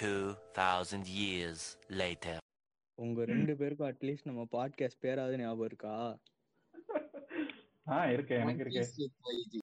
2000 0.00 1.06
years 1.20 1.60
later. 2.00 2.36
உங்க 2.98 3.24
ரெண்டு 3.30 3.52
பேருக்கும் 3.56 3.88
அட்லீஸ்ட் 3.90 4.28
நம்ம 4.28 4.42
பாட்காஸ்ட் 4.56 5.02
பேராவது 5.04 5.36
ஞாபகம் 5.38 5.68
இருக்கா 5.70 5.94
ஆ 7.88 7.98
இருக்கு 8.14 8.34
எனக்கு 8.42 8.64
இருக்கு 8.64 9.62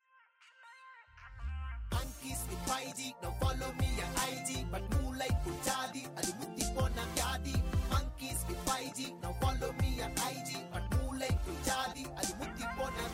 Monkeys 1.92 2.42
with 2.50 2.64
5G, 2.70 3.02
now 3.24 3.32
follow 3.42 3.70
me 3.82 3.90
on 4.06 4.16
IG. 4.32 4.50
But 4.74 4.84
moonlight 4.94 5.38
put 5.44 5.60
jadi, 5.68 6.02
adi 6.20 6.32
mutti 6.40 6.66
pona 6.76 7.06
vyadi. 7.18 7.56
Monkeys 7.94 8.42
with 8.50 8.62
5G, 8.70 9.00
now 9.24 9.34
follow 9.44 9.72
me 9.82 9.92
on 10.08 10.14
IG. 10.32 10.50
But 10.74 10.86
moonlight 10.96 11.40
put 11.46 11.60
jadi, 11.70 12.04
adi 12.20 12.34
mutti 12.42 12.66
pona 12.80 13.06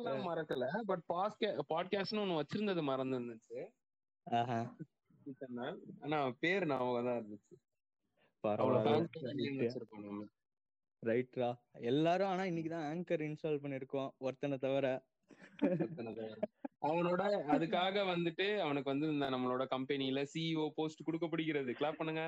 பேர்லாம் 0.00 0.28
மறக்கல. 0.28 0.66
But 0.84 1.04
பாட்காஸ்ட்னு 1.70 2.22
ஒண்ணு 2.24 2.40
வச்சிருந்தது 2.40 2.82
மறந்து 2.82 3.18
இருந்துச்சு 3.18 3.60
ஆஹா. 4.26 4.58
இத்தனை 5.24 5.54
நாள் 5.54 5.78
ஆனா 6.00 6.18
பேர் 6.40 6.66
ஞாபகம் 6.66 7.04
தான் 7.04 7.18
இருந்துச்சு. 7.20 7.56
ரைட்ரா 11.02 11.48
எல்லாரும் 11.82 12.28
ஆனா 12.28 12.44
இன்னைக்கு 12.44 12.70
தான் 12.70 12.86
ஆங்கர் 12.90 13.24
இன்ஸ்டால் 13.26 13.62
பண்ணிருக்கோம் 13.62 14.10
ஒருத்தனை 14.18 14.58
தவிர. 14.58 14.86
அவனோட 16.82 17.22
அதுக்காக 17.54 18.02
வந்துட்டு 18.10 18.58
அவனுக்கு 18.58 18.90
வந்து 18.90 19.06
நம்மளோட 19.34 19.66
கம்பெனில 19.66 20.22
சிஇஓ 20.34 20.70
போஸ்ட் 20.74 21.04
கொடுக்கப்படுகிறது. 21.04 21.72
கிளாப் 21.72 21.98
பண்ணுங்க. 21.98 22.24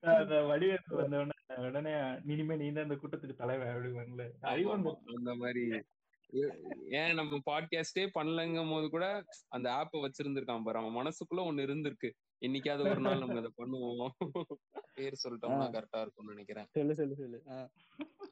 அந்த 0.00 0.34
வடிவேல் 0.34 0.94
வந்த 0.94 1.16
உடனே 1.16 1.68
உடனே 1.68 2.18
இனிமே 2.26 2.56
நீ 2.56 2.72
தான் 2.72 2.82
இந்த 2.82 2.94
கூட்டத்துக்கு 2.94 3.34
தலைவர் 3.34 3.66
அப்படிவாங்களே 3.66 4.30
அறிவு 4.40 4.72
அந்த 4.72 5.34
மாதிரி. 5.34 5.82
ஏன் 6.90 7.14
நம்ம 7.14 7.38
பாட்காஸ்டே 7.50 8.08
பண்ணலங்கும் 8.14 8.70
போது 8.70 8.90
கூட 8.90 9.24
அந்த 9.48 9.72
ஆப் 9.72 9.96
வச்சிருந்திருக்கான் 9.96 10.62
பாரு. 10.62 10.78
அவன் 10.78 10.96
மனசுக்குள்ள 10.96 11.38
ஒண்ணு 11.38 11.64
இருந்திருக்கு. 11.64 12.10
என்னைக்காவது 12.46 12.90
ஒரு 12.90 13.00
நாள் 13.00 13.18
நம்ம 13.18 13.38
இதை 13.38 13.52
பண்ணுவோம். 13.56 14.08
பேர் 14.94 15.20
சொல்லிட்டோம்னா 15.24 15.66
கரெக்டா 15.68 16.00
இருக்கும்னு 16.00 16.34
நினைக்கிறேன். 16.34 16.66
சொல்லு 16.70 16.94
சொல்லு 16.94 17.16
சொல்லு. 17.16 17.42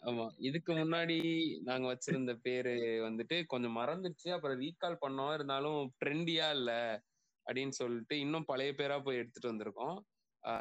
ஆமா. 0.00 0.28
இதுக்கு 0.38 0.72
முன்னாடி 0.72 1.18
நாங்க 1.62 1.86
வச்சிருந்த 1.88 2.34
பேரு 2.42 2.74
வந்துட்டு 3.08 3.44
கொஞ்சம் 3.46 3.76
மறந்துருச்சு 3.76 4.30
அப்புறம் 4.30 4.60
ரீகால் 4.60 4.96
பண்ணோம். 5.06 5.34
இருந்தாலும் 5.34 5.92
ட்ரெண்டியா 6.04 6.50
இல்ல. 6.50 7.02
அப்படின்னு 7.48 7.74
சொல்லிட்டு 7.76 8.14
இன்னும் 8.20 8.44
பழைய 8.44 8.72
பேரா 8.72 9.02
போய் 9.02 9.16
எடுத்துட்டு 9.16 9.52
வந்திருக்கோம். 9.52 9.96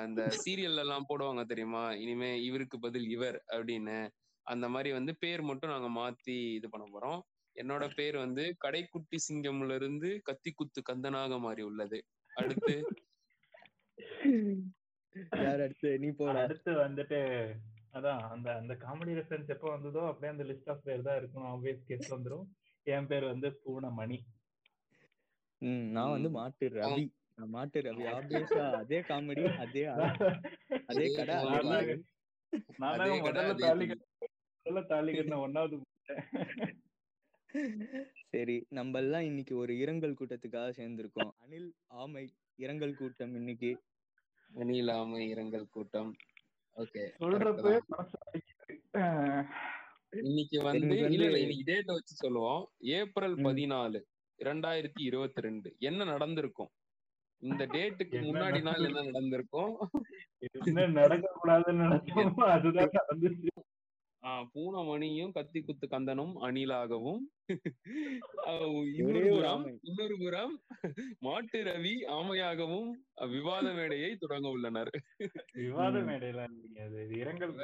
இந்த 0.06 0.22
சீரியல்ல 0.48 0.84
எல்லாம் 0.86 1.08
போடுவாங்க 1.10 1.42
தெரியுமா? 1.46 1.84
இனிமே 1.94 2.30
இவருக்கு 2.42 2.78
பதில் 2.80 3.08
இவர் 3.10 3.44
அப்படின்னு. 3.52 3.98
அந்த 4.46 4.66
மாதிரி 4.70 4.90
வந்து 4.92 5.14
பேர் 5.18 5.42
மட்டும் 5.42 5.70
நாங்க 5.70 5.90
மாத்தி 6.00 6.36
இது 6.54 6.68
பண்ண 6.70 6.86
போறோம். 6.88 7.20
என்னோட 7.56 7.84
பேர் 7.96 8.18
வந்து 8.18 8.44
கடைக்குட்டி 8.66 9.18
சிங்கம்ல 9.28 9.76
இருந்து 9.76 10.22
கத்தி 10.24 10.52
குத்து 10.52 10.82
கந்தனாக 10.90 11.40
மாறி 11.40 11.64
உள்ளது. 11.64 12.00
அடுத்து? 12.36 12.76
யார் 15.44 15.62
அடுத்து? 15.62 15.90
நீ 16.00 16.10
போட. 16.12 16.34
அடுத்து 16.42 16.72
வந்துட்டு 16.78 17.20
அதான் 17.94 18.20
அந்த 18.30 18.48
அந்த 18.56 18.74
காமெடி 18.74 19.14
ரெஃபரன்ஸ் 19.14 19.50
எப்போ 19.50 19.68
வந்ததோ 19.70 20.02
அப்படியே 20.08 20.32
அந்த 20.32 20.44
லிஸ்ட் 20.44 20.70
ஆஃப் 20.70 20.84
பேர் 20.84 21.02
தான் 21.02 21.18
இருக்கணும் 21.20 21.50
ஆப்வியஸ் 21.54 21.88
கேஸ் 21.88 22.14
வந்துரும். 22.16 22.46
என் 22.88 23.08
பேர் 23.08 23.26
வந்து 23.26 23.48
பூனமணி. 23.64 24.18
ம் 25.60 25.90
நான் 25.90 26.10
வந்து. 26.10 26.30
மாட்டு 26.30 26.70
ரவி. 26.70 27.10
நான் 27.36 27.50
மாட்டு 27.50 27.82
ரவி. 27.82 28.04
ஆப்வியஸா 28.06 28.72
அதே 28.72 29.00
காமெடி 29.00 29.56
அதே 29.56 29.86
அதே 30.86 31.16
கடை 31.16 31.36
சரி 38.30 38.66
நம்ம 38.70 38.98
எல்லாம் 38.98 39.22
இன்னைக்கு 39.22 39.58
ஒரு 39.58 39.78
இரங்கல் 39.78 40.14
கூட்டத்துக்காக 40.14 40.70
சேர்ந்திருக்கோம். 40.78 41.32
அனில் 41.48 41.72
ஆமை 41.88 42.34
இரங்கல் 42.56 42.96
கூட்டம் 42.96 43.36
இன்னைக்கு. 43.36 43.82
அணிலாமை 44.56 45.30
இரங்கல் 45.30 45.70
கூட்டம். 45.70 46.16
ஓகே 46.76 47.10
சொல்றப்ப 47.20 47.80
இன்னைக்கு 50.10 50.64
வந்து 50.64 50.88
எனக்கு 50.88 51.12
இல்ல 51.12 51.26
இல்ல 51.26 51.28
வந்து- 51.28 51.42
இன்னைக்கு 51.42 51.74
டேட் 51.74 51.86
வச்சு 51.86 52.16
சொல்லுவோம். 52.16 52.70
ஏப்ரல். 52.80 53.36
பதினாலு. 53.36 54.02
இரண்டாயிரத்தி 54.44 55.02
இருபத்தி 55.10 55.42
ரெண்டு. 55.42 55.76
என்ன 55.80 56.04
நடந்திருக்கும்? 56.04 56.70
இந்த 57.42 57.66
டேட்டுக்கு 57.66 58.18
முன்னாடி 58.28 58.60
நாள் 58.68 58.84
என்ன 58.84 59.04
நடந்திருக்கும்? 59.04 59.78
என்ன 60.66 60.86
நடக்க 61.00 61.32
கூடாதுன்னு 61.40 62.00
பூனமணியும் 64.54 65.32
கத்தி 65.32 65.62
குத்து 65.62 65.88
கந்தனும் 65.88 66.34
அணிலாகவும். 66.46 67.22
இன்னொரு 68.96 69.30
புறம் 69.36 69.52
ஆமை. 69.52 69.80
இன்னொரு 69.82 70.16
புறம் 70.24 70.54
மாட்டு 71.20 71.64
ரவி 71.64 71.96
ஆமையாகவும் 72.18 72.90
விவாத 73.34 73.74
மேடையை 73.74 74.16
தொடங்க 74.16 74.50
உள்ளனர். 74.56 74.92
விவாத. 75.54 76.02
மேடையில 76.10 76.48
இரங்கல். 77.22 77.56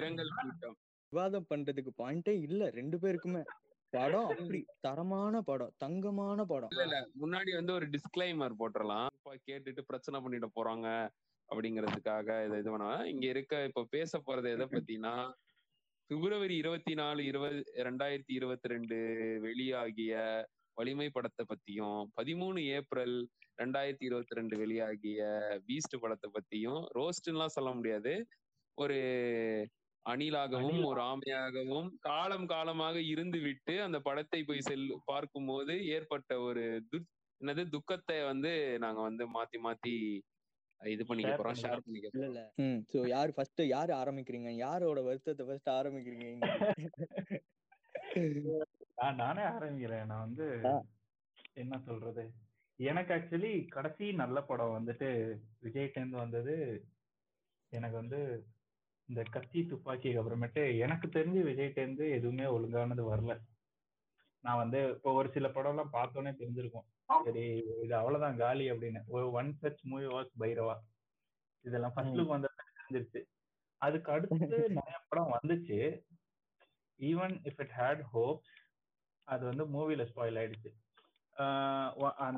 இரங்கல் 0.00 0.34
கூட்டம். 0.40 0.76
விவாதம் 1.12 1.46
பண்றதுக்கு 1.54 1.92
பாயிண்டே 2.02 2.34
இல்ல 2.48 2.70
ரெண்டு 2.70 2.98
பேருக்குமே. 2.98 3.42
படம் 3.92 4.28
அப்படி 4.32 4.58
தரமான 4.80 5.42
படம் 5.42 5.72
தங்கமான 5.78 6.44
படம். 6.44 6.70
இல்ல 6.70 6.82
இல்ல. 6.82 6.98
முன்னாடி 7.20 7.50
வந்து 7.54 7.72
ஒரு 7.72 7.86
டிஸ்க்ளைமர் 7.86 8.58
போட்டுறலாம். 8.58 9.08
இப்ப 9.14 9.36
கேட்டுட்டு 9.46 9.82
பிரச்சனை 9.82 10.20
பண்ணிட 10.20 10.48
போறாங்க 10.54 10.86
அப்படிங்கிறதுக்காக 11.48 12.44
இதை 12.44 12.58
இது 12.58 12.70
பண்ண 12.70 13.04
இங்க 13.06 13.26
இருக்க 13.26 13.64
இப்ப 13.64 13.84
பேச 13.90 14.18
போறது 14.18 14.50
எதை 14.50 14.66
பத்தினா 14.66 15.12
பிப்ரவரி 16.10 16.56
இருபத்தி 16.56 16.94
நாலு 16.94 17.24
இருபது 17.24 17.58
ரெண்டாயிரத்தி 17.76 18.32
இருபத்தி 18.32 18.68
ரெண்டு 18.68 18.96
வெளியாகிய 19.40 20.12
வலிமை 20.76 21.08
படத்தை 21.10 21.46
பத்தியும் 21.48 22.00
பதிமூணு 22.14 22.60
ஏப்ரல் 22.68 23.16
ரெண்டாயிரத்தி 23.58 24.04
இருபத்தி 24.04 24.34
ரெண்டு 24.34 24.56
வெளியாகிய 24.56 25.20
பீஸ்ட் 25.66 26.00
படத்தை 26.00 26.30
பத்தியும் 26.30 26.82
ரோஸ்ட்லாம் 26.94 27.46
சொல்ல 27.46 27.70
முடியாது. 27.70 28.12
ஒரு 28.78 28.98
அணிலாகவும் 30.08 30.68
அணிலா. 30.70 30.88
ஒரு 30.90 31.00
ஆமையாகவும் 31.10 31.88
காலம் 32.00 32.46
காலமாக 32.46 32.96
இருந்து 33.12 33.38
விட்டு 33.40 33.74
அந்த 33.82 33.98
படத்தை 34.00 34.40
போய் 34.42 34.66
செல் 34.68 34.86
பார்க்கும்போது 35.04 35.74
ஏற்பட்ட 35.96 36.40
ஒரு 36.40 36.64
என்னது 37.40 37.62
துக்கத்தை 37.74 38.18
வந்து 38.30 38.52
நாங்க 38.84 39.00
வந்து 39.02 39.24
மாத்தி 39.34 39.58
மாத்தி 39.66 39.94
இது 40.80 41.02
பண்ணிக்க 41.06 41.30
போறோம் 41.32 41.60
ஷேர். 41.60 41.84
பண்ணிக்க 41.84 42.24
இல்ல 42.26 42.42
சோ 42.90 42.98
யார் 43.08 43.30
ஃபர்ஸ்ட் 43.36 43.62
யார் 43.68 43.92
ஆரம்பிக்கிறீங்க 44.00 44.50
யாரோட 44.58 45.00
வருத்தத்தை 45.08 45.44
ஃபர்ஸ்ட் 45.48 45.70
ஆரம்பிக்கிறீங்க? 45.78 46.28
நான் 48.98 49.18
நானே 49.22 49.42
ஆரம்பிக்கிறேன் 49.48 50.08
நான் 50.10 50.24
வந்து. 50.26 50.46
என்ன 51.62 51.74
சொல்றது 51.86 52.22
எனக்கு 52.78 53.12
ஆக்சுவலி 53.14 53.52
கடைசி 53.68 54.06
நல்ல 54.20 54.38
படம் 54.42 54.74
வந்துட்டு 54.76 55.08
விஜய் 55.64 55.92
டேந்து 55.94 56.16
வந்தது 56.16 56.54
எனக்கு 57.72 57.96
வந்து 57.96 58.20
இந்த 59.08 59.22
கத்தி 59.30 59.60
துப்பாக்கிக்கு 59.60 60.20
அப்புறமேட்டு 60.20 60.78
எனக்கு 60.78 61.08
தெரிஞ்சு 61.08 61.42
விஜய் 61.42 61.72
டேந்து 61.74 62.10
எதுவுமே 62.10 62.44
ஒழுங்கானது 62.44 63.16
வரல. 63.16 63.40
நான் 64.40 64.56
வந்து 64.56 64.88
இப்போ 64.88 65.12
ஒரு 65.12 65.30
சில 65.30 65.48
படம் 65.48 65.70
எல்லாம் 65.70 65.92
பார்த்தோன்னே 65.92 66.28
தெரிஞ்சிருக்கும். 66.28 67.22
சரி 67.24 67.64
இது 67.82 67.94
அவ்வளவுதான் 67.94 68.36
காலி 68.36 68.70
அப்படின்னு. 68.70 69.00
ஒரு 69.06 69.30
one 69.30 69.58
such 69.62 69.82
movie 69.82 70.04
was 70.04 70.30
Bairavaa 70.40 70.76
இதெல்லாம் 71.60 71.92
ஃபர்ஸ்ட். 71.94 72.14
லுக் 72.14 72.26
வந்து 72.26 72.48
தெரிஞ்சிருச்சு. 72.90 73.22
அதுக்கு 73.76 74.12
அடுத்து 74.12 74.36
நிறைய 74.80 75.00
படம் 75.08 75.38
வந்துச்சு. 75.42 76.04
Even 76.98 77.38
if 77.42 77.60
it 77.60 77.70
had 77.76 78.04
hopes 78.12 78.66
அது 79.24 79.44
வந்து 79.44 79.66
மூவில 79.66 79.94
ஸ்பாயில் 79.94 80.52
ஆயிடுச்சு. 80.54 80.86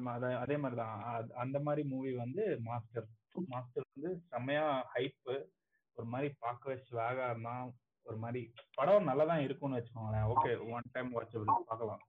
அத- 0.09 0.39
அதே 0.39 0.57
மாதிரி 0.57 0.81
தான் 0.81 1.03
அ- 1.03 1.35
அந்த 1.35 1.61
மாதிரி 1.61 1.89
மூவி 1.89 2.15
வந்து 2.15 2.61
மாஸ்டர் 2.61 3.07
மாஸ்டர் 3.47 3.85
வந்து 3.95 4.21
செம்மையா 4.29 4.91
ஹைப்பு 4.95 5.47
ஒரு 6.01 6.09
மாதிரி 6.13 6.29
பார்க்கவே 6.45 6.77
ஸ்வாகா 6.87 7.25
இருந்தான் 7.31 7.65
ஒரு 8.07 8.19
மாதிரி 8.23 8.43
படம் 8.79 9.09
நல்லா 9.09 9.25
தான் 9.31 9.45
இருக்கும்னு 9.47 9.79
வச்சுக்கோங்களேன். 9.79 10.29
ஓகே 10.35 10.53
ஒன் 10.75 10.87
டைம் 10.95 11.11
வாட்சபிள் 11.17 11.69
பார்க்கலாம். 11.71 12.03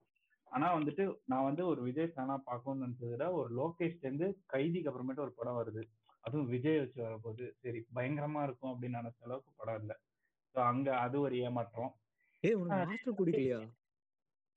ஆனா 0.47 0.67
வந்துட்டு 0.77 1.03
நான் 1.31 1.47
வந்து 1.47 1.63
ஒரு 1.71 1.81
விஜய் 1.87 2.13
ஃபேனா 2.13 2.35
பார்க்கணும்னு 2.47 2.85
நினைச்சதை 2.85 3.09
விட 3.11 3.25
ஒரு 3.39 3.49
லோகேஷ்ல 3.59 4.07
இருந்து 4.07 4.27
கைதிக்கு 4.53 4.89
அப்புறமேட்டு 4.91 5.25
ஒரு 5.25 5.33
படம் 5.39 5.59
வருது. 5.59 5.83
அதுவும் 6.23 6.49
விஜய் 6.53 6.79
வச்சு 6.79 6.99
வரப்போகுது 7.05 7.45
சரி 7.63 7.79
பயங்கரமா 7.97 8.41
இருக்கும் 8.47 8.71
அப்படின்னு 8.73 8.99
நினைச்ச 9.01 9.21
அளவுக்கு 9.27 9.51
படம் 9.61 9.79
இல்லை. 9.81 9.95
ஸோ 10.55 10.59
அங்க 10.71 10.87
அது 11.05 11.15
ஒரு 11.25 11.35
ஏமாற்றம். 11.47 11.91
மாஸ்டர் 12.71 13.17
பிடிக்கலையா? 13.19 13.59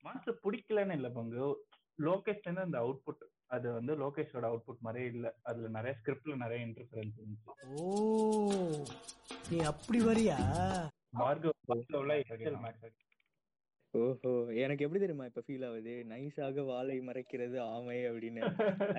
மாஸ்டர் 0.03 0.39
பிடிக்கலன்னு 0.43 0.97
இல்ல 0.99 1.09
பங்கு. 1.17 1.45
லோகேஷ்ல 1.99 2.47
இருந்து 2.47 2.67
அந்த 2.67 2.79
அவுட்புட் 2.85 3.23
அது 3.55 3.73
வந்து 3.73 3.93
லோகேஷோட 3.97 4.45
அவுட்புட் 4.45 4.79
மாதிரியே 4.79 5.09
இல்ல. 5.09 5.35
அதுல 5.41 5.67
நிறைய 5.67 5.97
ஸ்கிரிப்ட்ல 5.99 6.35
நிறைய 6.35 6.65
இன்டர்ஃபரன்ஸ் 6.65 7.15
இருந்துச்சு. 7.17 7.75
ஓ 7.79 8.65
நீ 9.49 9.57
அப்படி 9.59 9.99
வரியா? 9.99 10.37
ஓஹோ 13.91 14.31
எனக்கு 14.53 14.83
எப்படி 14.83 14.99
தெரியுமா 14.99 15.25
இப்ப 15.25 15.43
ஃபீல் 15.47 15.67
ஆகுது? 15.69 16.05
நைஸாக 16.09 16.65
வாளை 16.65 16.99
மறைக்கிறது 16.99 17.59
ஆமை 17.59 18.09
அப்படின்னு. 18.09 18.41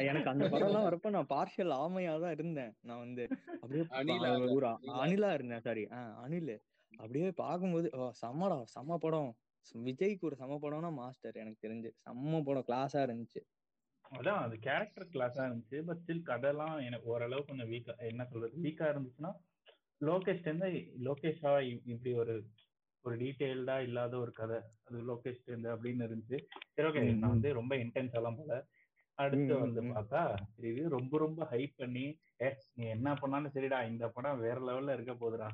எனக்கு 0.07 0.31
அந்த 0.31 0.49
படம் 0.49 0.69
எல்லாம் 0.69 0.85
வரப்ப 0.85 1.11
நான் 1.11 1.27
பார்ஷியல் 1.27 1.73
ஆமையா 1.75 2.21
தான் 2.21 2.33
இருந்தேன். 2.33 2.73
நான் 2.81 2.99
வந்து 2.99 3.29
அப்படியே 3.61 3.83
பா- 3.83 3.95
அணிலா 3.95 4.53
ஒரு 4.55 4.67
அ- 4.67 4.79
அணிலா. 4.83 4.97
அணிலா 4.97 5.35
இருந்தேன் 5.35 5.61
சாரி 5.61 5.87
அணில். 6.23 6.61
அப்படியே 6.97 7.31
பார்க்கும்போது 7.31 7.91
ஓ 7.93 8.11
செம்மடா 8.27 8.65
செம்ம 8.79 8.97
படம். 8.97 9.37
விஜய்க்கு 9.85 10.21
ஒரு 10.21 10.37
செம்ம 10.39 10.59
படம்னா 10.63 10.93
மாஸ்டர் 10.93 11.35
எனக்கு 11.35 11.69
தெரிஞ்சு. 11.69 11.91
செம்ம 12.05 12.43
படம் 12.45 12.65
கிளாஸா 12.67 12.97
இருந்துச்சு. 12.97 13.41
அதான் 14.13 14.41
அது 14.43 14.55
கேரக்டர் 14.65 15.11
கிளாஸா 15.13 15.43
இருந்துச்சு 15.47 15.79
பட் 15.87 16.01
ஸ்டில் 16.01 16.27
கதைலாம் 16.29 16.77
எனக்கு 16.87 17.07
ஓரளவு 17.13 17.49
கொஞ்சம் 17.49 17.71
வீக்கா 17.73 17.95
என்ன 18.09 18.27
சொல்றது 18.31 18.63
வீக்கா 18.65 18.87
இருந்துச்சுன்னா 18.93 19.33
லோகேஷ் 20.01 20.47
இருந்து 20.47 20.69
லோகேஷா 21.07 21.53
இப்படி 21.89 22.13
ஒரு 22.23 22.35
ஒரு 23.05 23.17
டீடைல்டா 23.21 23.77
இல்லாத 23.87 24.15
ஒரு 24.19 24.33
கதை 24.35 24.57
அது 24.87 25.01
லோகேஷ் 25.09 25.45
இருந்து 25.49 25.69
அப்படின்னு 25.75 26.07
இருந்துச்சு 26.09 26.39
சரி 26.75 26.87
ஓகே 26.89 27.03
நான். 27.13 27.33
வந்து 27.35 27.51
ரொம்ப 27.59 27.75
இன்டென்ஸ் 27.83 28.17
எல்லாம் 28.19 28.39
போல 28.41 28.55
அடுத்து 29.19 29.53
வந்து. 29.59 29.83
பார்த்தா 29.91 30.23
இது 30.71 30.83
ரொம்ப 30.95 31.19
ரொம்ப 31.23 31.41
ஹைப் 31.53 31.77
பண்ணி 31.79 32.07
ஏ 32.43 32.49
நீ 32.77 32.85
என்ன 32.97 33.15
பண்ணாலும் 33.21 33.55
சரிடா 33.55 33.79
இந்த 33.91 34.07
படம் 34.11 34.43
வேற 34.43 34.57
லெவல்ல 34.67 34.97
இருக்க 34.97 35.13
போகுதுடா 35.15 35.49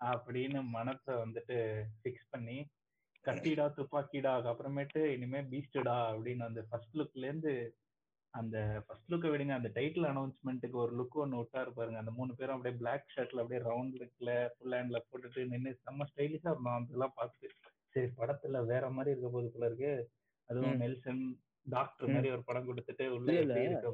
அப்படின்னு 0.00 0.60
மனசை 0.74 1.14
வந்துட்டு 1.22 1.56
ஃபிக்ஸ் 1.96 2.30
பண்ணி 2.32 2.58
கத்திடா 3.24 3.64
துப்பாக்கிடா 3.78 4.34
அப்புறமேட்டு 4.44 5.00
இனிமே 5.14 5.40
பீஸ்டடா 5.50 5.96
அப்படின்னு 6.10 6.44
அந்த 6.46 6.62
ஃபர்ஸ்ட் 6.68 6.96
லுக்ல 6.98 7.26
இருந்து 7.26 7.52
அந்த 8.30 8.82
ஃபர்ஸ்ட் 8.86 9.12
லுக்கை 9.12 9.28
விடுங்க. 9.28 9.48
அந்த 9.48 9.68
டைட்டில் 9.68 10.10
அனௌன்ஸ்மெண்ட்டுக்கு 10.10 10.72
ஒரு 10.72 11.02
லுக் 11.02 11.14
ஒன்று 11.14 11.40
விட்டாரு 11.40 11.70
பாருங்க. 11.70 11.98
அந்த 11.98 12.10
மூணு 12.10 12.34
பேரும் 12.34 12.56
அப்படியே 12.56 12.80
பிளாக் 12.80 13.12
ஷர்ட்ல 13.16 13.40
அப்படியே 13.40 13.68
ரவுண்ட் 13.68 13.94
லுக்ல 13.94 14.48
ஃபுல் 14.58 14.72
ஹேண்ட்ல 14.72 14.98
போட்டுட்டு 15.12 15.46
நின்று 15.46 15.80
செம்ம 15.84 16.02
ஸ்டைலிஷா 16.14 16.50
இருந்தோம் 16.50 16.84
அதெல்லாம் 16.84 17.14
பார்த்துட்டு 17.16 17.48
சரி 17.88 18.06
படத்துல 18.16 18.66
வேற 18.66 18.90
மாதிரி 18.90 19.18
இருக்க 19.18 19.28
போகுது 19.28 19.52
போல 19.52 19.66
இருக்கு. 19.66 20.10
அதுவும். 20.46 20.80
நெல்சன் 20.80 21.40
டாக்டர். 21.62 22.08
மாதிரி 22.08 22.30
ஒரு 22.30 22.44
படம் 22.44 22.68
கொடுத்துட்டு 22.68 23.08
உள்ள. 23.08 23.32
இருக்க 23.62 23.88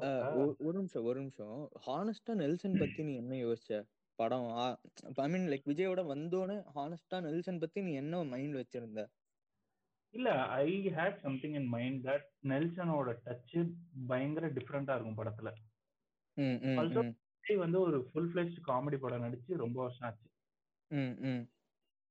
பார்த்தா, 0.00 0.34
ஒ- 0.34 0.54
ஒரு 0.58 0.72
நிமிஷம் 0.72 1.04
ஒரு 1.04 1.18
நிமிஷம். 1.18 1.70
ஹானஸ்டா 1.86 2.34
நெல்சன் 2.34 2.78
பத்தி 2.78 3.02
நீ 3.02 3.16
என்ன 3.16 3.34
யோசிச்ச? 3.34 3.88
படம் 4.14 4.78
ஐ 5.14 5.28
மீன் 5.28 5.46
லைக் 5.48 5.68
விஜயோட 5.68 6.00
வந்தோடனே 6.02 6.64
ஹானஸ்டா 6.74 7.20
நெல்சன் 7.20 7.58
பத்தி 7.58 7.82
நீ 7.82 7.92
என்ன 7.92 8.24
மைண்ட் 8.24 8.54
வச்சிருந்த? 8.54 9.06
இல்ல 10.14 10.28
I 10.62 10.66
had 10.96 11.18
something 11.24 11.56
in 11.60 11.68
mind 11.74 12.00
that 12.08 12.26
நெல்சனோட 12.52 13.10
touch 13.26 13.56
பயங்கர 14.10 14.46
டிஃப்ரெண்டா 14.58 14.94
இருக்கும் 14.96 15.20
படத்துல. 15.20 15.50
விஜய் 17.34 17.62
வந்து 17.64 17.78
ஒரு 17.86 17.98
ஃபுல் 18.08 18.30
ஃபிளெஜ் 18.32 18.56
காமெடி 18.68 18.98
படம் 19.02 19.24
நடிச்சு 19.26 19.62
ரொம்ப 19.64 19.78
வருஷம் 19.84 20.06
ஆச்சு. 20.08 20.26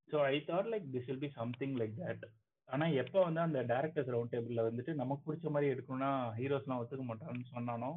So 0.07 0.17
I 0.33 0.37
thought 0.49 0.69
like 0.73 0.85
this 0.93 1.07
will 1.09 1.23
be 1.25 1.29
something 1.39 1.75
like 1.81 1.97
that 2.03 2.25
ஆனா 2.69 2.85
எப்போ 3.01 3.19
வந்து 3.27 3.41
அந்த 3.45 3.59
டேரக்டர்ஸ் 3.71 4.13
ரவுண்ட் 4.15 4.33
டேபிள்ல 4.35 4.63
வந்துட்டு 4.67 4.91
நமக்கு 5.01 5.25
பிடிச்ச 5.27 5.47
மாதிரி 5.53 5.71
எடுக்கணும்னா 5.73 6.11
ஹீரோஸ்லாம் 6.39 6.81
ஒத்துக்க 6.81 7.05
மாட்டான்னு 7.09 7.45
சொன்னானோ 7.55 7.91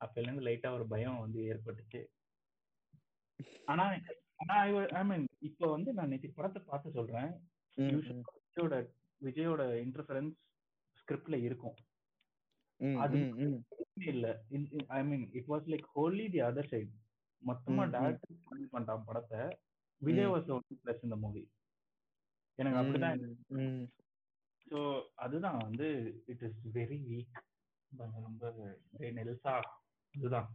அப்பையிலேருந்து 0.00 0.46
லைட்டா 0.48 0.70
ஒரு 0.78 0.86
பயம் 0.92 1.22
வந்து 1.24 1.40
ஏற்பட்டுச்சு. 1.52 2.00
ஆனா 3.72 3.84
ஆனா 4.42 4.54
ஐ 4.98 5.02
மீன் 5.10 5.26
இப்போ 5.48 5.66
வந்து 5.74 5.90
நான் 5.98 6.10
நேற்று 6.12 6.30
படத்தை 6.38 6.60
பார்த்து 6.70 6.96
சொல்றேன். 6.98 7.30
விஜயோட 9.20 9.62
இன்டர்ஃபரன்ஸ் 9.84 10.36
ஸ்கிரிப்ட்ல 10.98 11.36
இருக்கும் 11.46 11.76
அது. 13.04 13.18
இல்ல 14.12 14.26
I 14.96 15.00
mean 15.10 15.24
it 15.38 15.50
was 15.52 15.68
like 15.72 15.86
wholly 15.94 16.24
the 16.34 16.40
other 16.48 16.70
side 16.72 16.90
மொத்தமா. 17.42 17.84
டேரக்டர் 17.94 18.42
பண்ணிட்டான் 18.72 19.06
படத்தை 19.08 19.40
விஜய். 20.02 20.30
வாஸ் 20.32 20.50
பிளஸ் 20.82 21.04
இந்த 21.06 21.16
மூவி 21.24 21.44
எனக்கு 22.58 22.78
அப்படிதான். 22.80 23.22
ஸோ 24.66 24.78
அதுதான் 25.24 25.58
வந்து 25.64 25.88
இட் 26.32 26.44
இஸ் 26.48 26.60
வெரி 26.76 26.98
வீக் 27.10 27.36
ரொம்ப 28.26 28.46
நெல்சா 29.18 29.52
அதுதான் 30.14 30.48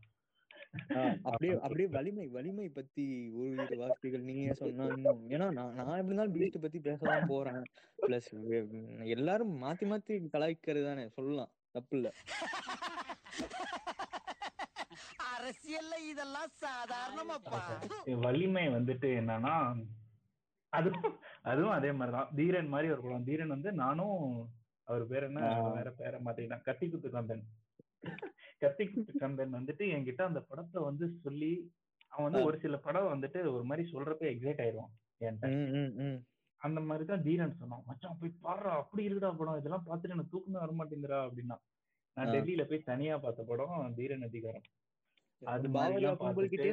அப்படியே 1.23 1.53
அப்படியே 1.59 1.87
வலிமை 1.87 2.25
வலிமை 2.27 2.67
பத்தி 2.69 3.05
ஓரிரு 3.33 3.77
வார்த்தைகள் 3.77 4.27
நீங்க 4.29 4.53
சொன்னா 4.53 4.85
இன்னும் 4.95 5.23
ஏன்னா 5.29 5.47
நான் 5.51 5.73
நான் 5.75 5.99
எப்படி 6.01 6.07
இருந்தாலும் 6.07 6.35
பீஸ்ட் 6.35 6.61
பத்தி 6.61 6.79
பேசலாம் 6.79 7.27
போறேன். 7.27 7.61
பிளஸ் 8.01 8.29
எல்லாரும் 9.15 9.53
மாத்தி 9.63 9.87
மாத்தி 9.91 10.19
கலாய்க்கிறது 10.35 10.85
தானே 10.85 11.05
சொல்லலாம் 11.09 11.51
தப்பு 11.71 11.95
இல்ல. 11.97 12.09
அரசியல்ல 15.33 15.95
இதெல்லாம் 16.11 16.51
சாதாரணமாப்பா. 16.63 17.59
வலிமை 18.25 18.67
வந்துட்டு 18.69 19.09
என்னன்னா 19.21 19.55
அதுவும் 20.73 21.15
அதுவும் 21.41 21.75
அதே 21.77 21.91
மாதிரிதான். 21.91 22.29
தீரன் 22.35 22.67
மாதிரி 22.67 22.91
ஒரு 22.91 23.01
படம் 23.01 23.23
தீரன் 23.23 23.55
வந்து 23.55 23.71
நானும் 23.83 24.19
அவர் 24.87 25.03
பேர் 25.07 25.23
என்ன. 25.23 25.41
வேற 25.77 25.89
பேரை 25.91 26.19
மாத்திக்கிட்டேன் 26.25 26.61
கத்தி 26.61 26.89
குத்து 26.89 27.09
கந்தன் 27.09 27.43
குத்து 28.87 29.21
கந்தன் 29.23 29.57
வந்துட்டு 29.57 29.85
என்கிட்ட 29.95 30.21
அந்த 30.29 30.41
படத்தை 30.49 30.79
வந்து 30.89 31.05
சொல்லி 31.25 31.51
அவன் 32.11 32.25
வந்து. 32.27 32.41
ஒரு 32.47 32.57
சில 32.63 32.77
படம் 32.85 33.11
வந்துட்டு 33.13 33.39
ஒரு 33.55 33.63
மாதிரி 33.69 33.83
சொல்றப்ப 33.91 34.25
எக்ஸைட் 34.31 34.61
ஆயிடுவான் 34.63 34.93
என்கிட்ட. 35.21 35.49
அந்த 36.61 36.79
மாதிரி 36.87 37.03
தான் 37.09 37.23
தீரன் 37.27 37.59
சொன்னான் 37.59 37.85
மச்சான் 37.87 38.19
போய் 38.21 38.39
பாடுறா 38.43 38.71
அப்படி 38.81 39.05
இருக்குடா 39.07 39.31
படம் 39.39 39.59
இதெல்லாம் 39.61 39.85
பார்த்துட்டு 39.87 40.15
எனக்கு 40.15 40.33
தூக்கமே 40.33 40.59
வர 40.63 40.73
மாட்டேங்குதுடா 40.79 41.19
அப்படின்னா 41.27 41.57
நான். 42.17 42.31
டெல்லியில 42.33 42.63
போய் 42.69 42.87
தனியா 42.89 43.15
பார்த்த 43.23 43.45
படம் 43.51 43.95
தீரன் 43.99 44.27
அதிகாரம் 44.29 44.67
அது 45.41 45.67
பாவரியா 45.75 46.09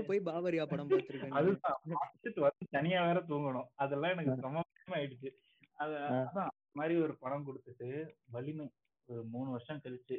போய் 0.09 0.21
பாவரியா 0.29 0.65
படம் 0.73 0.91
பார்த்திருக்கேன் 0.91 1.31
நீ. 1.31 1.39
அதுதான் 1.41 1.79
பார்த்துட்டு 1.95 2.41
வந்து 2.47 2.67
தனியா 2.77 3.01
வேற 3.09 3.21
தூங்கணும் 3.31 3.69
அதெல்லாம் 3.85 4.13
எனக்கு 4.15 4.35
சமமா 4.45 4.65
ஆயிடுச்சு. 4.99 5.31
அதான் 5.83 6.51
மாதிரி 6.79 6.95
ஒரு 7.05 7.15
படம் 7.23 7.47
கொடுத்துட்டு 7.49 7.89
வலிமை 8.35 8.67
ஒரு 9.09 9.23
மூணு 9.35 9.49
வருஷம் 9.55 9.83
கழிச்சு. 9.85 10.17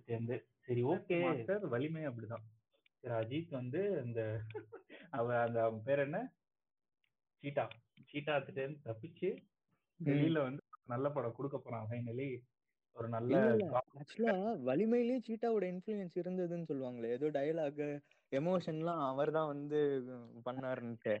சேர்ந்து. 0.00 0.36
சரி 0.66 0.82
ஓகே. 0.84 1.18
சார் 1.44 1.64
வலிமை 1.66 2.02
அப்படிதான். 2.06 2.44
சரி 3.04 3.14
அஜித் 3.14 3.50
வந்து 3.52 3.80
இந்த 4.04 4.20
அவ 5.10 5.26
அந்த 5.40 5.58
அவன் 5.62 5.82
பேர் 5.82 5.98
என்ன? 5.98 6.18
சீட்டா 7.42 7.64
சீட்டா 8.10 8.34
இருந்து 8.38 8.82
தப்பிச்சு 8.84 9.28
டெல்லியில 10.00 10.42
வந்து 10.42 10.62
நல்ல 10.86 11.06
படம் 11.10 11.36
கொடுக்க 11.36 11.56
போறான். 11.58 11.86
ஃபைனலி 11.88 12.28
ஒரு 12.96 13.08
நல்ல 13.08 13.34
ஆக்சுவலா 13.94 14.34
வலிமையிலயும் 14.64 15.26
சீட்டாவோட 15.26 15.64
இன்ஃபுளுயன்ஸ் 15.72 16.16
இருந்ததுன்னு 16.16 16.68
சொல்லுவாங்களே. 16.68 17.10
ஏதோ 17.10 17.28
டயலாக் 17.30 17.82
எமோஷன்லாம் 18.32 19.02
அவர் 19.08 19.30
தான் 19.30 19.46
வந்து 19.46 19.78
பண்ணாருன்ட்டு. 20.46 21.14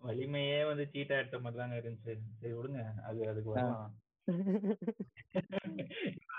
வலிமையே 0.00 0.58
வந்து 0.66 0.84
சீட்டா 0.86 1.14
எடுத்த 1.18 1.38
மாதிரி 1.38 1.60
தாங்க 1.60 1.76
இருந்துச்சு. 1.76 2.14
சரி 2.40 2.52
விடுங்க. 2.52 2.80
அது 3.02 3.28
அதுக்கு 3.28 3.52
வரலாம். 3.52 3.92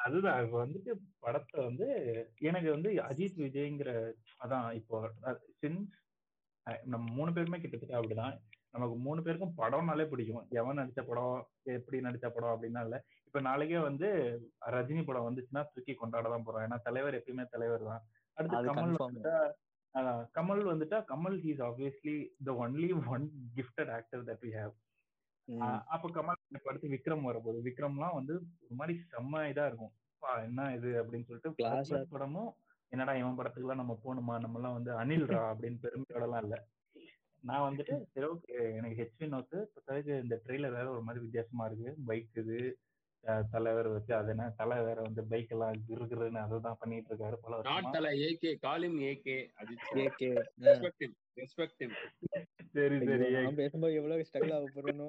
அதுதான். 0.03 0.39
இப்ப 0.45 0.55
வந்துட்டு 0.63 0.91
படத்தை 1.23 1.57
வந்து 1.67 1.87
எனக்கு 2.49 2.69
வந்து 2.75 2.89
அஜித் 3.09 3.41
விஜய்ங்கிற 3.45 3.91
அதான் 4.43 4.67
இப்போ 4.79 4.97
சின்ஸ் 5.61 5.93
நம்ம 6.93 7.03
மூணு 7.17 7.31
பேருமே 7.35 7.59
கிட்டத்தட்ட 7.59 7.99
அப்படிதான். 7.99 8.35
நமக்கு 8.73 8.95
மூணு 9.05 9.19
பேருக்கும் 9.25 9.57
படம்னாலே 9.59 10.05
பிடிக்கும். 10.09 10.47
எவன் 10.59 10.79
நடிச்ச 10.79 11.01
படம் 11.09 11.37
எப்படி 11.77 11.99
நடிச்ச 12.07 12.27
படம் 12.29 12.53
அப்படின்னா 12.53 12.81
இல்ல. 12.87 12.97
இப்ப 13.27 13.39
நாளைக்கே 13.47 13.79
வந்து 13.89 14.07
ரஜினி 14.75 15.03
படம் 15.05 15.27
வந்துச்சுன்னா 15.27 15.63
தூக்கி 15.75 15.93
கொண்டாட 15.93 16.29
தான் 16.33 16.45
போறோம். 16.47 16.65
ஏன்னா 16.67 16.79
தலைவர் 16.87 17.17
எப்பயுமே 17.19 17.45
தலைவர் 17.55 17.89
தான். 17.91 18.03
அடுத்து 18.37 18.67
கமல். 18.69 18.97
வந்துட்டா 19.05 19.37
கமல் 20.37 20.63
வந்துட்டா 20.71 20.97
Kamal 21.11 21.37
he's 21.43 21.61
obviously 21.67 22.15
the 22.43 22.53
only 22.63 22.89
one 23.13 23.25
gifted 23.55 23.91
actor 23.97 24.27
that 24.29 24.43
we 24.45 24.51
have 24.57 24.73
அப்ப 25.93 26.09
கமல் 26.17 26.36
இப்ப 26.51 26.69
அடுத்து 26.69 26.87
விக்ரம் 26.89 27.27
வரப்போகுது. 27.27 27.59
விக்ரம்லாம் 27.63 28.13
வந்து 28.13 28.33
ஒரு 28.63 28.75
மாதிரி 28.75 28.93
செம்ம 29.11 29.41
இதா 29.51 29.65
இருக்கும். 29.65 29.93
பா, 30.21 30.41
என்ன 30.41 30.73
இது 30.73 30.89
அப்படின்னு 31.01 31.27
சொல்லிட்டு 31.27 32.05
படமும் 32.09 32.51
என்னடா 32.91 33.13
இவன் 33.13 33.37
படத்துக்குலாம் 33.37 33.81
நம்ம 33.81 33.99
போகணுமா? 34.03 34.35
நம்ம 34.39 34.57
எல்லாம் 34.59 34.73
வந்து 34.73 34.91
அனில்ரா 34.99 35.41
அப்படின்னு 35.51 35.79
பெருமையோடலாம் 35.85 36.43
இல்ல. 36.43 36.57
நான் 37.43 37.65
வந்துட்டு 37.67 37.95
சரி 38.13 38.27
ஓகே 38.27 38.55
எனக்கு 38.75 38.97
ஹெச்வி 39.01 39.27
நோத்து 39.33 39.57
இப்போதைக்கு 39.65 40.21
இந்த 40.23 40.41
ட்ரெய்லர் 40.45 40.71
வேற 40.71 40.91
ஒரு 40.91 41.01
மாதிரி 41.01 41.23
வித்தியாசமா 41.23 41.65
இருக்கு. 41.65 41.95
பைக் 42.05 42.37
இது 42.37 42.57
அஹ் 43.23 43.45
தலைவர் 43.51 43.87
வச்சு 43.87 44.15
அது 44.15 44.29
என்ன? 44.29 44.53
தலை 44.57 44.83
வேற 44.83 45.01
வந்து 45.01 45.23
பைக் 45.23 45.51
எல்லாம் 45.51 45.77
கிருகிருன்னு 45.87 46.39
அதை 46.41 46.59
தான் 46.59 46.77
பண்ணிட்டு 46.79 47.09
இருக்காரு 47.11 47.35
பல 47.35 47.53
வருஷமா. 47.55 47.73
Not 47.77 47.93
Thala 47.93 48.09
AK 48.27 48.57
காலிம் 48.57 48.99
AK 49.01 49.37
AK 49.95 50.29
respect 50.65 51.03
him 51.03 51.13
respect 51.37 51.83
him. 51.83 51.93
சரி 52.73 52.97
சரி 53.05 53.55
பேசும்போது 53.55 53.93
எவ்வளவு 53.93 54.25
ஸ்ட்ரகிள் 54.29 54.53
ஆக 54.53 54.67
போறேனோ. 54.75 55.07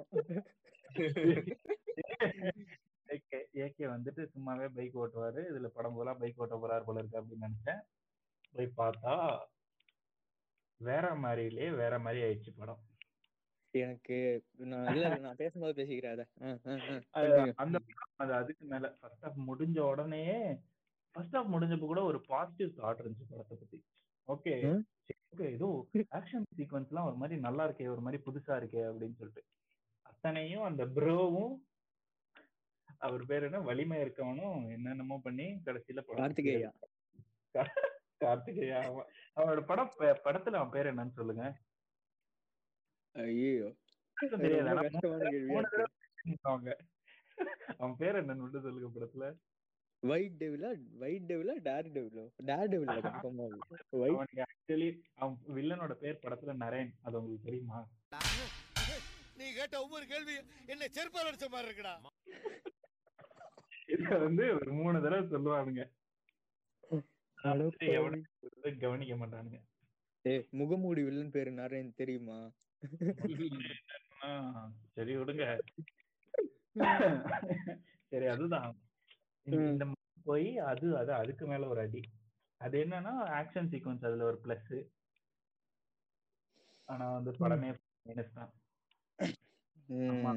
ஏகே 3.14 3.38
ஏகே 3.64 3.84
வந்துட்டு 3.94 4.22
சும்மாவே 4.32 4.66
பைக் 4.74 4.98
ஓட்டுவாரு. 5.02 5.40
இதுல 5.50 5.68
படம் 5.76 5.94
போல 5.94 6.14
பைக் 6.14 6.40
ஓட்ட 6.42 6.56
போறாரு 6.56 6.84
போல 6.84 7.02
இருக்கு 7.02 7.20
அப்படின்னு 7.20 7.46
நினைச்சேன். 7.46 7.80
போய் 8.54 8.76
பார்த்தா 8.80 9.14
வேற 10.80 11.06
மாதிரிலே 11.24 11.68
வேற 11.76 11.94
மாதிரி 11.98 12.20
ஆயிடுச்சு 12.26 12.52
படம். 12.56 12.82
எனக்கு 13.74 14.16
நான் 14.64 15.40
பேசும்போது 15.40 15.72
பேசிக்கிறேன். 15.78 17.54
அந்த 17.62 17.78
அது 18.16 18.32
அதுக்கு 18.40 18.64
மேல. 18.66 18.88
ஃபர்ஸ்ட் 19.00 19.24
ஹாஃப் 19.24 19.46
முடிஞ்ச 19.48 19.78
உடனே 19.90 20.22
ஃபர்ஸ்ட் 21.14 21.36
ஹாஃப் 21.36 21.52
முடிஞ்சப்ப 21.54 21.86
கூட 21.92 22.02
ஒரு 22.10 22.20
பாசிட்டிவ் 22.20 22.70
தாட் 22.78 23.02
இருந்துச்சு 23.02 23.28
படத்தை 23.30 23.56
பத்தி. 23.60 23.78
ஓகே. 24.28 24.54
ஓகே 25.32 25.46
ஏதோ 25.56 25.68
ஆக்ஷன் 26.18 26.48
சீக்வன்ஸ்லாம் 26.58 27.08
ஒரு 27.10 27.18
மாதிரி 27.22 27.40
நல்லா 27.40 27.66
இருக்கே 27.68 27.88
ஒரு 27.94 28.04
மாதிரி 28.06 28.22
புதுசா 28.26 28.54
இருக்கே 28.60 28.82
அப்படின்னு 28.90 29.18
சொல்லிட்டு. 29.20 29.44
அத்தனையும் 30.18 30.64
அந்த 30.64 30.82
ப்ரோவும் 30.94 31.52
அவர் 33.00 33.22
பேர் 33.26 33.44
என்ன? 33.48 33.58
வலிமை 33.66 33.98
இருக்கவனும் 34.00 34.62
என்னென்னமோ 34.74 35.16
பண்ணி 35.24 35.46
கடைசியில 35.66 36.00
கார்த்திகேயா. 36.10 36.70
கார்த்திகேயா 38.22 38.78
அவன் 38.86 39.06
அவனோட 39.36 39.60
படம் 39.68 39.92
படத்துல 40.24 40.58
அவன் 40.60 40.72
பேர் 40.72 40.90
என்னன்னு 40.92 41.18
சொல்லுங்க. 41.18 41.44
ஐயோ 43.14 43.68
அவன் 47.76 47.96
பேர் 48.00 48.18
என்னன்னு 48.20 48.42
மட்டும் 48.42 48.66
சொல்லுங்க 48.66 48.90
படத்துல. 48.96 49.28
ஒயிட் 50.02 50.36
டெவிலா 50.40 50.68
ஒயிட் 51.02 51.28
டெவிலா 51.30 51.54
டேர் 51.64 51.92
டெவிலோ 51.94 52.24
டேர் 52.48 52.70
டெவிலா 52.72 52.96
கன்ஃபார்மா 53.06 53.46
ஆக்சுவலி 54.44 54.90
அவன் 55.16 55.38
வில்லனோட 55.56 55.94
பேர் 56.02 56.22
படத்துல 56.24 56.54
நரேன். 56.60 56.92
அது 57.02 57.18
உங்களுக்கு 57.20 57.48
தெரியுமா? 57.48 57.78
நீ 59.38 59.52
கேட்ட 59.52 59.80
ஒவ்வொரு 59.80 60.06
கேள்வி 60.06 60.34
என்ன 60.66 60.84
செருப்பால் 60.86 61.28
அடிச்ச 61.28 61.48
மாதிரி 61.48 61.68
இருக்குடா. 61.68 61.92
இத 63.86 64.18
வந்து 64.18 64.54
ஒரு 64.54 64.72
மூணு 64.72 65.02
தடவை 65.02 65.28
சொல்லுவானுங்க. 65.30 65.82
கவனிக்க 68.80 69.14
மாட்டானுங்க. 69.14 69.58
ஏய் 70.22 70.48
முகமூடி 70.50 71.02
வில்லன் 71.02 71.30
பேரு 71.30 71.50
நரேன் 71.50 71.94
தெரியுமா? 71.94 72.38
சரி 74.94 75.16
விடுங்க. 75.16 75.44
சரி 78.10 78.26
அதுதான். 78.26 78.70
இந்த- 79.46 79.92
போய் 80.24 80.58
அது 80.58 80.96
அது 80.96 81.12
அதுக்கு 81.12 81.46
மேல 81.46 81.68
ஒரு 81.68 81.80
அடி. 81.80 82.00
அது 82.56 82.84
என்னன்னா 82.84 83.14
ஆக்ஷன் 83.38 83.70
சீக்வன்ஸ் 83.72 84.06
அதுல 84.06 84.24
ஒரு 84.24 84.38
பிளஸ் 84.44 84.88
ஆனா 86.84 87.12
வந்து 87.12 87.30
படமே 87.32 87.70
மைனஸ் 88.06 88.32
தான். 88.32 88.52
ம். 89.88 90.08
அம்மா. 90.12 90.32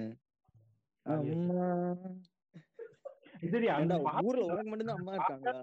சரி 3.52 3.68
அந்த 3.68 3.94
ஏன்டா, 3.96 4.04
பாட்டு 4.04 4.26
ஊர்ல 4.28 4.44
உனக்கு 4.46 4.70
மட்டும்தான் 4.70 4.98
அம்மா 4.98 5.14
இருக்காங்களா? 5.14 5.62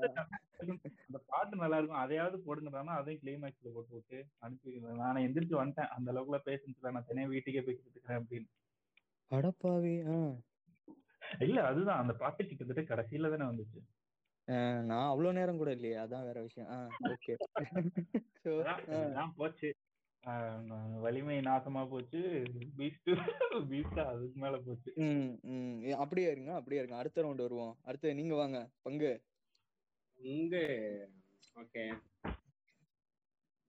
அந்த 1.06 1.18
பாட்டு 1.26 1.56
நல்லா 1.56 1.76
இருக்கும் 1.76 1.98
அதையாவது 1.98 2.36
போடுங்கடானா 2.46 2.94
அதையும் 3.00 3.22
கிளைமேக்ஸ்ல 3.22 3.68
போட்டு 3.74 3.94
விட்டு 3.94 4.18
அனுப்பி 4.38 4.78
நான் 4.80 5.16
எந்திரிச்சு 5.16 5.60
வந்துட்டேன். 5.60 5.92
அந்த 5.96 6.12
அளவுக்குலாம் 6.12 6.46
பேசுன்னு 6.46 6.90
நான் 6.90 7.06
தனியா 7.08 7.26
வீட்டுக்கே 7.26 7.60
போய்கிட்டு 7.60 7.90
இருக்கிறேன் 7.90 8.20
அப்படின்னு. 8.22 8.48
அடப்பாவி. 9.30 9.94
இல்ல 11.38 11.64
அதுதான். 11.64 12.00
அந்த 12.00 12.12
பாட்டு 12.12 12.46
கிட்டத்தட்ட 12.46 12.82
கடைசியில 12.88 13.30
தானே 13.30 13.46
வந்துச்சு. 13.50 13.80
நான் 14.88 15.08
அவ்வளவு 15.08 15.34
நேரம் 15.34 15.56
கூட 15.56 15.70
இல்லையே. 15.70 15.96
அதான் 15.96 16.24
வேற 16.24 16.38
விஷயம். 16.40 16.90
ஓகே. 17.08 17.34
போச்சு. 19.36 19.70
வலிமை 21.00 21.38
நாசமா 21.38 21.88
போச்சு. 21.90 22.20
பீஸ்ட் 22.78 23.10
பீஸ்டா 23.70 24.04
அதுக்கு 24.04 24.38
மேல 24.40 24.56
போச்சு. 24.58 24.90
ம் 24.96 25.30
ம். 25.42 25.82
ஏ, 25.84 25.90
அப்படியே 25.90 26.30
இருங்க 26.30 26.54
அப்படியே 26.54 26.80
இருங்க. 26.82 26.96
அடுத்த 26.96 27.22
ரவுண்ட் 27.22 27.46
வருவோம். 27.46 27.78
அடுத்து 27.82 28.14
நீங்க 28.14 28.34
வாங்க 28.34 28.70
பங்கு. 28.82 29.12
இங்க 30.18 30.56
ஓகே. 31.56 31.84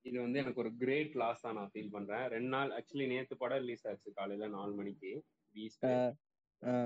இது 0.06 0.22
வந்து 0.22 0.40
எனக்கு 0.40 0.60
ஒரு 0.60 0.76
கிரேட் 0.76 1.16
லாஸ் 1.16 1.42
தான் 1.42 1.56
நான் 1.56 1.72
ஃபீல் 1.74 1.92
பண்றேன். 1.92 2.26
ரெண்டு 2.28 2.48
நாள் 2.48 2.70
ஆக்சுவலி 2.70 3.08
நேத்து 3.08 3.38
படம் 3.38 3.58
ரிலீஸ் 3.58 3.88
ஆச்சு 3.88 4.14
காலையில 4.14 4.48
நாலு 4.48 4.74
மணிக்கு. 4.74 5.12
பீஸ்ட் 5.56 5.88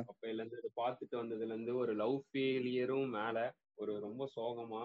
அப்பையில 0.06 0.40
இருந்து 0.40 0.58
இது 0.58 0.72
பார்த்துட்டு 0.76 1.16
வந்ததுல 1.22 1.54
இருந்து 1.54 1.76
ஒரு 1.76 1.94
லவ் 1.94 2.24
ஃபெயிலியரும் 2.30 3.10
மேல 3.10 3.38
ஒரு 3.82 3.94
ரொம்ப 4.06 4.24
சோகமா 4.36 4.82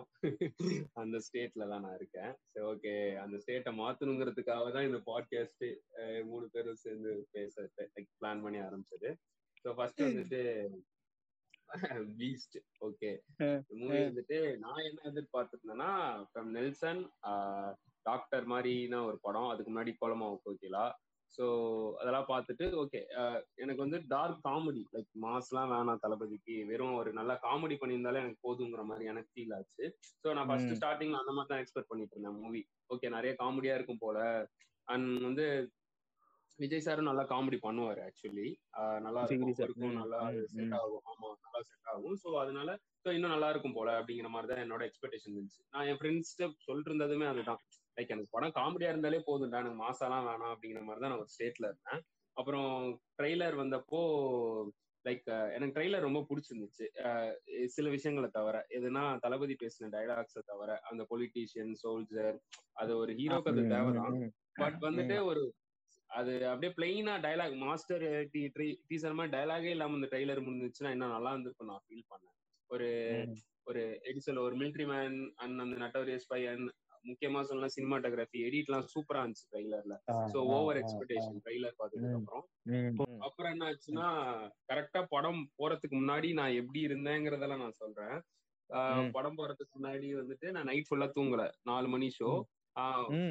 அந்த 1.00 1.16
ஸ்டேட்ல 1.26 1.66
தான் 1.71 1.85
நான் 1.85 1.97
இருக்கேன். 1.99 2.33
சரி 2.52 2.66
ஓகே 2.73 2.92
அந்த 3.23 3.37
ஸ்டேட்டை 3.42 3.73
மாத்தணுங்கிறதுக்காக 3.80 4.71
தான் 4.76 4.88
இந்த 4.88 5.00
பாட்காஸ்ட் 5.11 5.66
மூணு 6.30 6.47
பேரும் 6.54 6.83
சேர்ந்து 6.85 7.12
பேச 7.35 7.68
பிளான் 8.21 8.45
பண்ணி 8.45 8.61
ஆரம்பிச்சது. 8.68 9.11
ஸோ 9.64 9.75
ஃபர்ஸ்ட் 9.78 10.07
வந்துட்டு 10.07 10.42
பீஸ்ட் 12.18 12.57
ஓகே 12.87 13.11
மூவி 13.80 13.99
வந்துட்டு 14.09 14.38
நான் 14.64 14.87
என்ன 14.88 15.00
எதிர்பார்த்திருந்தேன்னா 15.11 15.90
ஃப்ரம் 16.28 16.50
நெல்சன் 16.59 17.02
டாக்டர் 18.09 18.47
மாதிரினா 18.52 19.00
ஒரு 19.09 19.18
படம். 19.26 19.50
அதுக்கு 19.52 19.71
முன்னாடி 19.73 19.92
கோலமா 20.00 20.28
கோகிலா 20.47 20.85
ஸோ 21.32 21.44
அதெல்லாம் 22.00 22.28
பார்த்துட்டு 22.30 22.66
ஓகே 22.82 23.00
எனக்கு 23.62 23.80
வந்து 23.85 23.99
டார்க் 24.12 24.44
காமெடி 24.47 24.82
லைக் 24.94 25.11
மாஸ்லாம் 25.25 25.73
வேணாம் 25.73 26.02
தளபதிக்கு. 26.04 26.54
வெறும் 26.70 26.99
ஒரு 27.00 27.11
நல்ல 27.12 27.32
காமெடி 27.44 27.76
பண்ணியிருந்தாலே 27.80 28.23
எனக்கு 28.23 28.44
போதுங்கிற 28.47 28.85
மாதிரி 28.90 29.11
எனக்கு 29.12 29.32
ஃபீல் 29.35 29.54
ஆச்சு. 29.58 29.87
ஸோ 30.23 30.35
நான் 30.38 30.49
ஃபர்ஸ்ட். 30.50 30.76
ஸ்டார்டிங்ல 30.80 31.23
அந்த 31.23 31.35
மாதிரி 31.37 31.52
தான் 31.52 31.62
எக்ஸ்பெக்ட் 31.64 31.92
பண்ணிட்டு 31.92 32.16
இருந்தேன் 32.16 32.38
மூவி 32.42 32.62
ஓகே 32.94 33.11
நிறைய 33.16 33.32
காமெடியா 33.42 33.75
இருக்கும் 33.75 34.02
போல. 34.04 34.18
அண்ட் 34.88 35.11
வந்து 35.23 35.47
விஜய் 36.58 36.85
சாரும் 36.85 37.08
நல்லா 37.08 37.25
காமெடி 37.32 37.58
பண்ணுவாரு 37.64 38.00
ஆக்சுவலி 38.06 38.47
நல்லா 39.04 39.20
இருக்கும். 39.64 39.99
நல்லா 39.99 40.20
செட். 40.54 40.73
ஆகும். 40.78 41.04
ஆமா 41.11 41.28
நல்லா 41.44 41.61
செட் 41.68 41.90
ஆகும். 41.92 42.16
ஸோ 42.23 42.30
அதனால 42.42 42.70
ஸோ 43.04 43.11
இன்னும் 43.16 43.35
நல்லா 43.35 43.50
இருக்கும் 43.50 43.76
போல 43.76 43.90
அப்படிங்கிற 43.99 44.28
மாதிரி 44.28 44.50
தான் 44.52 44.64
என்னோட 44.64 44.82
எக்ஸ்பெக்டேஷன் 44.88 45.35
இருந்துச்சு. 45.35 45.62
நான் 45.75 45.88
என் 45.90 46.00
ஃப்ரெண்ட்ஸ்கிட்ட 46.00 46.49
சொல்லிட்டு 46.66 46.90
இருந்ததுமே 46.92 47.28
அதுதான். 47.32 47.61
லைக் 47.99 48.12
எனக்கு 48.14 48.35
படம் 48.37 48.57
காமெடியா 48.59 48.88
இருந்தாலே 48.88 49.23
போதும்டா. 49.26 49.61
எனக்கு 49.62 49.83
மாசாலாம் 49.85 50.26
வேணாம் 50.28 50.52
அப்படிங்கிற 50.55 50.83
மாதிரி 50.83 51.02
தான் 51.02 51.12
நான் 51.12 51.19
ஒரு 51.19 51.33
ஸ்டேட்ல 51.37 51.69
இருந்தேன். 51.71 52.02
அப்புறம் 52.37 52.73
ட்ரெய்லர் 53.19 53.57
வந்தப்போ 53.57 54.00
லைக் 55.05 55.28
எனக்கு 55.52 55.75
ட்ரெய்லர் 55.76 56.07
ரொம்ப 56.07 56.21
பிடிச்சிருந்துச்சு. 56.28 56.87
சில 57.67 57.88
விஷயங்களை 57.88 58.28
தவிர 58.33 58.67
எதுனா 58.71 59.02
தளபதி 59.19 59.57
பேசின 59.62 59.90
டைலாக்ஸை 59.95 60.43
தவிர 60.45 60.78
அந்த 60.81 61.02
பொலிட்டீஷியன் 61.11 61.73
சோல்ஜர் 61.83 62.37
அது 62.73 62.97
ஒரு 62.97 63.12
ஹீரோக்கு 63.12 63.52
அது 63.52 63.64
தேவைதான். 63.69 64.19
பட் 64.55 64.78
வந்துட்டு 64.81 65.17
ஒரு 65.25 65.43
அது 66.11 66.49
அப்படியே 66.49 66.73
பிளெயினா 66.76 67.14
டைலாக் 67.25 67.57
மாஸ்டர் 67.57 68.05
டீசர் 68.88 69.14
மாதிரி 69.14 69.33
டைலாகே 69.37 69.71
இல்லாம 69.71 69.95
இந்த 69.95 70.09
ட்ரெய்லர் 70.11 70.47
முடிஞ்சிச்சுன்னா 70.47 70.90
இன்னும் 70.90 71.14
நல்லா 71.17 71.31
இருந்திருக்கும் 71.31 71.67
நான் 71.67 71.87
ஃபீல் 71.87 72.11
பண்ணேன். 72.12 72.37
ஒரு. 72.71 72.88
ஒரு 73.64 73.83
எப்படி 73.93 74.21
சொல்ல 74.21 74.40
ஒரு 74.40 74.57
மிலிட்ரி 74.57 74.85
மேன் 74.87 75.17
அண்ட் 75.37 75.59
அந்த 75.61 75.75
நட்டோரியஸ் 75.76 76.28
பையன் 76.28 76.62
முக்கியமா 77.08 77.40
சொல்லலாம் 77.42 77.74
சினிமாட்டோகிராஃபி 77.74 78.38
எடிட்லாம் 78.46 78.86
சூப்பரா 78.92 79.20
இருந்துச்சு 79.22 79.46
ட்ரெய்லர்ல 79.50 79.94
ஆ, 80.08 80.16
சோ 80.32 80.38
ஓவர் 80.54 80.78
எக்ஸ்பெக்டேஷன் 80.80 81.38
ட்ரெய்லர் 81.44 81.76
பார்த்ததுக்கு. 81.78 82.18
அப்புறம். 82.20 82.44
அப்புறம் 83.26 83.52
என்ன 83.52 83.66
ஆச்சுன்னா 83.70 84.06
கரெக்டா 84.70 85.00
படம் 85.08 85.42
போறதுக்கு 85.58 85.96
முன்னாடி 85.96 86.30
நான் 86.34 86.56
எப்படி 86.56 86.80
இருந்தேங்கிறதெல்லாம் 86.88 87.64
நான் 87.64 87.80
சொல்றேன். 87.80 88.16
படம் 89.12 89.36
போறதுக்கு 89.36 89.72
முன்னாடி 89.76 90.08
வந்துட்டு 90.16 90.48
நான் 90.50 90.66
நைட் 90.66 90.88
ஃபுல்லா 90.88 91.08
தூங்கல. 91.14 91.44
நாலு 91.62 91.88
மணி 91.88 92.08
ஷோ. 92.16 92.30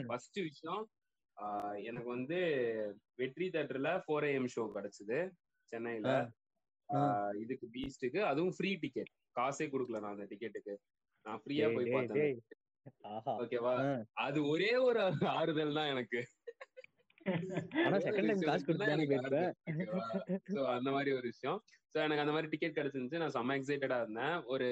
ஃபர்ஸ்ட் 0.08 0.40
விஷயம் 0.44 0.84
எனக்கு 1.84 2.10
வந்து 2.10 2.38
வெற்றி 3.20 3.48
தேட்டர்ல 3.50 3.90
ஃபோர் 4.04 4.26
ஏஎம் 4.30 4.52
ஷோ 4.54 4.64
கிடைச்சது 4.76 5.20
சென்னையில. 5.72 6.10
இதுக்கு 7.42 7.66
பீஸ்டுக்கு 7.74 8.20
அதுவும் 8.26 8.56
ஃப்ரீ 8.56 8.72
டிக்கெட் 8.84 9.10
காசே 9.36 9.66
கொடுக்கல 9.68 10.00
நான் 10.00 10.16
அந்த 10.16 10.28
டிக்கெட்டுக்கு 10.30 10.76
நான் 11.26 11.42
ஃப்ரீயா 11.42 11.68
போய் 11.70 11.88
பார்த்தேன் 11.96 12.30
ஓகேவா. 13.36 13.76
அது 14.20 14.40
ஒரே 14.48 14.74
ஒரு 14.88 15.02
ஆறுதல் 15.36 15.78
தான் 15.80 15.88
எனக்கு. 15.88 16.22
அந்த 20.76 20.90
மாதிரி 20.92 21.12
ஒரு 21.12 21.28
விஷயம். 21.28 21.60
சோ 21.96 21.98
எனக்கு 22.04 22.24
அந்த 22.24 22.34
மாதிரி 22.34 22.52
டிக்கெட் 22.52 22.78
கிடைச்சிருந்துச்சு. 22.78 23.22
நான் 23.24 23.34
செம்ம 23.36 23.56
எக்ஸைட்டடா 23.58 23.98
இருந்தேன். 24.02 24.36
ஒரு. 24.46 24.68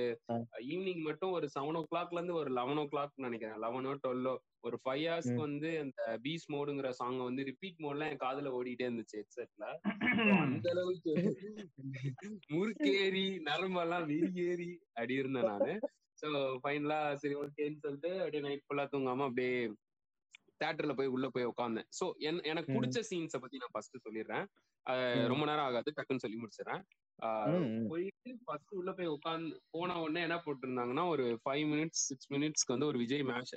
ஈவினிங் 0.67 1.01
மட்டும் 1.01 1.31
ஒரு 1.31 1.47
செவன் 1.55 1.77
ஓ 1.77 1.83
கிளாக்ல 1.83 2.13
இருந்து 2.13 2.33
ஒரு 2.33 2.51
லெவன் 2.51 2.77
ஓ 2.77 2.85
கிளாக் 2.85 3.13
நினைக்கிறேன். 3.17 3.59
லெவனோ 3.63 3.93
டுவெல்லோ 4.03 4.33
ஒரு 4.61 4.77
ஃபைவ் 4.83 5.03
ஹவர்ஸ்க்கு. 5.05 5.39
வந்து 5.39 5.69
அந்த 5.79 6.17
பீஸ் 6.21 6.45
மோடுங்கிற 6.51 6.89
சாங் 6.99 7.19
வந்து 7.23 7.43
ரிப்பீட் 7.43 7.83
மோட்ல 7.83 8.09
என் 8.11 8.23
காதுல 8.23 8.53
ஓடிட்டே 8.59 8.87
இருந்துச்சு 8.87 9.19
ஹெட்செட்ல 9.21 9.65
அந்த 10.45 10.67
அளவுக்கு 10.73 11.13
முறுக்கேறி 12.53 13.25
நரம்பெல்லாம் 13.49 14.07
விரிகேறி 14.11 14.71
அப்படி 14.93 15.13
இருந்தேன் 15.15 15.49
நானு. 15.51 15.73
சோ 16.17 16.27
ஃபைனலா 16.63 16.99
சரி 17.21 17.35
ஓகேன்னு 17.35 17.83
சொல்லிட்டு 17.85 18.11
அப்படியே 18.19 18.43
நைட் 18.47 18.65
ஃபுல்லா 18.67 18.85
தூங்காம 18.93 19.25
அப்படியே 19.29 19.55
தேட்டர்ல 20.61 20.93
போய் 20.97 21.13
உள்ள 21.15 21.27
போய் 21.29 21.49
உட்காந்தேன் 21.51 21.87
சோ 21.97 22.05
எனக்கு. 22.51 22.69
பிடிச்ச 22.75 22.99
சீன்ஸை 23.09 23.39
பத்தி 23.41 23.61
நான் 23.63 23.73
ஃபர்ஸ்ட் 23.73 24.05
சொல்லிடுறேன். 24.05 24.45
ரொம்ப 25.31 25.43
நேரம் 25.45 25.65
ஆகாது 25.65 25.89
டக்குன்னு 25.97 26.23
சொல்லி 26.23 26.37
முடிச்சிடறேன். 26.41 26.83
போயிட்டு 27.91 28.29
ஃபர்ஸ்ட் 28.45 28.73
உள்ள 28.79 28.91
போய் 28.97 29.13
உட்காந்து 29.15 29.57
போன 29.75 29.97
உடனே 30.03 30.21
என்ன 30.27 30.37
போட்டிருந்தாங்கன்னா 30.45 31.05
ஒரு 31.13 31.25
ஃபைவ் 31.43 31.65
மினிட்ஸ் 31.73 32.03
சிக்ஸ் 32.09 32.29
மினிட்ஸ்க்கு 32.33 32.73
வந்து 32.75 32.89
ஒரு 32.91 32.97
விஜய் 33.03 33.25
மேஷ் 33.31 33.53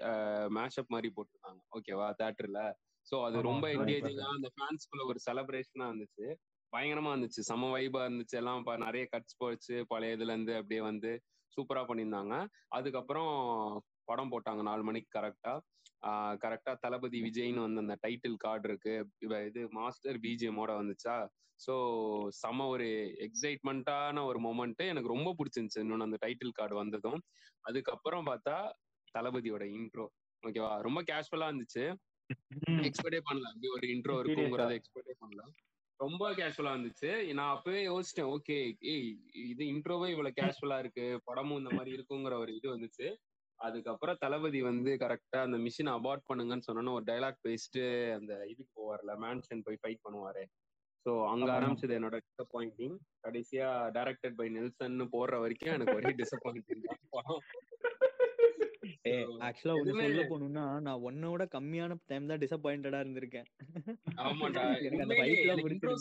மேஷப் 0.58 0.92
மாதிரி 0.94 1.10
போட்டிருந்தாங்க. 1.16 1.60
ஓகேவா 1.76 2.08
தேட்டர்ல 2.20 2.60
சோ 3.06 3.16
அது 3.26 3.42
ரொம்ப 3.50 3.66
என்கேஜிங்கா. 3.76 4.28
அந்த 4.36 4.48
ஃபேன்ஸ்குள்ள 4.56 5.04
ஒரு 5.12 5.20
செலிப்ரேஷனா 5.26 5.86
இருந்துச்சு. 5.90 6.26
பயங்கரமா 6.72 7.10
இருந்துச்சு. 7.14 7.42
செம 7.50 7.70
வைபா 7.74 8.00
இருந்துச்சு. 8.06 8.36
எல்லாம் 8.40 8.64
நிறைய 8.86 9.04
கட்ஸ் 9.14 9.40
போச்சு. 9.42 9.76
பழைய 9.92 10.16
இதுல 10.18 10.34
இருந்து 10.34 10.54
அப்படியே 10.60 10.82
வந்து 10.90 11.12
சூப்பரா 11.52 11.82
பண்ணியிருந்தாங்க. 11.88 12.34
அதுக்கப்புறம் 12.70 13.32
படம் 14.08 14.32
போட்டாங்க 14.32 14.62
நாலு 14.62 14.82
மணிக்கு 14.82 15.10
கரெக்டா 15.18 15.54
கரெக்டா 16.42 16.72
தளபதி 16.82 17.18
விஜய்னு 17.24 17.64
வந்து 17.64 17.82
அந்த 17.84 17.94
டைட்டில் 18.04 18.36
கார்டு 18.38 18.66
இருக்கு. 18.68 18.94
இவ 19.18 19.40
இது 19.46 19.62
மாஸ்டர் 19.72 20.18
பிஜிஎமோட 20.24 20.70
வந்துச்சா? 20.80 21.16
ஸோ 21.60 21.74
செம 22.38 22.66
ஒரு 22.66 22.86
எக்ஸைட்மெண்ட்டான 23.26 24.24
ஒரு 24.24 24.40
மொமெண்ட் 24.40 24.82
எனக்கு 24.86 25.08
ரொம்ப 25.08 25.30
பிடிச்சிருந்துச்சு. 25.38 25.82
இன்னொன்று 25.84 26.08
அந்த 26.08 26.18
டைட்டில் 26.24 26.58
கார்டு 26.58 26.76
வந்ததும். 26.76 27.20
அதுக்கப்புறம் 27.64 28.28
பார்த்தா 28.30 28.56
தளபதியோட 29.14 29.64
இன்ட்ரோ 29.76 30.06
ஓகேவா 30.42 30.72
ரொம்ப 30.86 31.00
கேஷுவலா 31.08 31.48
இருந்துச்சு. 31.50 31.84
எக்ஸ்பெக்டே 32.88 33.20
பண்ணல. 33.28 33.50
அப்படி 33.52 33.68
ஒரு 33.76 33.86
இன்ட்ரோ? 33.94 34.16
இருக்குங்கிறத 34.22 34.74
எக்ஸ்பெக்டே 34.80 35.14
பண்ணல. 35.22 35.42
ரொம்ப 36.00 36.34
கேஷுவலா 36.34 36.72
இருந்துச்சு. 36.74 37.32
நான் 37.32 37.54
அப்பவே 37.54 37.80
யோசிச்சேன் 37.86 38.30
ஓகே 38.34 38.56
ஏய் 38.92 39.08
இது 39.48 39.64
இன்ட்ரோவே 39.64 40.08
இவ்வளவு 40.08 40.36
கேஷுவலா 40.36 40.78
இருக்கு 40.78 41.20
படமும் 41.24 41.58
இந்த 41.58 41.70
மாதிரி 41.74 41.96
இருக்குங்கிற 41.96 42.36
ஒரு 42.38 42.52
இது 42.54 42.68
வந்துச்சு. 42.76 43.08
அதுக்கப்புறம் 43.60 44.20
தளபதி 44.20 44.60
வந்து 44.62 44.90
கரெக்டா 44.96 45.38
அந்த 45.40 45.56
மிஷினை 45.56 45.92
அபார்ட் 45.92 46.28
பண்ணுங்கன்னு 46.28 46.66
சொன்னோன்னு 46.68 46.92
ஒரு 46.92 47.04
டைலாக் 47.04 47.44
பேசிட்டு 47.48 47.82
அந்த 48.12 48.32
இதுக்கு 48.44 48.72
போவார்ல 48.80 49.14
மேன்ஷன் 49.18 49.64
போய் 49.64 49.80
ஃபைட் 49.82 50.04
பண்ணுவாரு. 50.04 50.44
ஸோ 51.06 51.10
அங்க. 51.28 51.48
ஆரம்பிச்சது 51.52 51.96
என்னோட 51.98 52.16
டிசப்பாயிண்டிங் 52.26 52.96
கடைசியா 53.26 53.68
டைரக்டட் 53.92 54.34
பை 54.34 54.48
நெல்சன் 54.48 55.00
போடுற 55.12 55.36
வரைக்கும் 55.40 55.74
எனக்கு 55.74 55.94
ஒரே 55.94 56.12
டிசப்பாயிண்டிங் 56.12 56.84
படம். 57.10 57.42
ஆக்சுவலா 59.40 59.74
ஒண்ணு 59.74 59.90
சொல்ல 59.90 60.22
போகணும்னா 60.22 60.80
நான் 60.80 61.00
கம்மியான 61.52 61.96
டைம் 62.06 62.26
தான் 62.26 62.38
டிசப்பாயிண்டடா 62.38 63.00
இருந்திருக்கேன். 63.04 63.44
ஆமாண்டா. 64.16 64.62
எனக்கு 65.58 65.96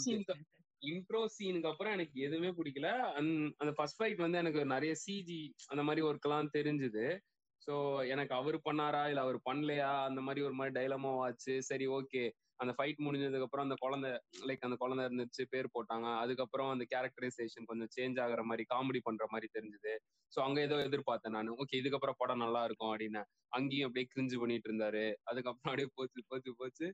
இன்ட்ரோ 0.82 1.25
சீனுக்கு 1.39 1.67
அப்புறம் 1.67 1.94
எனக்கு 1.94 2.22
எதுவுமே 2.22 2.48
பிடிக்கல. 2.48 2.88
அந்- 3.15 3.51
அந்த 3.58 3.74
ஃபர்ஸ்ட் 3.75 4.01
ஃபைட் 4.01 4.15
வந்து 4.15 4.38
எனக்கு 4.38 4.65
நிறைய 4.65 4.96
சிஜி 5.08 5.50
அந்த 5.67 5.84
மாதிரி 5.84 6.06
ஒர்க் 6.08 6.22
எல்லாம் 6.22 6.50
தெரிஞ்சுது. 6.53 7.20
ஸோ 7.67 8.08
எனக்கு 8.08 8.36
அவர் 8.36 8.62
பண்ணாரா? 8.70 9.08
இல்ல 9.08 9.22
அவர் 9.22 9.39
பண்ணலையா? 9.51 10.03
அந்த 10.03 10.22
மாதிரி 10.22 10.46
ஒரு 10.46 10.53
மாதிரி 10.53 10.86
டைலமோ 10.86 11.17
ஆச்சு. 11.17 11.63
சரி 11.63 11.88
ஓகே 11.88 12.32
அந்த 12.59 12.71
ஃபைட் 12.77 12.99
முடிஞ்சதுக்கு 13.05 13.47
அப்புறம் 13.47 13.65
அந்த 13.67 13.75
குழந்தை 13.79 14.09
லைக் 14.47 14.65
அந்த 14.67 14.75
குழந்தை 14.75 15.03
இருந்துச்சு 15.05 15.43
பேர் 15.49 15.73
போட்டாங்க. 15.73 16.07
அதுக்கப்புறம் 16.17 16.69
அந்த 16.69 16.85
கேரக்டரைசேஷன் 16.93 17.65
கொஞ்சம் 17.65 17.91
சேஞ்ச் 17.95 18.19
ஆகுற 18.19 18.43
மாதிரி 18.43 18.65
காமெடி 18.73 19.01
பண்ற 19.03 19.25
மாதிரி 19.29 19.49
தெரிஞ்சது. 19.53 19.93
ஸோ 20.31 20.39
அங்க 20.41 20.61
ஏதோ 20.61 20.77
எதிர்பார்த்தேன் 20.87 21.35
நான். 21.37 21.49
ஓகே 21.49 21.79
இதுக்கப்புறம் 21.81 22.17
படம் 22.17 22.37
நல்லா 22.37 22.63
இருக்கும் 22.63 22.91
அப்படின்னு. 22.91 23.21
அங்கேயும் 23.49 23.87
அப்படியே 23.87 24.07
கிரிஞ்சு 24.13 24.39
பண்ணிட்டு 24.39 24.69
இருந்தாரு. 24.69 25.05
அதுக்கப்புறம் 25.23 25.71
அப்படியே 25.71 25.89
போச்சு 25.95 26.23
போச்சு 26.27 26.53
போச்சு. 26.55 26.87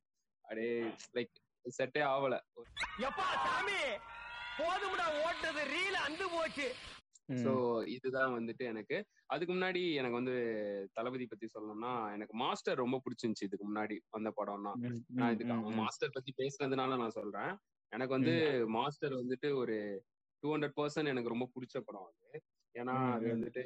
அப்படியே 0.45 0.73
லைக் 1.17 1.33
செட்டே 1.65 2.01
ஆகல. 2.13 2.35
எப்பா 3.07 3.27
சாமி? 3.45 3.79
போதும்டா 4.59 5.05
ஓட்டது 5.25 5.61
ரீல் 5.75 5.99
அந்து 6.05 6.25
போச்சு. 6.29 6.67
சோ 7.37 7.51
இதுதான் 7.95 8.33
வந்துட்டு 8.35 8.63
எனக்கு. 8.65 8.97
அதுக்கு 9.27 9.53
முன்னாடி 9.53 9.81
எனக்கு 9.99 10.19
வந்து 10.21 10.35
தளபதி 10.93 11.25
பத்தி 11.27 11.47
சொல்லணும்னா 11.55 11.93
எனக்கு 12.13 12.35
மாஸ்டர் 12.37 12.83
ரொம்ப 12.83 12.99
பிடிச்சிருந்துச்சு 13.05 13.47
இதுக்கு 13.49 13.67
முன்னாடி 13.69 13.97
வந்த 14.09 14.31
படம்னா. 14.39 14.73
நான் 15.17 15.33
இதுக்கு 15.35 15.55
மாஸ்டர் 15.79 16.15
பத்தி 16.15 16.33
பேசுனதுனால 16.41 16.97
நான் 16.97 17.17
சொல்றேன். 17.19 17.53
எனக்கு 17.91 18.13
வந்து 18.13 18.35
மாஸ்டர் 18.77 19.15
வந்துட்டு 19.21 19.49
ஒரு 19.55 19.75
டூ 20.43 20.49
ஹண்ட்ரட் 20.53 20.77
பர்சன்ட் 20.77 21.11
எனக்கு 21.11 21.33
ரொம்ப 21.33 21.47
பிடிச்ச 21.53 21.77
படம் 21.81 22.07
அது. 22.09 22.39
ஏன்னா 22.75 22.95
அது. 23.15 23.25
வந்துட்டு 23.35 23.63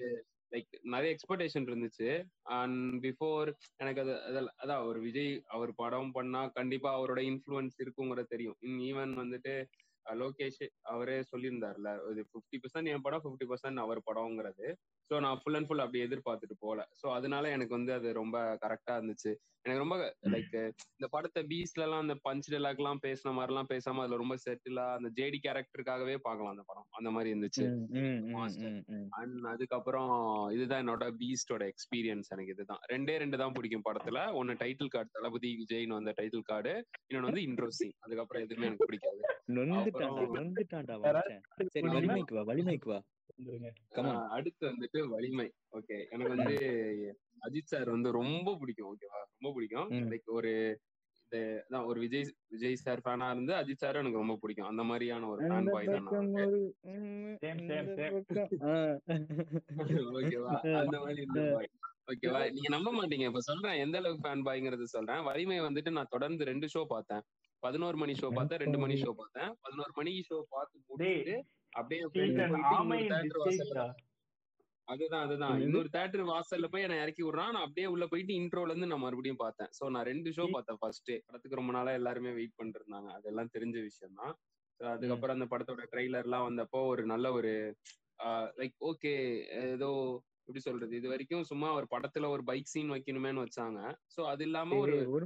லைக் 0.51 0.69
நிறைய 0.87 1.09
எக்ஸ்பெக்டேஷன் 1.13 1.67
இருந்துச்சு. 1.67 2.09
அண்ட் 2.57 2.77
பிஃபோர் 3.05 3.49
எனக்கு 3.79 4.01
அது 4.01 4.13
அதான் 4.61 4.83
ஒரு 4.89 4.99
விஜய் 4.99 5.31
அவர் 5.55 5.71
படம் 5.75 6.11
பண்ணா 6.11 6.41
கண்டிப்பா 6.57 6.89
அவரோட 6.97 7.21
இன்ஃப்ளூயன்ஸ் 7.31 7.77
இருக்குங்கிறது 7.83 8.33
தெரியும். 8.35 8.57
ஈவன் 8.89 9.13
வந்துட்டு 9.17 9.53
லோகேஷ் 10.15 10.69
அவரே 10.81 11.19
சொல்லியிருந்தாருல 11.19 12.11
இது 12.11 12.27
ஃபிஃப்டி 12.31 12.57
பர்சன்ட் 12.63 12.89
என் 12.89 13.01
படம் 13.01 13.23
ஃபிஃப்டி 13.23 13.47
பர்சன்ட் 13.47 13.77
அவர் 13.77 14.01
படம்ங்கிறது. 14.05 14.67
ஸோ 15.11 15.19
நான் 15.19 15.39
ஃபுல் 15.41 15.55
அண்ட் 15.55 15.67
ஃபுல் 15.67 15.79
அப்படி 15.79 15.99
எதிர்பார்த்துட்டு 16.05 16.55
போல 16.59 16.87
ஸோ 17.01 17.07
அதனால 17.13 17.49
எனக்கு 17.49 17.73
வந்து 17.75 17.93
அது 17.93 18.13
ரொம்ப 18.13 18.37
கரெக்டா 18.61 18.95
இருந்துச்சு. 18.97 19.31
எனக்கு 19.65 19.83
ரொம்ப 19.83 19.95
லைக் 20.29 20.53
இந்த 20.97 21.07
படத்தை 21.07 21.41
பீஸ்ல 21.43 21.85
எல்லாம் 21.85 21.99
அந்த 21.99 22.15
பஞ்ச் 22.25 22.47
எல்லாம் 22.51 23.01
பேசின 23.03 23.33
மாதிரி 23.33 23.51
எல்லாம் 23.53 23.69
பேசாம 23.71 24.01
அதுல 24.03 24.15
ரொம்ப 24.15 24.35
செட்டிலா 24.43 24.85
அந்த 24.97 25.09
ஜேடி 25.09 25.39
கேரக்டருக்காகவே 25.43 26.15
பார்க்கலாம் 26.17 26.53
அந்த 26.53 26.63
படம். 26.67 26.87
அந்த 26.91 27.09
மாதிரி 27.11 27.31
இருந்துச்சு. 27.33 27.65
அண்ட் 29.19 29.45
அதுக்கப்புறம் 29.45 30.13
இதுதான் 30.49 30.83
என்னோட 30.83 31.07
பீஸ்டோட 31.21 31.65
எக்ஸ்பீரியன்ஸ் 31.73 32.31
எனக்கு 32.31 32.51
இதுதான். 32.51 32.81
ரெண்டே 32.89 33.17
ரெண்டு 33.17 33.37
தான் 33.37 33.51
பிடிக்கும் 33.51 33.87
படத்துல. 33.89 34.21
ஒன்னு 34.33 34.53
டைட்டில் 34.53 34.87
கார்டு 34.87 35.11
தளபதி 35.11 35.51
விஜய்னு 35.61 35.93
வந்த 35.93 36.13
டைட்டில் 36.17 36.43
கார்டு 36.43 36.73
இன்னொன்னு 37.09 37.29
வந்து 37.31 37.45
இன்ட்ரோ 37.47 37.69
சீன் 37.71 37.95
அதுக்கப்புறம் 37.99 38.45
எதுவுமே 38.45 38.67
எனக்கு 38.67 38.85
பிடிக்காது. 38.85 39.21
அடுத்து 44.35 44.63
வந்துட்டு 44.71 44.99
வலிமை. 45.13 45.47
ஓகே 45.77 45.97
எனக்கு 46.13 46.35
வந்து 46.35 46.55
அஜித் 47.47 47.71
சார் 47.73 47.89
வந்து 47.95 48.11
ரொம்ப 48.21 48.55
பிடிக்கும் 48.61 48.89
ஓகேவா 48.91 49.21
ரொம்ப 49.33 49.49
பிடிக்கும். 49.57 49.89
லைக் 50.11 50.29
ஒரு 50.39 50.53
அதான் 51.31 51.85
ஒரு 51.89 51.99
விஜய் 52.03 52.23
விஜய் 52.53 52.75
சார் 52.83 53.01
ஃபேனா 53.05 53.27
இருந்து 53.33 53.53
அஜித் 53.55 53.81
சாரும் 53.83 54.01
எனக்கு 54.03 54.21
ரொம்ப 54.21 54.35
பிடிக்கும். 54.43 54.69
அந்த 54.71 54.83
மாதிரியான 54.89 55.27
ஒரு 55.33 55.41
ஃபேன் 55.47 55.69
பாய் 55.73 55.89
தான். 55.95 56.07
ஓகேவா 60.17 60.53
அந்த 60.81 60.95
மாதிரி 61.03 61.19
இருந்த 61.23 61.41
பாய் 61.55 61.69
ஓகேவா 62.11 62.41
நீங்க 62.55 62.69
நம்ப 62.75 62.89
மாட்டீங்க. 62.97 63.25
இப்ப 63.31 63.41
சொல்றேன் 63.41 63.81
எந்த 63.85 63.97
அளவுக்கு 64.01 64.25
ஃபேன் 64.25 64.45
பாய்ங்கிறது 64.47 64.85
சொல்றேன். 64.93 65.21
வலிமை 65.29 65.57
வந்துட்டு 65.65 65.91
நான் 65.97 66.13
தொடர்ந்து 66.15 66.49
ரெண்டு 66.51 66.67
ஷோ 66.73 66.83
பார்த்தேன். 66.93 67.23
பதினோரு 67.63 67.97
மணி 67.97 68.13
ஷோ 68.13 68.27
பார்த்தேன் 68.37 68.61
ரெண்டு 68.63 68.79
மணி 68.83 68.95
ஷோ 69.03 69.11
பார்த்தேன். 69.21 69.51
பதினோரு 69.65 69.93
மணி 69.99 70.11
ஷோ 70.29 70.39
பார்த்து 70.55 70.77
முடிச்சுட்டு 70.83 71.35
அப்படியே 71.73 72.01
அதுதான் 74.87 75.23
அதுதான்? 75.25 75.55
இன்னொரு 75.63 75.89
தேட்டர் 75.95 76.29
வாசல்ல 76.29 76.67
போய் 76.73 76.85
என்னை 76.85 76.97
இறக்கி 77.03 77.23
விடுறான். 77.23 77.53
நான் 77.55 77.65
அப்படியே 77.65 77.87
உள்ள 77.93 78.05
போயிட்டு 78.07 78.33
இன்ட்ரோல 78.41 78.71
இருந்து 78.71 78.89
நான் 78.91 79.03
மறுபடியும் 79.05 79.41
பார்த்தேன். 79.41 79.71
சோ 79.77 79.89
நான் 79.95 80.07
ரெண்டு 80.09 80.29
ஷோ 80.37 80.45
பார்த்தேன் 80.53 80.79
ஃபர்ஸ்ட் 80.81 81.11
படத்துக்கு 81.25 81.59
ரொம்ப 81.59 81.73
நாளா 81.73 81.93
எல்லாருமே 81.99 82.31
வெயிட் 82.37 82.55
பண்ணிட்டு 82.57 82.79
இருந்தாங்க 82.81 83.09
அதெல்லாம் 83.17 83.51
தெரிஞ்ச 83.55 83.77
விஷயம் 83.81 84.19
தான். 84.21 84.33
அதுக்கப்புறம் 84.79 85.35
அந்த 85.37 85.47
படத்தோட 85.53 85.83
ட்ரெய்லர் 85.93 86.27
எல்லாம் 86.27 86.47
வந்தப்போ 86.49 86.81
ஒரு 86.93 87.03
நல்ல 87.05 87.31
ஒரு 87.31 87.51
லைக் 88.59 88.77
ஓகே 88.91 89.13
ஏதோ 89.73 89.89
எப்படி 90.41 90.61
சொல்றது? 90.67 90.93
இது 90.95 91.07
வரைக்கும் 91.13 91.43
சும்மா 91.43 91.69
ஒரு 91.73 91.87
படத்துல 91.95 92.29
ஒரு 92.35 92.43
பைக் 92.43 92.71
சீன் 92.73 92.93
வைக்கணுமேன்னு 92.95 93.43
வச்சாங்க. 93.45 93.79
சோ 94.15 94.21
அது 94.33 94.43
இல்லாம 94.43 94.77
ஒரு 94.77 94.97
ஒரு 95.13 95.25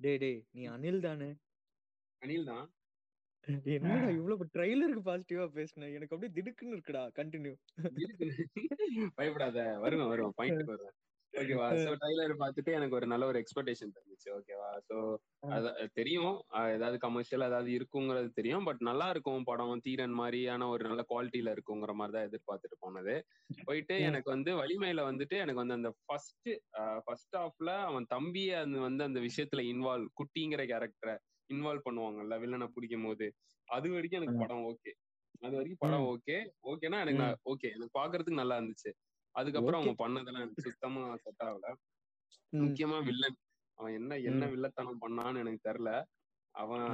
டேய் 0.00 0.18
டேய் 0.18 0.40
நீ 0.50 0.64
அனில் 0.66 1.00
தானே? 1.00 1.28
அனில் 2.22 2.48
தான். 2.52 2.64
என்னடா 3.74 4.08
இவ்வளவு 4.10 4.44
ட்ரைலருக்கு 4.54 5.02
பாசிட்டிவா 5.06 5.46
பேசுன? 5.56 5.88
எனக்கு 5.96 6.14
அப்படியே 6.14 6.34
திடுக்குன்னு 6.38 6.76
இருக்குடா 6.76 7.02
கண்டினியூ. 7.18 7.54
பயப்படாத. 9.18 9.58
வருவேன் 9.84 10.10
வருவேன். 10.12 10.36
பாயிண்ட் 10.38 10.70
வருவேன். 10.70 10.96
ஓகேவா 11.34 11.66
சோ 11.80 11.90
ட்ரைலர் 12.00 12.32
பார்த்துட்டு 12.40 12.70
எனக்கு 12.76 12.96
ஒரு 12.96 13.06
நல்ல 13.06 13.24
ஒரு 13.26 13.38
எக்ஸ்பெக்டேஷன் 13.40 13.90
இருந்துச்சு 13.92 14.28
ஓகேவா 14.36 14.68
சோ 14.86 14.96
தெரியும். 15.98 16.36
ஏதாவது 16.70 16.98
கமர்ஷியல் 16.98 17.46
ஏதாவது 17.48 17.70
இருக்குங்கிறது 17.76 18.28
தெரியும். 18.32 18.64
பட் 18.64 18.80
நல்லா 18.80 19.06
இருக்கும் 19.10 19.44
படம். 19.44 19.74
தீரன் 19.86 20.16
மாதிரியான 20.20 20.68
ஒரு 20.68 20.84
நல்ல 20.88 21.04
குவாலிட்டியில 21.10 21.54
இருக்குங்கிற 21.56 21.94
மாதிரி 21.94 22.14
தான் 22.16 22.28
எதிர்பார்த்துட்டு 22.28 22.78
போனது. 22.80 23.16
போயிட்டு. 23.66 23.96
எனக்கு 24.08 24.30
வந்து 24.30 24.52
வலிமையில 24.62 25.04
வந்துட்டு 25.10 25.38
எனக்கு 25.44 25.62
வந்து 25.62 25.78
அந்த 25.78 25.92
ஃபர்ஸ்ட் 26.02 26.50
ஃபர்ஸ்ட் 27.06 27.36
ஹாஃப்ல 27.38 27.72
அவன் 27.88 28.08
தம்பிய 28.14 28.50
வந்து 28.86 29.04
அந்த 29.04 29.22
விஷயத்துல 29.28 29.64
இன்வால்வ் 29.72 30.10
குட்டிங்கிற 30.20 30.64
கேரக்டரை 30.72 31.16
இன்வால்வ் 31.50 31.86
பண்ணுவாங்கல்ல 31.86 32.36
வில்லனை 32.42 32.68
பிடிக்கும் 32.68 33.06
போது 33.06 33.26
அது 33.68 33.86
வரைக்கும் 33.90 34.20
எனக்கு. 34.20 34.42
படம் 34.42 34.64
ஓகே 34.70 34.92
அது 35.42 35.54
வரைக்கும் 35.56 35.82
படம் 35.84 36.06
ஓகே 36.12 36.36
ஓகேனா 36.70 36.98
எனக்கு 37.04 37.24
ஓகே 37.52 37.68
எனக்கு 37.76 37.98
பாக்குறதுக்கு 37.98 38.40
நல்லா 38.42 38.56
இருந்துச்சு 38.58 38.90
அதுக்கப்புறம். 39.34 39.80
அவங்க 39.80 39.94
பண்ணதெல்லாம் 40.02 40.44
எனக்கு 40.44 40.66
சுத்தமா 40.68 41.02
செட் 41.24 41.44
ஆகல. 41.46 41.66
முக்கியமா 42.52 42.98
வில்லன் 43.08 43.38
அவன் 43.78 43.94
என்ன 43.94 44.12
என்ன. 44.28 44.42
வில்லத்தனம் 44.52 45.02
பண்ணான்னு 45.02 45.42
எனக்கு 45.44 45.66
தெரியல 45.68 45.90
அவன். 46.54 46.86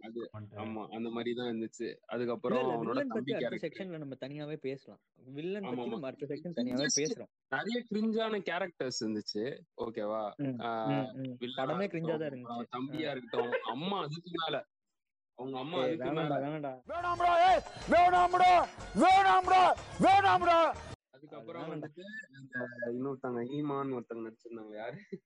அது. 0.00 0.20
ஆமா 0.62 0.82
அந்த 0.88 1.08
மாதிரி 1.08 1.30
தான் 1.34 1.48
இருந்துச்சு. 1.50 1.88
அதுக்கப்புறம் 2.06 2.68
அவனோட 2.74 3.00
தம்பி 3.10 3.32
செக்ஷன்ல 3.64 3.98
நம்ம 3.98 4.16
தனியாவே 4.20 4.56
பேசலாம். 4.66 5.00
வில்லன் 5.28 5.66
பத்தி. 5.68 5.90
நம்ம 5.90 6.08
அடுத்த 6.08 6.28
செக்ஷன் 6.32 6.56
தனியாவே 6.58 6.88
பேசுறோம். 6.98 7.30
நிறைய 7.52 7.78
கிரிஞ்சான 7.90 8.40
கேரக்டர்ஸ் 8.48 9.00
இருந்துச்சு. 9.02 9.44
ஓகேவா. 9.84 10.22
படமே 11.58 11.86
கிரிஞ்சா 11.94 12.16
தான் 12.16 12.30
இருந்துச்சு. 12.30 12.68
தம்பியா 12.76 13.10
இருக்கட்டும் 13.14 13.54
அம்மா 13.74 13.98
அதுக்கு 14.06 14.32
மேல. 14.38 14.58
அவங்க 15.38 15.58
அம்மா 15.58 15.78
அதுக்கு 15.82 16.10
மேல. 16.10 16.28
வேணாம்டா. 16.36 16.38
வேணாம்டா 16.42 16.72
வேணாம்டா 16.92 17.30
ஏய் 17.48 17.62
வேணாம்டா 17.94 18.50
வேணாம்டா 19.02 19.62
வேணாம்டா. 20.06 20.58
அதுக்கப்புறம் 21.16 21.62
அது 21.64 21.72
வந்துட்டு 21.74 22.04
இந்த 22.36 22.58
இன்னொருத்தங்க 22.92 23.40
ஈமான் 23.56 23.94
ஒருத்தங்க 23.96 24.24
நடிச்சிருந்தாங்க 24.26 24.76
யாரு? 24.76 25.00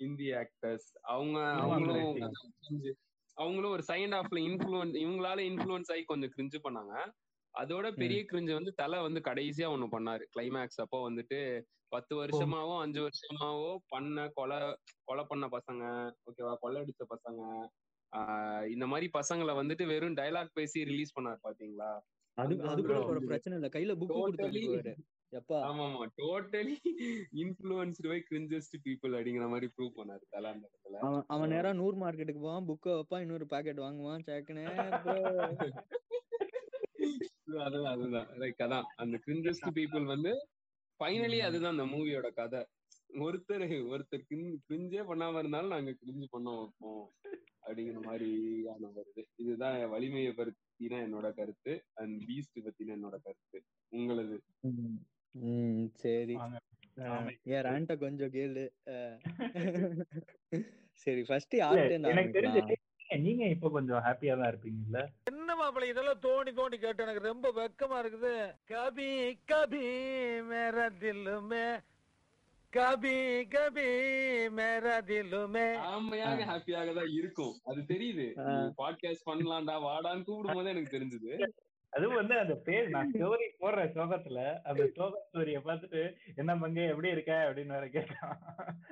இந்திய 0.00 0.32
ஆக்டர்ஸ் 0.40 0.88
அவங்க 1.12 1.38
அவங்களும். 1.62 2.18
அவங்களும் 3.38 3.70
ஒரு 3.70 3.82
செகண்ட் 3.86 4.16
ஹாஃப்ல 4.16 4.38
இன்ஃபுளுன்ஸ் 4.46 4.96
இவங்களால 4.98 5.40
இன்ஃபுளுன்ஸ் 5.48 5.90
ஆகி 5.90 6.04
கொஞ்சம் 6.04 6.32
கிரிஞ்சு 6.36 6.58
பண்ணாங்க. 6.62 6.94
அதோட 7.54 7.92
பெரிய 7.92 8.20
கிரிஞ்சு 8.22 8.52
வந்து 8.52 8.72
தலை 8.74 9.00
வந்து 9.00 9.20
கடைசியா 9.20 9.68
ஒண்ணு 9.74 9.86
பண்ணாரு. 9.90 10.24
கிளைமேக்ஸ் 10.34 10.80
அப்போ 10.80 11.10
வந்துட்டு 11.10 11.38
பத்து 11.92 12.14
வருஷமாவோ 12.16 12.80
அஞ்சு 12.80 13.00
வருஷமாவோ 13.00 13.76
பண்ண 13.88 14.28
கொலை 14.28 14.58
கொலை 15.04 15.24
பண்ண 15.28 15.48
பசங்க 15.48 15.84
ஓகேவா 16.26 16.54
கொலை 16.60 16.80
அடிச்ச 16.80 17.04
பசங்க. 17.08 17.42
ஆஹ் 18.12 18.66
இந்த 18.70 18.86
மாதிரி 18.86 19.10
பசங்களை 19.18 19.54
வந்துட்டு 19.60 19.86
வெறும் 19.86 20.14
டயலாக் 20.14 20.54
பேசி 20.54 20.84
ரிலீஸ் 20.84 21.16
பண்ணாரு 21.18 21.38
பாத்தீங்களா? 21.42 21.90
அது 22.38 22.54
அது 22.62 22.82
கூட. 22.82 22.98
ஒரு 23.04 23.20
பிரச்சனை 23.24 23.54
இல்ல. 23.58 23.68
கையில 23.68 23.98
புக் 23.98 24.12
கொடுத்து 24.16 24.94
எப்பா? 25.32 25.56
ஆமா 25.60 25.82
ஆமா 25.86 26.04
totally 26.18 26.74
influenced 27.42 28.10
by 28.10 28.20
cringiest 28.30 28.76
people 28.84 29.16
அப்படிங்கிற 29.16 29.46
மாதிரி 29.48 29.66
ப்ரூவ் 29.76 29.98
பண்ணாரு 29.98 30.24
தலை 30.30 30.50
அந்த 30.50 30.64
இடத்துல. 30.68 30.98
அவன் 30.98 31.24
அவன் 31.26 31.48
நேரா 31.48 31.72
நூறு 31.72 31.96
மார்க்கெட்டுக்கு 31.96 32.44
போவான் 32.44 32.68
புக்க 32.68 32.94
வைப்பான் 32.94 33.20
இன்னொரு 33.20 33.46
பாக்கெட் 33.46 33.84
வாங்குவான் 33.86 34.26
சேக்கனே 34.28 34.64
அதுதான் 37.48 37.90
அதுதான். 37.94 38.28
லைக் 38.40 38.64
அதான் 38.66 38.88
அந்த 38.96 39.16
கிரிஞ்சஸ்ட் 39.26 39.68
பீப்புள் 39.74 40.04
வந்து 40.04 40.32
ஃபைனலி 41.00 41.38
அதுதான் 41.38 41.74
அந்த 41.76 41.86
மூவியோட 41.94 42.28
கதை. 42.32 42.60
ஒருத்தர் 43.24 43.64
ஒருத்தர் 43.92 44.26
கிரிஞ்சே 44.68 45.02
பண்ணாம 45.10 45.38
இருந்தாலும் 45.38 45.74
நாங்க 45.74 45.92
கிரிஞ்சு 46.00 46.26
பண்ண 46.30 46.48
வைப்போம் 46.56 47.04
அப்படிங்கிற 47.62 48.00
மாதிரியான 48.04 48.90
வருது. 48.96 49.22
இதுதான் 49.36 49.88
வலிமையை 49.90 50.32
பத்தின 50.32 51.00
என்னோட 51.06 51.28
கருத்து. 51.34 51.72
அண்ட் 51.94 52.16
பீஸ்ட் 52.22 52.64
பத்தின 52.66 52.94
என்னோட 52.98 53.16
கருத்து. 53.26 53.58
உங்களது? 53.92 54.36
ம். 55.34 55.46
ம் 55.74 55.88
சரி. 55.96 56.36
என் 57.48 57.64
ரேண்ட. 57.66 57.98
கொஞ்சம் 57.98 58.32
கேளு. 58.32 58.64
அஹ். 58.86 59.16
சரி 61.04 61.22
ஃபர்ஸ்ட் 61.22 61.54
யார்கிட்ட 61.54 62.10
எனக்கு 62.10 62.36
தெரிஞ்சு 62.38 62.76
நீங்க 63.18 63.44
இப்ப 63.46 63.70
கொஞ்சம் 63.70 64.02
ஹாப்பியா 64.02 64.34
தான் 64.38 64.50
இருப்பீங்கல்ல? 64.52 65.00
என்ன 65.24 65.54
மாப்பிள்ள 65.54 65.86
இதெல்லாம் 65.88 66.18
தோண்டி 66.20 66.52
தோண்டி 66.52 66.78
கேட்டு 66.78 67.02
எனக்கு 67.02 67.22
ரொம்ப 67.22 67.52
வெக்கமா 67.56 67.98
இருக்குது. 67.98 68.32
கபி 68.68 69.10
கபி 69.52 69.84
மேரா 70.50 70.86
தில்லுமே 71.00 71.66
கபி 72.72 73.14
கபி 73.48 73.86
மேரா 74.50 74.96
தில்லுமே 75.06 75.66
ஆமையாக 75.92 76.44
ஹாப்பியாக 76.44 76.94
தான் 76.94 77.10
இருக்கும். 77.10 77.54
அது 77.64 77.80
தெரியுது. 77.88 78.26
பாட்காஸ்ட் 78.78 79.28
பண்ணலாம்டா 79.30 79.76
வாடான்னு 79.86 80.24
கூப்பிடும் 80.24 80.54
போது 80.54 80.70
எனக்கு 80.70 80.94
தெரிஞ்சது. 80.98 81.32
அதுவும் 81.92 82.14
வந்து 82.14 82.38
அந்த 82.38 82.54
பேர் 82.56 82.88
நான் 82.88 83.12
ஸ்டோரி 83.12 83.46
போடுற 83.60 83.82
சோகத்துல 83.94 84.40
அந்த 84.62 84.82
சோக 84.94 85.12
ஸ்டோரிய 85.26 85.58
பார்த்துட்டு 85.64 86.00
என்ன 86.36 86.56
பங்கு 86.58 86.82
எப்படி 86.82 87.08
இருக்க? 87.08 87.32
அப்படின்னு 87.48 87.66
வேற 87.66 87.86
கேட்டான். 87.88 88.36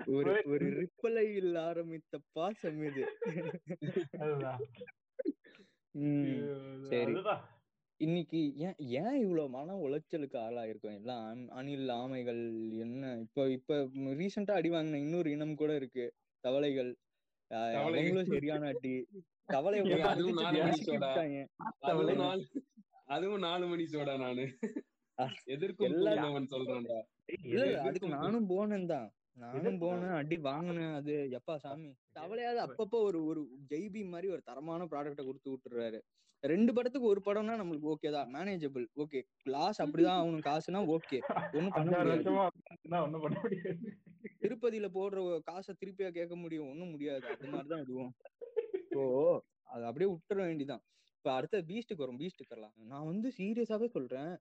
ஒரு 0.07 0.43
ஒரு 0.47 0.67
ரிப்பலையில் 0.79 1.59
ஆரம்பித்த 1.59 2.21
பாசம் 2.33 2.83
இது. 2.83 3.05
அதுதான். 4.19 4.61
ம் 5.95 6.85
சரி. 6.85 7.15
இன்னைக்கு 8.01 8.55
ஏன் 8.57 8.79
ஏன் 8.99 9.21
இவ்வளவு 9.21 9.49
மன 9.49 9.77
உளைச்சலுக்கு 9.77 10.39
ஆளாயிருக்கோம்? 10.39 10.95
எல்லாம் 10.95 11.49
அணில் 11.51 11.89
ஆமைகள் 11.91 12.43
என்ன? 12.79 13.13
இப்ப 13.21 13.49
இப்ப 13.51 13.79
ரீசெண்டா 14.21 14.51
அடி 14.51 14.71
வாங்கின 14.71 15.01
இன்னொரு 15.01 15.31
இனம் 15.31 15.55
கூட 15.55 15.75
இருக்கு. 15.75 16.07
தவளைகள். 16.45 16.91
அவங்களும் 17.51 18.25
சரியான 18.25 18.67
அடி. 18.67 18.95
தவளைய 19.53 19.83
ஏய், 19.87 20.03
போட்டு 20.03 20.27
அதுவும் 23.09 23.45
நாலு 23.47 23.65
மணி 23.67 23.85
சோடா. 23.87 24.15
நானு. 24.25 24.45
எதிர்க்கும் 25.55 26.51
சொல்றேன்டா. 26.55 26.99
இல்ல 27.51 27.67
அதுக்கு 27.85 28.09
நானும் 28.17 28.49
போனேன் 28.51 28.91
தான். 28.93 29.07
நானும் 29.43 29.79
போனேன் 29.81 30.15
அடி 30.19 30.37
வாங்கினேன் 30.47 30.95
அது 30.99 31.15
எப்பா 31.39 31.55
சாமி? 31.65 31.89
தவளையாவது 32.19 32.61
அப்பப்போ 32.67 32.99
ஒரு 33.09 33.19
ஒரு 33.31 33.41
ஜெய்பி 33.73 34.03
மாதிரி 34.13 34.29
ஒரு 34.35 34.43
தரமான 34.43 34.87
ப்ராடக்ட 34.93 35.25
கொடுத்து 35.25 35.53
விட்டுறாரு. 35.53 35.99
ரெண்டு 36.43 36.71
படத்துக்கு 36.77 37.11
ஒரு 37.13 37.21
படம்னா 37.27 37.55
நம்மளுக்கு 37.61 37.91
ஓகே 37.93 38.11
தான். 38.17 38.29
மேனேஜபிள் 38.35 38.87
ஓகே 39.05 39.21
கிளாஸ் 39.45 39.79
அப்படிதான் 39.85 40.19
ஆகணும். 40.21 40.45
காசுனா 40.49 40.81
ஓகே 40.97 41.19
ஒண்ணும் 41.55 41.75
பண்ண 43.23 43.37
முடியாது. 43.45 43.93
திருப்பதியில 44.43 44.89
போடுற 44.97 45.19
காசை 45.51 45.75
திருப்பியா 45.83 46.11
கேட்க 46.11 46.35
முடியும். 46.37 46.69
ஒண்ணும் 46.73 46.93
முடியாது. 46.95 47.27
அது 47.35 47.53
மாதிரிதான் 47.55 47.85
இதுவும் 47.87 48.13
ஸோ 48.93 49.03
அது 49.69 49.85
அப்படியே 49.89 50.11
விட்டுற 50.13 50.41
வேண்டிதான். 50.49 50.83
இப்ப 51.27 51.37
அடுத்த 51.37 51.59
பீஸ்டுக்கு 51.67 52.03
வரும் 52.03 52.19
பீஸ்டுக்கு 52.21 52.55
வரலாம் 52.55 52.75
நான் 52.85 53.07
வந்து 53.07 53.29
சீரியஸாவே 53.39 53.87
சொல்றேன். 53.95 54.33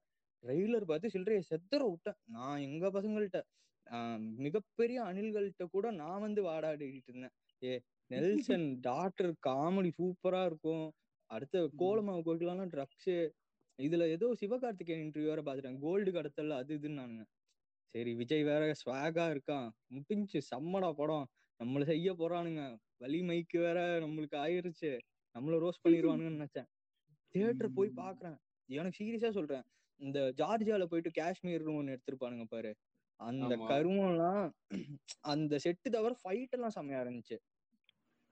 ட்ரெய்லர் 0.43 0.85
பார்த்து 0.85 1.07
சில்லறைய 1.09 1.41
செத்தர 1.47 1.81
விட்டேன். 1.87 2.17
நான் 2.35 2.59
எங்க 2.61 2.85
பசங்கள்ட்ட 2.89 3.39
ஆஹ் 3.87 4.21
மிகப்பெரிய 4.45 4.99
அணில்கள்கிட்ட 5.05 5.65
கூட 5.69 5.87
நான் 5.95 6.21
வந்து 6.21 6.41
வாடாடிட்டு 6.43 7.09
இருந்தேன். 7.11 7.33
ஏ 7.61 7.71
நெல்சன் 8.11 8.67
டாக்டர் 8.81 9.33
காமெடி 9.47 9.91
சூப்பரா 9.97 10.41
இருக்கும். 10.45 10.85
அடுத்த 11.29 11.63
கோலமாவு 11.77 12.21
கோகிலாம் 12.27 12.73
ட்ரக்ஸ் 12.75 13.13
இதுல 13.79 14.03
ஏதோ 14.11 14.27
சிவகார்த்திகேயன் 14.41 15.03
இன்டர்வியூ 15.05 15.31
வேற 15.31 15.43
பாத்துட்டேன் 15.45 15.81
கோல்டு 15.81 16.11
கடத்தல 16.11 16.57
அது 16.61 16.73
இதுன்னு 16.77 17.01
நானுங்க 17.01 17.25
சரி 17.95 18.11
விஜய் 18.19 18.45
வேற 18.45 18.63
ஸ்வாகா 18.81 19.25
இருக்கான். 19.33 19.67
முடிஞ்சு 19.93 20.39
செம்மடா 20.49 20.89
படம். 20.95 21.27
நம்மள 21.59 21.83
செய்ய 21.85 22.09
போறானுங்க. 22.17 22.63
வலிமைக்கு 23.01 23.59
வேற 23.61 23.77
நம்மளுக்கு 24.03 24.37
ஆயிருச்சு. 24.41 24.91
நம்மள 25.35 25.59
ரோஸ் 25.61 25.83
பண்ணிடுவானுங்கன்னு 25.85 26.39
நினைச்சேன். 26.39 26.69
தியேட்டர் 27.35 27.75
போய் 27.77 27.91
பாக்குறேன். 27.97 28.37
எனக்கு 28.69 28.99
சீரியஸா 28.99 29.31
சொல்றேன். 29.31 29.65
இந்த 29.99 30.19
ஜார்ஜியால 30.39 30.85
போயிட்டு 30.91 31.11
காஷ்மீர்னு 31.17 31.77
ஒண்ணு 31.79 31.95
எடுத்திருப்பானுங்க 31.95 32.45
பாரு. 32.49 32.71
அந்த 33.19 33.53
ஆமா. 33.53 33.67
கருமம்லாம் 33.69 34.45
அந்த 35.33 35.53
செட்டு 35.65 35.89
தவிர 35.89 36.13
ஃபைட் 36.21 36.55
எல்லாம் 36.57 36.75
செம்மையா 36.77 37.01
இருந்துச்சு. 37.05 37.37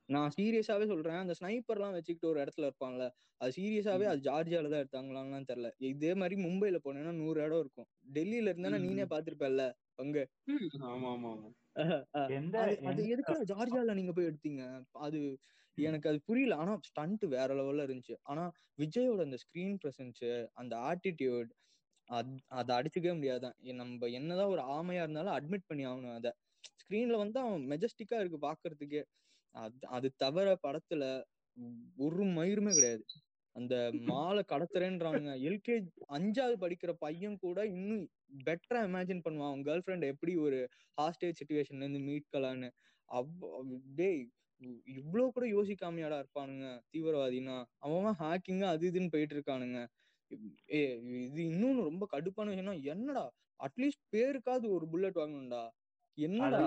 நான் 0.09 0.33
சீரியஸாவே 0.37 0.85
சொல்றேன். 0.87 1.21
அந்த 1.21 1.33
ஸ்னைப்பர் 1.39 1.77
எல்லாம் 1.77 1.95
வச்சுக்கிட்டு 1.95 2.31
ஒரு 2.31 2.39
இடத்துல 2.43 2.67
இருப்பான்ல 2.69 3.05
அது 3.41 3.51
சீரியஸாவே 3.57 4.05
அது 4.09 4.21
ஜார்ஜியால 4.27 4.69
தான் 4.71 4.81
எடுத்தாங்களான்னு 4.83 5.49
தெரியல. 5.49 5.69
இதே 5.89 6.11
மாதிரி 6.15 6.35
மும்பைல 6.43 6.77
போனேன்னா 6.85 7.13
நூறு 7.17 7.39
இடம் 7.45 7.61
இருக்கும். 7.63 7.87
டெல்லியில 8.13 8.51
இருந்தா. 8.51 8.71
நீனே 8.85 9.05
பாத்திருப்பல்ல 9.13 9.63
அங்க. 9.99 10.19
ஆமா 10.89 11.09
ஆமா 11.15 11.31
ஆமா. 11.33 11.49
எந்த 12.35 12.55
அது 12.89 13.01
எதுக்கு 13.13 13.35
ஜார்ஜியால 13.51 13.95
நீங்க 13.99 14.13
போய் 14.15 14.29
எடுத்தீங்க? 14.29 14.63
அது 15.01 15.19
எனக்கு 15.77 16.09
அது 16.09 16.19
புரியல. 16.25 16.55
ஆனா 16.55 16.73
ஸ்டண்ட் 16.83 17.23
வேற 17.36 17.49
லெவல்ல 17.59 17.86
இருந்துச்சு. 17.88 18.15
ஆனா 18.23 18.43
விஜயோட 18.79 19.21
அந்த 19.27 19.38
ஸ்கிரீன் 19.43 19.77
பிரசன்ஸ் 19.83 20.23
அந்த 20.53 20.73
ஆட்டிடியூட் 20.89 21.51
அதை 22.53 22.71
அடிச்சுக்கவே 22.77 23.13
முடியாதான் 23.19 23.55
நம்ம 23.81 24.07
என்னதான் 24.19 24.51
ஒரு 24.53 24.63
ஆமையா 24.75 25.03
இருந்தாலும் 25.05 25.36
அட்மிட் 25.36 25.69
பண்ணி 25.69 25.83
ஆகணும் 25.88 26.15
அத. 26.15 26.29
ஸ்கிரீன்ல 26.79 27.17
வந்து 27.21 27.39
அவன் 27.39 27.63
மெஜஸ்டிக்கா 27.71 28.17
இருக்கு 28.21 28.39
பாக்குறதுக்கு. 28.43 29.01
அது 29.55 29.77
அது 29.97 30.07
தவிர 30.17 30.47
படத்துல 30.65 31.03
ஒரு 31.97 32.23
மயிருமே 32.38 32.71
கிடையாது. 32.77 33.03
அந்த 33.55 33.75
மாலை 34.09 34.43
கடத்துறேன்றாங்க 34.51 35.31
எல்கேஜி 35.49 35.88
அஞ்சாவது 36.17 36.55
படிக்கிற 36.63 36.91
பையன் 37.03 37.38
கூட 37.43 37.59
இன்னும் 37.75 38.05
பெட்டரா 38.47 38.79
இமேஜின் 38.88 39.25
பண்ணுவான். 39.25 39.51
அவன் 39.51 39.65
கேர்ள் 39.67 39.83
ஃப்ரெண்ட் 39.86 40.05
எப்படி 40.13 40.36
ஒரு 40.45 40.59
ஹாஸ்டேஜ் 40.97 41.39
சுச்சுவேஷன்ல 41.41 41.86
இருந்து 41.86 42.03
மீட்கலான்னு 42.09 42.69
அவ் 43.09 43.31
டேய் 43.99 44.23
இவ்ளோ 44.97 45.23
கூட 45.32 45.45
யோசிக்காமையாடா 45.54 46.17
இருப்பானுங்க 46.21 46.65
தீவிரவாதினா 46.89 47.56
அவன் 47.86 48.17
ஹேக்கிங் 48.21 48.63
அது 48.71 48.86
இதுன்னு 48.91 49.13
போயிட்டு 49.13 49.36
இருக்கானுங்க. 49.36 49.80
ஏ 50.71 50.80
இது 51.26 51.41
இன்னொன்னு 51.49 51.82
ரொம்ப 51.84 52.04
கடுப்பான 52.13 52.52
விஷயம்னா 52.52 52.76
என்னடா 52.93 53.23
அட்லீஸ்ட் 53.60 54.04
பேருக்காவது 54.13 54.67
ஒரு 54.78 54.86
புல்லட் 54.93 55.21
வாங்கணும்டா. 55.21 55.63
என்னடா 56.17 56.62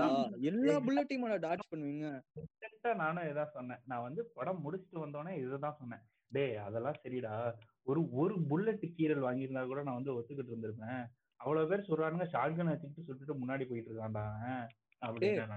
எல்லா 0.51 0.77
புல்லட்டையும் 0.85 1.15
டாச் 1.45 1.71
பண்ணுவீங்க? 1.71 2.07
நானும் 3.01 3.29
இதான் 3.29 3.55
சொன்னேன். 3.55 3.81
நான் 3.85 4.05
வந்து 4.05 4.23
படம் 4.35 4.63
முடிச்சுட்டு 4.65 5.03
வந்தோடனே 5.03 5.33
இதுதான் 5.41 5.79
சொன்னேன். 5.81 6.03
டேய் 6.33 6.57
அதெல்லாம் 6.65 7.01
சரிடா. 7.03 7.35
ஒரு 7.87 8.01
ஒரு 8.15 8.35
புல்லட் 8.49 8.87
கீரல் 8.97 9.27
வாங்கியிருந்தா 9.27 9.63
கூட 9.67 9.81
நான் 9.87 9.99
வந்து 10.01 10.17
ஒத்துக்கிட்டு 10.17 10.53
இருந்திருப்பேன். 10.53 11.03
அவ்வளவு 11.41 11.71
பேர் 11.71 11.89
சொல்றானுங்க 11.89 12.27
ஷாட்கன் 12.33 12.73
வச்சுக்கிட்டு 12.73 13.07
சுட்டுட்டு 13.09 13.35
முன்னாடி 13.37 13.65
போயிட்டு 13.67 13.91
இருக்கான்டா 13.91 14.27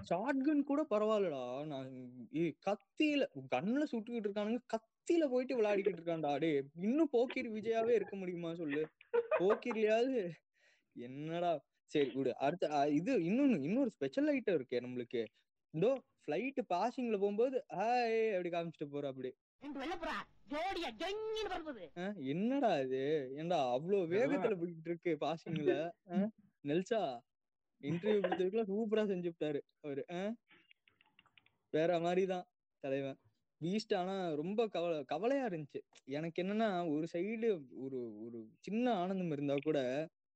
ஷாட்கன் 0.09 0.61
கூட 0.63 0.81
பரவாயில்லடா. 0.89 1.43
நான் 1.65 1.87
கத்தியில 2.67 3.23
கன்ல 3.53 3.83
சுட்டுக்கிட்டு 3.91 4.27
இருக்கானுங்க. 4.27 4.61
கத்தியில 4.73 5.27
போயிட்டு 5.29 5.57
விளையாடிக்கிட்டு 5.59 5.99
இருக்கான்டா. 6.01 6.31
டே 6.37 6.49
இன்னும் 6.87 7.11
போக்கிரி 7.11 7.49
விஜயாவே 7.49 7.93
இருக்க 7.99 8.15
முடியுமா 8.15 8.51
சொல்லு? 8.55 8.83
போக்கிரியாவது 9.39 10.21
என்னடா? 10.95 11.51
சரி 11.91 12.11
விடு. 12.15 12.31
அடுத்த 12.37 12.65
இது 12.99 13.11
இன்னொன்னு 13.19 13.57
இன்னொரு 13.67 13.89
ஸ்பெஷல் 13.89 14.29
ஐட்டம் 14.33 14.57
இருக்கே 14.59 14.81
நம்மளுக்கு. 14.85 15.21
இதோ 15.73 15.91
ஃபிளைட் 16.23 16.59
பாசிங்ல 16.73 17.17
போகும்போது 17.17 17.57
ஹாய் 17.77 18.19
அப்படி 18.33 18.49
காமிச்சிட்டு 18.49 18.89
போற 18.89 19.07
அப்படி 19.07 19.31
என்னடா 22.33 22.69
இது? 22.79 23.01
ஏன்டா 23.39 23.57
அவ்வளவு 23.73 24.11
வேகத்துல 24.13 24.55
போயிட்டு 24.59 24.89
இருக்கு 24.89 25.11
பாசிங்ல 25.23 25.73
நெல்சா 26.65 27.01
இன்டர்வியூ 27.81 28.19
கொடுத்ததுக்குலாம் 28.21 28.71
சூப்பரா 28.71 29.03
செஞ்சு 29.09 29.29
விட்டாரு 29.29 29.59
அவரு. 29.79 30.03
வேற 31.69 31.99
மாதிரிதான் 31.99 32.45
தலைவன். 32.79 33.17
பீஸ்ட் 33.61 33.95
ஆனா 33.95 34.15
ரொம்ப 34.33 34.67
கவலை 34.67 35.03
கவலையா 35.03 35.45
இருந்துச்சு. 35.47 35.79
எனக்கு 36.05 36.43
என்னன்னா 36.43 36.69
ஒரு 36.95 37.07
சைடு 37.13 37.49
ஒரு 37.75 37.99
ஒரு 38.25 38.39
சின்ன 38.59 38.93
ஆனந்தம் 38.93 39.31
இருந்தா 39.31 39.55
கூட 39.63 39.79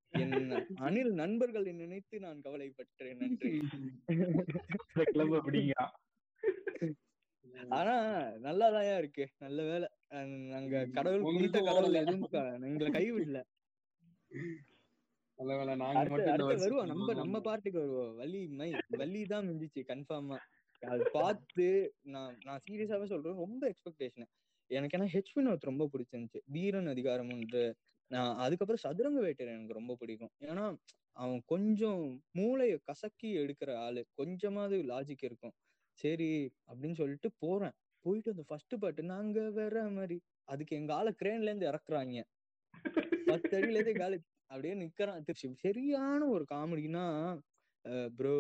என்ன 0.10 0.66
அணில் 0.76 1.12
நண்பர்களை 1.12 1.72
நினைத்து 1.74 2.20
நான் 2.20 2.42
கவலைப்பட்டேன் 2.44 3.16
நன்றி. 3.16 3.52
ஆனா 7.70 7.96
நல்லாதாயா 8.46 8.98
இருக்கு. 8.98 9.26
நல்ல 9.38 9.64
வேலை. 9.64 9.88
நாங்க 10.54 10.86
கடவுள் 10.92 11.50
கடவுள். 11.50 11.94
எதுவும் 11.94 12.62
எங்களை 12.62 12.90
கைவிடல. 12.92 13.40
வருவோம். 15.40 16.88
நம்ம 16.88 17.14
நம்ம 17.14 17.38
வந்தோம். 17.38 17.46
பார்ட்டுக்கு 17.48 17.80
வருவோம். 17.80 18.16
வலி 18.16 18.42
மை 18.52 18.70
வலி 18.98 19.26
தான் 19.26 19.48
மிஞ்சிச்சு 19.50 19.82
கன்ஃபார்மா 19.92 20.38
அது 20.84 21.04
பார்த்து 21.12 21.66
நான் 22.14 22.34
நான் 22.46 22.62
சீரியஸாவே 22.66 23.06
சொல்றேன். 23.06 23.38
ரொம்ப 23.38 23.62
எக்ஸ்பெக்டேஷன் 23.70 24.30
எனக்கு 24.72 24.98
ஏன்னா 24.98 25.08
ஹெச் 25.14 25.32
வினோத் 25.36 25.70
ரொம்ப 25.70 25.84
பிடிச்சிருந்துச்சு. 25.94 26.40
வீரன் 26.48 26.88
அதிகாரம் 26.88 27.32
ஒன்று. 27.32 27.64
நான் 28.12 28.36
அதுக்கப்புறம் 28.38 28.84
சதுரங்க 28.86 29.22
வேட்டர் 29.22 29.54
எனக்கு 29.56 29.74
ரொம்ப 29.74 29.94
பிடிக்கும். 30.00 30.34
ஏன்னா 30.44 30.66
அவன் 31.18 31.42
கொஞ்சம் 31.46 32.02
மூளைய 32.40 32.76
கசக்கி 32.84 33.30
எடுக்கிற 33.38 33.72
ஆளு. 33.86 34.02
கொஞ்சமாவது 34.16 34.78
லாஜிக் 34.84 35.24
இருக்கும். 35.24 35.54
சரி 35.98 36.30
அப்படின்னு 36.68 36.96
சொல்லிட்டு 36.96 37.30
போறேன். 37.38 37.76
போயிட்டு 38.06 38.32
அந்த 38.32 38.44
ஃபர்ஸ்ட் 38.48 38.76
பாட்டு 38.80 39.04
நாங்க 39.06 39.50
வேற 39.52 39.76
மாதிரி. 39.92 40.18
அதுக்கு 40.48 40.74
எங்க 40.76 40.92
ஆளை 40.94 41.12
கிரேன்ல 41.22 41.50
இருந்து 41.52 41.70
இறக்குறாங்க. 41.72 42.18
பத்து 43.26 43.54
அடியில 43.58 43.78
இருந்து 43.78 43.94
காலி 43.96 44.18
அப்படியே 44.54 44.74
நிக்கிறான். 44.76 45.24
திருச்சி 45.28 45.48
சரியான 45.66 46.22
ஒரு 46.36 46.46
காமெடினா 46.52 47.06
ப்ரோ 48.18 48.36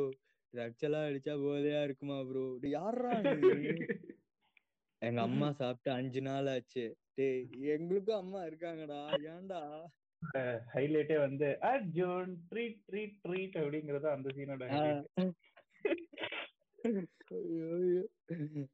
ரக்ஷலா 0.54 0.99
அடிச்சா 1.08 1.34
போதையா 1.43 1.80
இருக்குமா 1.84 2.17
ப்ரோ 2.28 2.43
யாரா 2.73 3.13
எங்க 5.02 5.19
அம்மா 5.21 5.47
சாப்பிட்டு 5.60 5.89
அஞ்சு 5.91 6.21
நாள் 6.21 6.47
ஆச்சு. 6.47 6.84
டேய் 7.17 7.41
எங்களுக்கும் 7.73 8.21
அம்மா 8.21 8.41
இருக்காங்கடா. 8.45 8.99
ஏன்டா? 9.32 9.62
ஹைலைட்டே 10.73 11.17
வந்து 11.19 11.47
அர்ஜுன் 11.71 12.32
ட்ரீட் 12.49 12.80
ட்ரீட் 12.88 13.17
ட்ரீட் 13.23 13.58
அப்படிங்கறது 13.62 14.08
அந்த 14.15 14.30
சீனோட. 14.38 14.63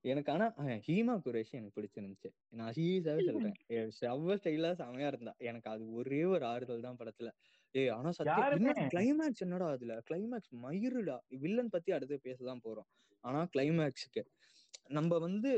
எனக்கு 0.03 0.29
ஆனா 0.31 0.45
ஹீமா 0.87 1.15
குரேஷி 1.25 1.53
எனக்கு 1.53 1.77
பிடிச்சிருந்துச்சு. 1.77 2.29
நான் 2.51 2.73
சீரியஸாவே 2.77 3.21
சொல்றேன். 3.27 3.55
ஏ, 3.71 3.79
செவ்வ 3.99 4.37
ஸ்டைலா 4.39 4.71
செமையா 4.81 5.07
இருந்தா. 5.07 5.33
எனக்கு 5.41 5.69
அது 5.69 5.83
ஒரே 5.93 6.21
ஒரு 6.33 6.45
ஆறுதல் 6.45 6.85
தான் 6.87 6.99
படத்துல. 7.01 7.31
ஏய் 7.75 7.91
ஆனா 7.97 8.09
சத்தியம் 8.11 8.47
கிளைமேக்ஸ் 8.93 9.43
என்னடா 9.45 9.67
அதுல? 9.69 9.95
கிளைமேக்ஸ் 10.09 10.53
மயிருடா. 10.63 11.17
வில்லன் 11.43 11.69
பத்தி 11.69 11.91
அடுத்து 11.91 12.17
பேசதான் 12.23 12.63
போறோம். 12.67 12.89
ஆனா 13.23 13.41
கிளைமேக்ஸ்க்கு 13.55 14.23
நம்ம 14.89 15.17
வந்து 15.19 15.51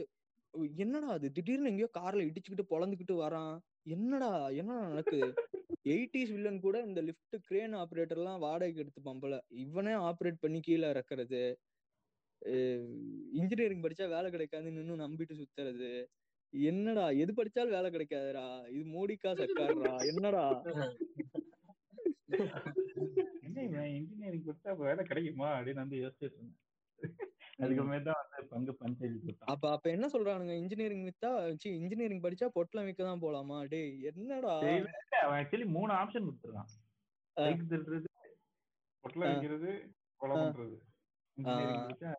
என்னடா 0.80 1.10
அது? 1.10 1.28
திடீர்னு 1.32 1.70
எங்கேயோ 1.70 1.90
கார்ல 2.00 2.26
இடிச்சுக்கிட்டு 2.28 2.72
பொழந்துக்கிட்டு 2.72 3.16
வரான். 3.22 3.54
என்னடா 3.90 4.30
என்னடா 4.60 4.82
நடக்குது? 4.90 5.28
எயிட்டிஸ் 5.86 6.34
வில்லன் 6.34 6.60
கூட 6.60 6.78
இந்த 6.86 7.02
லிஃப்ட் 7.02 7.38
கிரேன் 7.48 7.76
ஆபரேட்டர்லாம் 7.76 8.42
வாடகைக்கு 8.44 8.84
எடுத்துப்பான் 8.84 9.22
போல. 9.22 9.36
இவனே 9.64 9.94
ஆப்ரேட் 10.10 10.42
பண்ணி 10.42 10.60
கீழே 10.60 10.88
இறக்குறது. 10.90 11.42
இன்ஜினியரிங் 13.40 13.84
படிச்சா 13.84 14.06
வேலை 14.10 14.32
கிடைக்காதுன்னு 14.32 14.82
இன்னும் 14.84 15.04
நம்பிட்டு 15.06 15.36
சுத்துறது. 15.42 15.92
என்னடா 16.54 17.10
எது 17.10 17.32
படிச்சாலும் 17.34 17.76
வேலை 17.78 17.90
கிடைக்காதுடா. 17.92 18.46
இது 18.70 18.84
மோடிக்கா 18.96 19.32
சர்க்கார்ரா? 19.42 19.94
என்னடா? 20.06 20.46
இன்ஜினியரிங் 23.98 24.48
அப்ப 24.48 24.84
வேலை 24.90 25.06
கிடைக்குமா? 25.06 25.60
அப்படின்னு 25.60 25.84
வந்து 25.84 25.98
யோசிச்சுட்டு 25.98 26.38
இருந்தேன். 26.40 26.60
அப்ப 29.40 29.72
அப்ப 29.72 29.90
என்ன 29.90 30.08
சொல்றானுங்க? 30.08 30.54
இன்ஜினியரிங் 30.62 31.06
வித்தா 31.10 31.32
இன்ஜினியரிங் 31.64 32.24
படிச்சா 32.24 32.48
பொட்டலம் 32.58 32.86
விற்க 32.86 33.04
தான் 33.04 33.22
போலாமா? 33.22 33.58
டேய் 33.64 34.04
என்னடா? 34.04 34.56
ஆக்சுவலி 35.38 35.68
மூணு 35.78 35.94
ஆப்ஷன் 35.94 36.28
கொடுத்துருக்கான். 36.28 36.72
பொட்டலம். 39.04 39.28
வைக்கிறது 39.28 39.72
கொலை. 40.16 40.36
பண்றது. 40.38 40.78
படிச்சா 41.38 42.10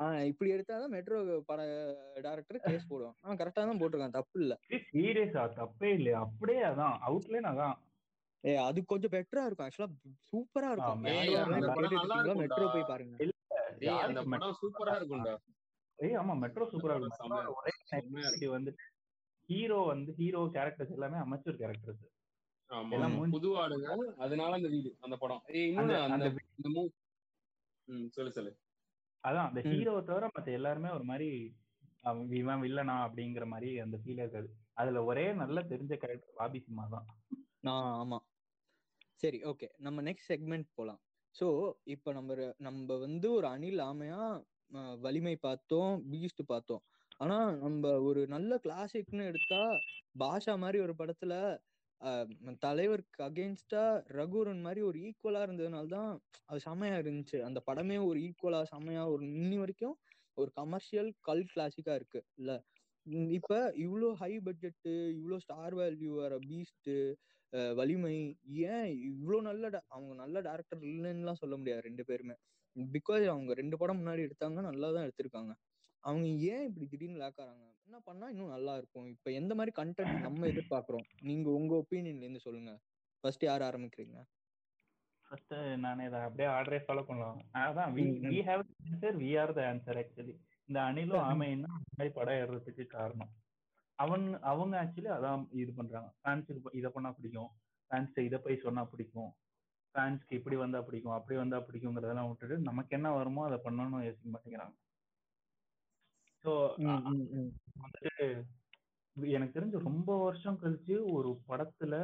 ஆஹ் 0.00 0.24
இப்படி 0.24 0.52
எடுத்தாதான் 0.52 0.88
மெட்ரோ 0.88 1.16
பட 1.46 1.60
டைரக்டர் 2.22 2.60
கேஸ் 2.60 2.90
போடுவான். 2.90 3.16
அவன் 3.20 3.36
கரெக்டா 3.36 3.60
தான் 3.60 3.80
போட்டிருக்கான் 3.80 4.10
தப்பு 4.10 4.40
இல்ல. 4.40 4.54
சீரியஸா 4.92 5.42
தப்பே 5.58 5.88
இல்லையா? 5.92 6.20
அப்படியே 6.20 6.62
அதான் 6.62 6.94
அவுட்லைன் 7.06 7.48
அதான். 7.50 7.74
ஏ 8.44 8.56
அது 8.58 8.84
கொஞ்சம் 8.84 9.10
பெட்டரா 9.10 9.42
இருக்கும். 9.46 9.66
ஆக்சுவலா 9.66 9.88
சூப்பரா 10.30 10.70
இருக்கும். 10.70 11.02
மெட்ரோ. 12.36 12.68
போய் 12.72 12.82
பாருங்க. 12.82 13.16
அந்த 14.02 14.22
படம் 14.24 14.56
சூப்பரா 14.62 14.94
இருக்கும்டா. 15.00 15.34
ஏய் 15.98 16.16
ஆமா 16.16 16.34
மெட்ரோ 16.38 16.64
சூப்பரா 16.64 16.96
இருக்கும். 16.96 17.56
ஒரே 17.56 17.74
வந்துட்டு 18.48 18.86
ஹீரோ 19.48 19.78
வந்து 19.86 20.10
ஹீரோ 20.12 20.40
கேரக்டர்ஸ் 20.54 20.90
எல்லாமே 20.90 21.18
அமெச்சூர் 21.18 21.60
கேரக்டர்ஸ் 21.60 22.02
ஆமா. 22.70 22.90
எல்லாம் 22.90 23.30
புது 23.30 23.48
ஆளுங்க 23.56 23.86
அதனால 24.16 24.54
அந்த 24.54 24.68
வீடு 24.68 24.90
அந்த 25.00 25.16
படம். 25.16 25.40
ஏய் 25.48 25.68
இன்னொன்னு 25.70 25.96
அந்த- 26.08 26.32
சொல்லு 28.08 28.32
சொல்லு. 28.32 28.52
அதான் 29.24 29.48
அந்த. 29.48 29.60
ஹீரோவை 29.70 30.02
தவிர 30.04 30.26
மத்த 30.28 30.50
எல்லாருமே 30.58 30.90
ஒரு 30.98 31.04
மாதிரி 31.04 31.28
அவன் 32.04 32.28
இவன் 32.32 32.62
வில்லனா 32.64 32.96
அப்படிங்கிற 33.06 33.44
மாதிரி 33.46 33.70
அந்த 33.78 33.96
ஃபீல் 34.02 34.22
இருக்காது. 34.22 34.48
அதுல 34.74 35.00
ஒரே 35.04 35.24
நல்ல 35.42 35.58
தெரிஞ்ச 35.72 35.94
கேரக்டர் 36.02 36.36
பாபி 36.38 36.60
சிம்மா 36.66 36.84
தான். 36.94 37.06
ஆமா. 38.02 38.18
சரி 39.22 39.38
ஓகே 39.44 39.68
நம்ம 39.78 40.02
நெக்ஸ்ட் 40.02 40.30
செக்மெண்ட் 40.32 40.68
போலாம். 40.78 41.00
சோ 41.34 41.46
இப்போ 41.86 42.10
நம்ம 42.12 42.36
நம்ம 42.58 42.96
வந்து 42.98 43.28
ஒரு 43.38 43.46
அணில் 43.46 43.80
ஆமையா 43.88 44.22
வலிமை 45.04 45.34
பார்த்தோம் 45.38 45.92
பீஸ்ட் 46.12 46.42
பார்த்தோம். 46.46 46.82
ஆனா 47.20 47.36
நம்ம 47.64 47.92
ஒரு 48.08 48.20
நல்ல 48.28 48.52
கிளாசிக்னு 48.64 49.24
எடுத்தா 49.30 49.60
பாஷா 50.18 50.54
மாதிரி 50.58 50.78
ஒரு 50.86 50.94
படத்துல 51.00 51.34
தலைவருக்கு 52.62 53.20
அகேன்ஸ்டா 53.24 53.82
ரகுரன் 54.18 54.62
மாதிரி 54.62 54.80
ஒரு 54.82 54.98
ஈக்குவலா 55.08 55.40
இருந்ததுனால 55.46 55.88
தான் 55.88 56.10
அது 56.48 56.60
செமையா 56.66 56.96
இருந்துச்சு. 57.02 57.38
அந்த 57.48 57.58
படமே 57.66 57.96
ஒரு 58.08 58.18
ஈக்குவலா 58.26 58.60
செமையா 58.72 59.02
ஒரு 59.14 59.24
இன்னி 59.32 59.56
வரைக்கும் 59.58 59.96
ஒரு 60.38 60.50
கமர்ஷியல் 60.56 61.10
கல் 61.20 61.44
கிளாசிக்கா 61.52 61.94
இருக்கு. 62.00 62.20
இல்ல 62.38 62.50
இப்ப 63.36 63.52
இவ்ளோ 63.84 64.08
ஹை 64.18 64.32
பட்ஜெட் 64.46 64.88
இவ்ளோ 65.16 65.36
ஸ்டார் 65.44 65.74
வேல்யூ 65.78 66.12
வர 66.18 66.34
பீஸ்ட் 66.48 66.90
வலிமை 67.74 68.16
ஏன் 68.68 68.88
இவ்வளோ 69.10 69.38
நல்ல 69.48 69.64
அவங்க 69.88 70.12
நல்ல 70.20 70.36
டேரக்டர் 70.42 70.82
இல்லைன்னுலாம் 70.90 71.40
சொல்ல 71.42 71.54
முடியாது 71.56 71.86
ரெண்டு 71.88 72.04
பேருமே. 72.06 72.36
பிகாஸ் 72.76 73.24
அவங்க 73.32 73.52
ரெண்டு 73.54 73.76
படம் 73.80 73.98
முன்னாடி 74.00 74.22
எடுத்தாங்க 74.26 74.60
நல்லா 74.68 74.88
தான் 74.92 75.06
எடுத்திருக்காங்க. 75.06 75.52
அவங்க 76.04 76.26
ஏன் 76.50 76.66
இப்படி 76.68 76.86
திடீர்னு 76.92 77.22
லேக்காராங்க 77.22 77.64
என்ன 77.90 78.02
பண்ணா 78.08 78.26
இன்னும் 78.32 78.52
நல்லா 78.54 78.72
இருக்கும். 78.80 79.06
இப்ப 79.12 79.28
எந்த 79.38 79.52
மாதிரி 79.58 79.72
கண்டென்ட் 79.78 80.26
நம்ம 80.26 80.46
எதிர்பார்க்கிறோம்? 80.46 81.06
நீங்க 81.28 81.46
உங்க 81.50 81.72
ஒப்பீனியன்ல 81.82 82.24
இருந்து 82.26 82.42
சொல்லுங்க. 82.44 82.72
ஃபர்ஸ்ட் 83.24 83.44
யார் 83.46 83.62
ஆரம்பிக்கிறீங்க? 83.68 84.18
ஃபர்ஸ்ட் 85.24 85.54
நான் 85.84 86.04
இதை 86.06 86.18
அப்படியே 86.26 86.48
ஆர்டரே 86.56 86.78
ஃபாலோ 86.84 87.02
பண்ணலாம். 87.08 87.40
அதான் 87.62 87.90
we. 87.96 88.04
We 88.32 88.38
have 88.48 88.62
answer 88.84 89.16
we 89.22 89.30
are 89.42 89.52
the 89.58 89.62
answer 89.70 89.98
actually 90.02 90.34
இந்த 90.68 90.78
அணிலும் 90.88 91.24
ஆமையும் 91.30 91.64
தான் 91.66 91.76
இந்த 91.78 91.96
மாதிரி 91.96 92.12
படம் 92.18 92.38
ஏறுறதுக்கு 92.42 92.86
காரணம். 92.96 93.32
அவன் 93.98 94.26
அவங்க 94.52 94.76
ஆக்சுவலி 94.82 95.10
அதான் 95.16 95.42
இது 95.62 95.74
பண்றாங்க. 95.80 96.10
ஃபேன்ஸுக்கு 96.20 96.76
இதை 96.80 96.90
பண்ணா 96.96 97.12
பிடிக்கும். 97.18 97.50
ஃபேன்ஸ் 97.90 98.20
இதை 98.28 98.40
போய் 98.46 98.64
சொன்னா 98.66 98.84
பிடிக்கும். 98.92 99.30
ஃபேன்ஸ்க்கு 99.94 100.38
இப்படி 100.40 100.58
வந்தா 100.64 100.82
பிடிக்கும் 100.88 101.16
அப்படி 101.18 101.38
வந்தா 101.42 101.60
பிடிக்குங்கிறதெல்லாம் 101.68 102.30
விட்டுட்டு 102.30 102.58
நமக்கு 102.70 102.94
என்ன 103.00 103.10
வருமோ 103.18 103.44
அதை 103.48 103.60
பண்ணணும்னு 103.66 104.06
யோசிக்க 104.08 104.30
மாட்டேங்கிறாங்க. 104.36 104.76
ஸோ. 106.44 106.52
வந்துட்டு 107.76 108.26
எனக்கு 109.32 109.54
தெரிஞ்சு 109.58 109.78
ரொம்ப 109.80 110.10
வருஷம் 110.24 110.60
கழிச்சு 110.62 110.96
ஒரு 111.12 111.30
படத்துல 111.48 111.94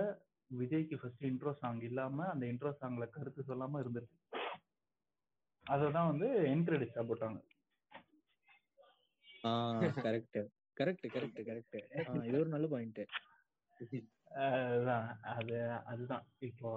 விஜய்க்கு 0.50 0.96
ஃபர்ஸ்ட் 1.00 1.24
இன்ட்ரோ 1.24 1.52
சாங் 1.52 1.82
இல்லாம 1.82 2.26
அந்த 2.26 2.44
இன்ட்ரோ 2.46 2.72
சாங்ல 2.80 3.06
கருத்து 3.08 3.42
சொல்லாம 3.42 3.80
இருந்திருக்கு 3.82 4.18
அததான் 5.66 6.10
வந்து 6.10 6.28
என்கிரெடிட்ஸா 6.46 7.02
போட்டாங்க. 7.06 7.38
கரெக்ட் 10.04 10.38
கரெக்ட் 10.76 11.06
கரெக்ட் 11.08 11.40
கரெக்ட் 11.46 12.26
இது 12.26 12.38
ஒரு 12.40 12.48
நல்ல 12.48 12.66
பாயிண்ட் 12.66 13.00
அதுதான் 14.60 15.06
அது 15.32 15.56
அதுதான். 15.84 16.24
இப்போ 16.40 16.70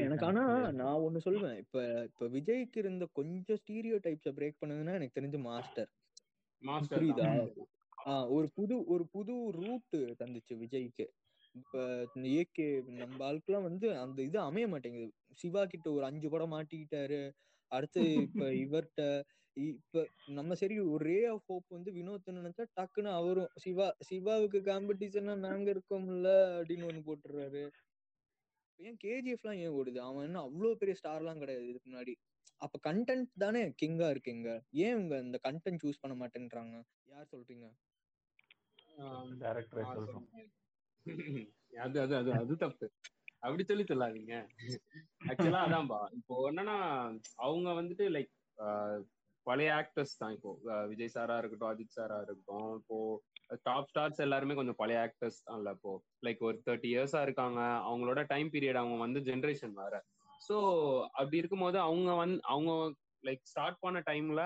எனக்கு 0.00 0.26
ஆனா 0.26 0.42
நான் 0.72 1.02
ஒண்ணு 1.04 1.24
சொல்லுவேன் 1.24 1.56
இப்ப 1.56 1.78
இப்ப 2.02 2.26
விஜய்க்கு 2.28 2.78
இருந்த 2.78 3.04
கொஞ்சம் 3.12 3.60
ஸ்டீரியோ 3.62 3.96
டைப்ஸ 4.04 4.32
பிரேக் 4.36 4.60
பண்ணதுன்னா 4.60 4.94
எனக்கு 4.94 5.18
தெரிஞ்ச 5.20 5.38
மாஸ்டர் 5.42 5.90
புரியுதா? 6.90 7.28
ஆஹ் 8.06 8.28
ஒரு 8.36 8.48
புது 8.56 8.76
ஒரு 8.92 9.04
புது 9.12 9.34
ரூட் 9.58 9.86
தந்துச்சு 10.20 10.54
விஜய்க்கு. 10.60 11.06
இப்ப 11.54 11.76
ஏகே 12.34 12.66
நம்ம 12.98 13.20
ஆளுக்கெல்லாம் 13.28 13.68
வந்து 13.68 13.88
அந்த 14.02 14.20
இது 14.24 14.38
அமைய 14.44 14.66
மாட்டேங்குது. 14.72 15.08
சிவா 15.40 15.62
கிட்ட 15.68 15.88
ஒரு 15.92 16.04
அஞ்சு 16.10 16.28
படம் 16.30 16.54
மாட்டிக்கிட்டாரு. 16.54 17.20
அடுத்து 17.72 18.02
இப்ப 18.26 18.40
இவர்கிட்ட 18.64 19.02
இப்ப 19.56 20.02
நம்ம 20.34 20.54
சரி 20.60 20.76
ஒரு 20.88 21.04
ரே 21.06 21.18
ஆஃப் 21.32 21.48
ஹோப் 21.48 21.66
வந்து 21.70 21.90
வினோத் 21.96 22.30
நினைச்சா 22.38 22.64
டக்குன்னு 22.76 23.10
அவரும் 23.18 23.50
சிவா 23.64 23.88
சிவாவுக்கு 24.08 24.60
காம்படிஷனா 24.68 25.34
நாங்க 25.44 25.68
இருக்கோம்ல 25.74 26.28
அப்படின்னு 26.56 26.88
ஒண்ணு 26.90 27.02
போட்டுறாரு. 27.08 27.64
ஏன் 28.78 28.96
கேஜிஎஃப்லாம் 29.02 29.60
ஏன் 29.60 29.74
ஓடுது? 29.76 29.98
அவன் 30.04 30.26
என்ன 30.26 30.42
அவ்வளவு 30.44 30.80
பெரிய 30.80 30.94
ஸ்டார்லாம் 31.00 31.42
கிடையாது 31.42 31.66
இதுக்கு 31.66 31.88
முன்னாடி. 31.88 32.14
அப்ப 32.64 32.78
கண்டென்ட் 32.86 33.30
தானே 33.42 33.62
கிங்கா 33.80 34.06
இருக்கீங்க? 34.14 34.48
ஏன் 34.84 34.92
இவங்க 34.96 35.14
இந்த 35.26 35.38
கண்டென்ட் 35.46 35.82
சூஸ் 35.84 36.02
பண்ண 36.02 36.14
மாட்டேன்றாங்க? 36.22 36.76
யார் 37.12 37.32
சொல்றீங்க. 37.32 37.66
அது 41.84 41.96
அது 42.04 42.14
அது 42.20 42.30
அது 42.42 42.54
தப்பு. 42.64 42.86
அப்படி 43.44 43.62
சொல்லி 43.70 43.84
சொல்லாதீங்க. 43.88 44.34
ஆக்சுவலா 45.30 45.62
அதான்பா. 45.66 45.98
இப்போ 46.18 46.34
என்னன்னா 46.50 46.76
அவங்க 47.46 47.68
வந்துட்டு 47.80 48.04
லைக் 48.16 48.32
பழைய 49.46 49.70
ஆக்டர்ஸ் 49.80 50.18
தான் 50.20 50.34
இப்போ. 50.36 50.50
விஜய் 50.90 51.14
சாரா 51.16 51.34
இருக்கட்டும் 51.40 51.70
அஜித் 51.72 51.96
சாரா 51.96 52.16
இருக்கட்டும். 52.20 52.70
இப்போ 52.80 52.98
டாப் 53.68 53.88
ஸ்டார்ஸ் 53.90 54.22
எல்லாருமே 54.26 54.54
கொஞ்சம் 54.58 54.78
பழைய 54.82 55.00
ஆக்டர்ஸ் 55.06 55.40
தான்ல 55.48 55.74
இப்போ. 55.78 55.92
லைக் 56.26 56.40
ஒரு 56.48 56.58
தேர்ட்டி 56.68 56.88
இயர்ஸா 56.94 57.20
இருக்காங்க. 57.26 57.60
அவங்களோட 57.88 58.22
டைம் 58.32 58.50
பீரியட் 58.54 58.80
அவங்க 58.82 58.98
வந்து 59.06 59.20
ஜென்ரேஷன் 59.30 59.74
வேற. 59.82 59.94
ஸோ 60.44 60.56
அப்படி 61.18 61.40
இருக்கும்போது 61.40 61.78
அவங்க 61.88 62.10
வந்து 62.22 62.40
அவங்க 62.52 62.72
லைக் 63.24 63.42
ஸ்டார்ட் 63.52 63.82
பண்ண 63.84 63.98
டைம்ல 64.10 64.42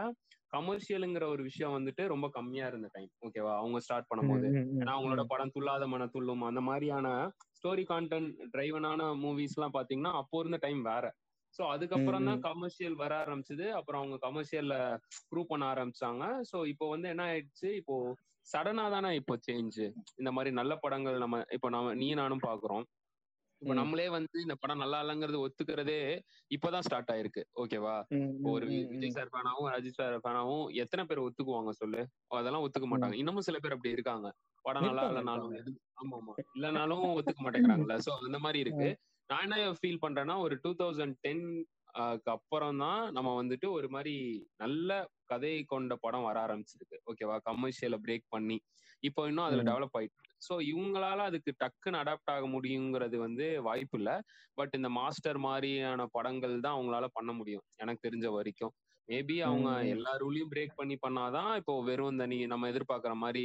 கமர்ஷியலுங்கிற 0.53 1.25
ஒரு 1.33 1.43
விஷயம் 1.49 1.75
வந்துட்டு 1.77 2.03
ரொம்ப 2.13 2.27
கம்மியா 2.37 2.67
இருந்த 2.71 2.89
டைம் 2.93 3.11
ஓகேவா 3.27 3.55
அவங்க 3.63 3.79
ஸ்டார்ட் 3.87 4.09
பண்ணும்போது. 4.11 4.47
ஏன்னா 4.81 4.93
அவங்களோட 4.97 5.23
படம் 5.33 5.53
துள்ளாத 5.55 5.87
மன 5.95 6.07
துள்ளும் 6.15 6.45
அந்த 6.51 6.61
மாதிரியான 6.69 7.09
ஸ்டோரி 7.59 7.85
கான்டென்ட் 7.91 8.31
டிரைவனான 8.55 9.09
மூவிஸ் 9.25 9.57
எல்லாம் 9.59 9.77
பாத்தீங்கன்னா 9.79 10.13
அப்போ 10.21 10.41
இருந்த 10.41 10.61
டைம் 10.67 10.81
வேற. 10.83 11.05
சோ 11.55 11.63
அதுக்கப்புறம் 11.75 12.27
தான் 12.29 12.41
கமர்ஷியல் 12.47 12.97
வர 13.03 13.13
ஆரம்பிச்சது. 13.25 13.67
அப்புறம் 13.79 14.01
அவங்க 14.03 14.17
கமர்ஷியல்ல 14.27 14.75
ப்ரூவ் 15.31 15.51
பண்ண 15.53 15.67
ஆரம்பிச்சாங்க. 15.75 16.25
சோ 16.51 16.59
இப்போ 16.73 16.89
வந்து 16.95 17.09
என்ன 17.15 17.25
ஆயிடுச்சு? 17.31 17.69
இப்போ 17.81 17.97
சடனா 18.47 18.85
தானே 18.95 19.11
இப்போ 19.21 19.35
சேஞ்ச் 19.47 19.79
இந்த 20.21 20.31
மாதிரி 20.37 20.51
நல்ல 20.61 20.73
படங்கள் 20.85 21.23
நம்ம 21.25 21.43
இப்போ 21.57 21.69
நம்ம 21.77 21.95
நீ 22.03 22.09
நானும் 22.21 22.47
பாக்குறோம். 22.47 22.85
இப்ப. 23.63 23.75
நம்மளே 23.79 24.05
வந்து 24.15 24.37
இந்த 24.43 24.55
படம் 24.59 24.83
நல்லா 24.83 24.99
இல்லைங்கிறது 25.03 25.39
ஒத்துக்கிறதே 25.45 25.97
இப்பதான் 26.51 26.85
ஸ்டார்ட் 26.87 27.11
ஆயிருக்கு. 27.15 27.43
ஓகேவா? 27.63 27.95
ஒரு 28.51 28.67
விஜய். 28.93 29.15
சார் 29.17 29.31
ஃபேனாவும் 29.33 29.69
அஜித் 29.73 29.99
சார் 29.99 30.17
ஃபேனாவும் 30.19 30.65
எத்தனை 30.83 31.05
பேர் 31.09 31.25
ஒத்துக்குவாங்க 31.25 31.73
சொல்லு? 31.81 32.03
அதெல்லாம் 32.33 32.65
ஒத்துக்க 32.67 32.89
மாட்டாங்க. 32.91 33.17
இன்னமும் 33.23 33.47
சில 33.49 33.59
பேர் 33.59 33.77
அப்படி 33.77 33.95
இருக்காங்க. 33.97 34.29
படம் 34.65 34.87
நல்லா 34.89 35.05
இல்லைனாலும் 35.11 35.57
ஆமா 36.03 36.15
ஆமா 36.19 36.35
இல்லைனாலும் 36.51 37.05
ஒத்துக்க 37.19 37.41
மாட்டேங்கிறாங்கல்ல. 37.45 37.97
சோ 38.07 38.13
அந்த 38.21 38.39
மாதிரி 38.39 38.61
இருக்கு. 38.65 38.89
நான் 39.31 39.45
என்ன 39.47 39.57
ஃபீல் 39.79 40.03
பண்றேன்னா 40.05 40.37
ஒரு 40.45 40.55
டூ 40.63 40.71
தௌசண்ட் 40.79 41.17
டென் 41.25 41.45
அப்புறம் 42.33 42.81
தான் 42.83 43.03
நம்ம 43.17 43.31
வந்துட்டு 43.39 43.67
ஒரு 43.77 43.89
மாதிரி 43.95 44.15
நல்ல 44.63 44.91
கதை 45.27 45.53
கொண்ட 45.65 45.93
படம் 46.03 46.27
வர 46.27 46.37
ஆரம்பிச்சிருக்கு. 46.45 46.97
ஓகேவா? 47.11 47.37
கமர்ஷியலை 47.49 47.99
பிரேக் 48.05 48.27
பண்ணி. 48.31 48.57
இப்போ 49.03 49.23
இன்னும் 49.31 49.47
அதுல. 49.47 49.65
டெவலப் 49.69 49.97
ஆயிட்டு 49.99 50.17
ஸோ 50.43 50.55
இவங்களால 50.71 51.19
அதுக்கு 51.29 51.51
டக்குன்னு 51.63 52.01
அடாப்ட் 52.01 52.33
ஆக 52.35 52.47
முடியுங்கிறது 52.47 53.17
வந்து 53.19 53.47
வாய்ப்பு 53.61 53.97
இல்லை. 53.99 54.17
பட் 54.55 54.75
இந்த 54.75 54.89
மாஸ்டர் 54.99 55.39
மாதிரியான 55.39 56.07
படங்கள் 56.13 56.55
தான் 56.61 56.77
அவங்களால 56.77 57.09
பண்ண 57.13 57.33
முடியும் 57.33 57.65
எனக்கு 57.77 58.05
தெரிஞ்ச 58.07 58.29
வரைக்கும். 58.37 58.73
மேபி 59.09 59.37
அவங்க. 59.43 59.69
எல்லா 59.95 60.13
ரூலையும் 60.17 60.53
பிரேக் 60.55 60.79
பண்ணி 60.79 60.97
பண்ணாதான் 61.03 61.51
இப்போ 61.61 61.75
வெறும் 61.83 62.13
இந்த 62.15 62.27
நீ 62.27 62.39
நம்ம 62.47 62.69
எதிர்பார்க்குற 62.73 63.15
மாதிரி 63.17 63.45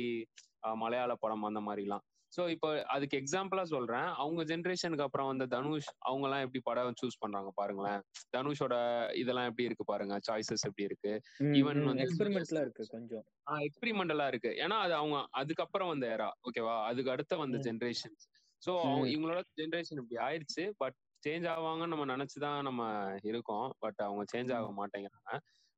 மலையாள 0.78 1.14
படம் 1.16 1.48
அந்த 1.50 1.62
மாதிரிலாம். 1.62 2.04
ஸோ 2.38 2.50
இப்போ 2.50 2.70
அதுக்கு 2.88 3.16
எக்ஸாம்பிளா 3.18 3.64
சொல்றேன். 3.72 4.08
அவங்க 4.16 4.42
ஜென்ரேஷனுக்கு 4.44 5.02
அப்புறம் 5.02 5.28
வந்த 5.28 5.46
தனுஷ் 5.46 5.90
அவங்க 6.02 6.26
எல்லாம் 6.28 6.40
எப்படி 6.40 6.62
படம் 6.64 6.98
சூஸ் 7.02 7.20
பண்றாங்க 7.20 7.50
பாருங்களேன். 7.56 8.02
தனுஷோட 8.32 8.76
இதெல்லாம் 9.14 9.46
எப்படி 9.46 9.64
இருக்கு 9.64 9.86
பாருங்க? 9.86 10.16
சாய்ஸஸ் 10.28 10.66
எப்படி 10.66 10.84
இருக்கு? 10.84 11.14
ஈவன். 11.54 11.82
வந்து 11.86 12.04
எக்ஸ்பெரிமெண்ட்லாம் 12.06 12.62
இருக்கு 12.62 12.86
கொஞ்சம். 12.88 13.26
எக்ஸ்பிரிமெண்டலா 13.66 14.28
இருக்கு. 14.28 14.52
ஏன்னா 14.60 14.78
அது 14.80 14.94
அவங்க 14.94 15.18
அதுக்கப்புறம் 15.32 15.90
வந்த 15.90 16.08
ஏரா 16.08 16.30
ஓகேவா 16.44 16.76
அதுக்கு 16.84 17.12
அடுத்த 17.12 17.36
வந்த. 17.36 17.58
ஜென்ரேஷன் 17.66 18.16
ஸோ 18.62 18.74
ம். 18.90 19.08
இவங்களோட 19.08 19.40
ஜென்ரேஷன் 19.62 20.00
இப்படி 20.02 20.20
ஆயிடுச்சு. 20.26 20.66
பட் 20.78 20.98
சேஞ்ச் 21.24 21.46
ஆவாங்கன்னு 21.50 21.94
நம்ம 21.94 22.06
நினைச்சுதான் 22.06 22.62
நம்ம 22.62 22.82
இருக்கோம். 23.24 23.68
பட் 23.80 24.00
அவங்க 24.00 24.24
சேஞ்ச் 24.34 24.54
ஆக 24.54 24.70
மாட்டேங்கிறாங்க. 24.74 25.32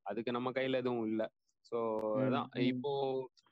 அதுக்கு 0.05 0.31
நம்ம 0.31 0.51
கையில 0.51 0.75
எதுவும் 0.75 1.07
இல்லை. 1.07 1.27
ஸோ 1.71 1.77
ம், 2.15 2.23
அதான். 2.25 2.49
இப்போ 2.63 2.91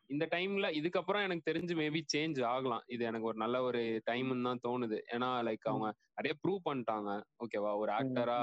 இந்த 0.09 0.25
டைம்ல 0.33 0.67
இதுக்கப்புறம் 0.79 1.23
எனக்கு 1.23 1.47
தெரிஞ்சு 1.49 1.73
மேபி 1.75 2.01
சேஞ்ச் 2.13 2.39
ஆகலாம். 2.49 2.83
இது 2.87 3.03
எனக்கு 3.05 3.27
ஒரு 3.27 3.37
நல்ல 3.37 3.57
ஒரு 3.63 3.81
டைம்னு 4.09 4.47
தான் 4.47 4.63
தோணுது. 4.65 4.97
ஏன்னா 5.13 5.29
லைக் 5.47 5.65
அவங்க 5.65 5.87
நிறைய 6.17 6.33
ப்ரூவ் 6.41 6.61
பண்ணிட்டாங்க. 6.67 7.09
ஓகேவா 7.43 7.71
ஒரு 7.83 7.91
ஆக்டரா. 7.99 8.39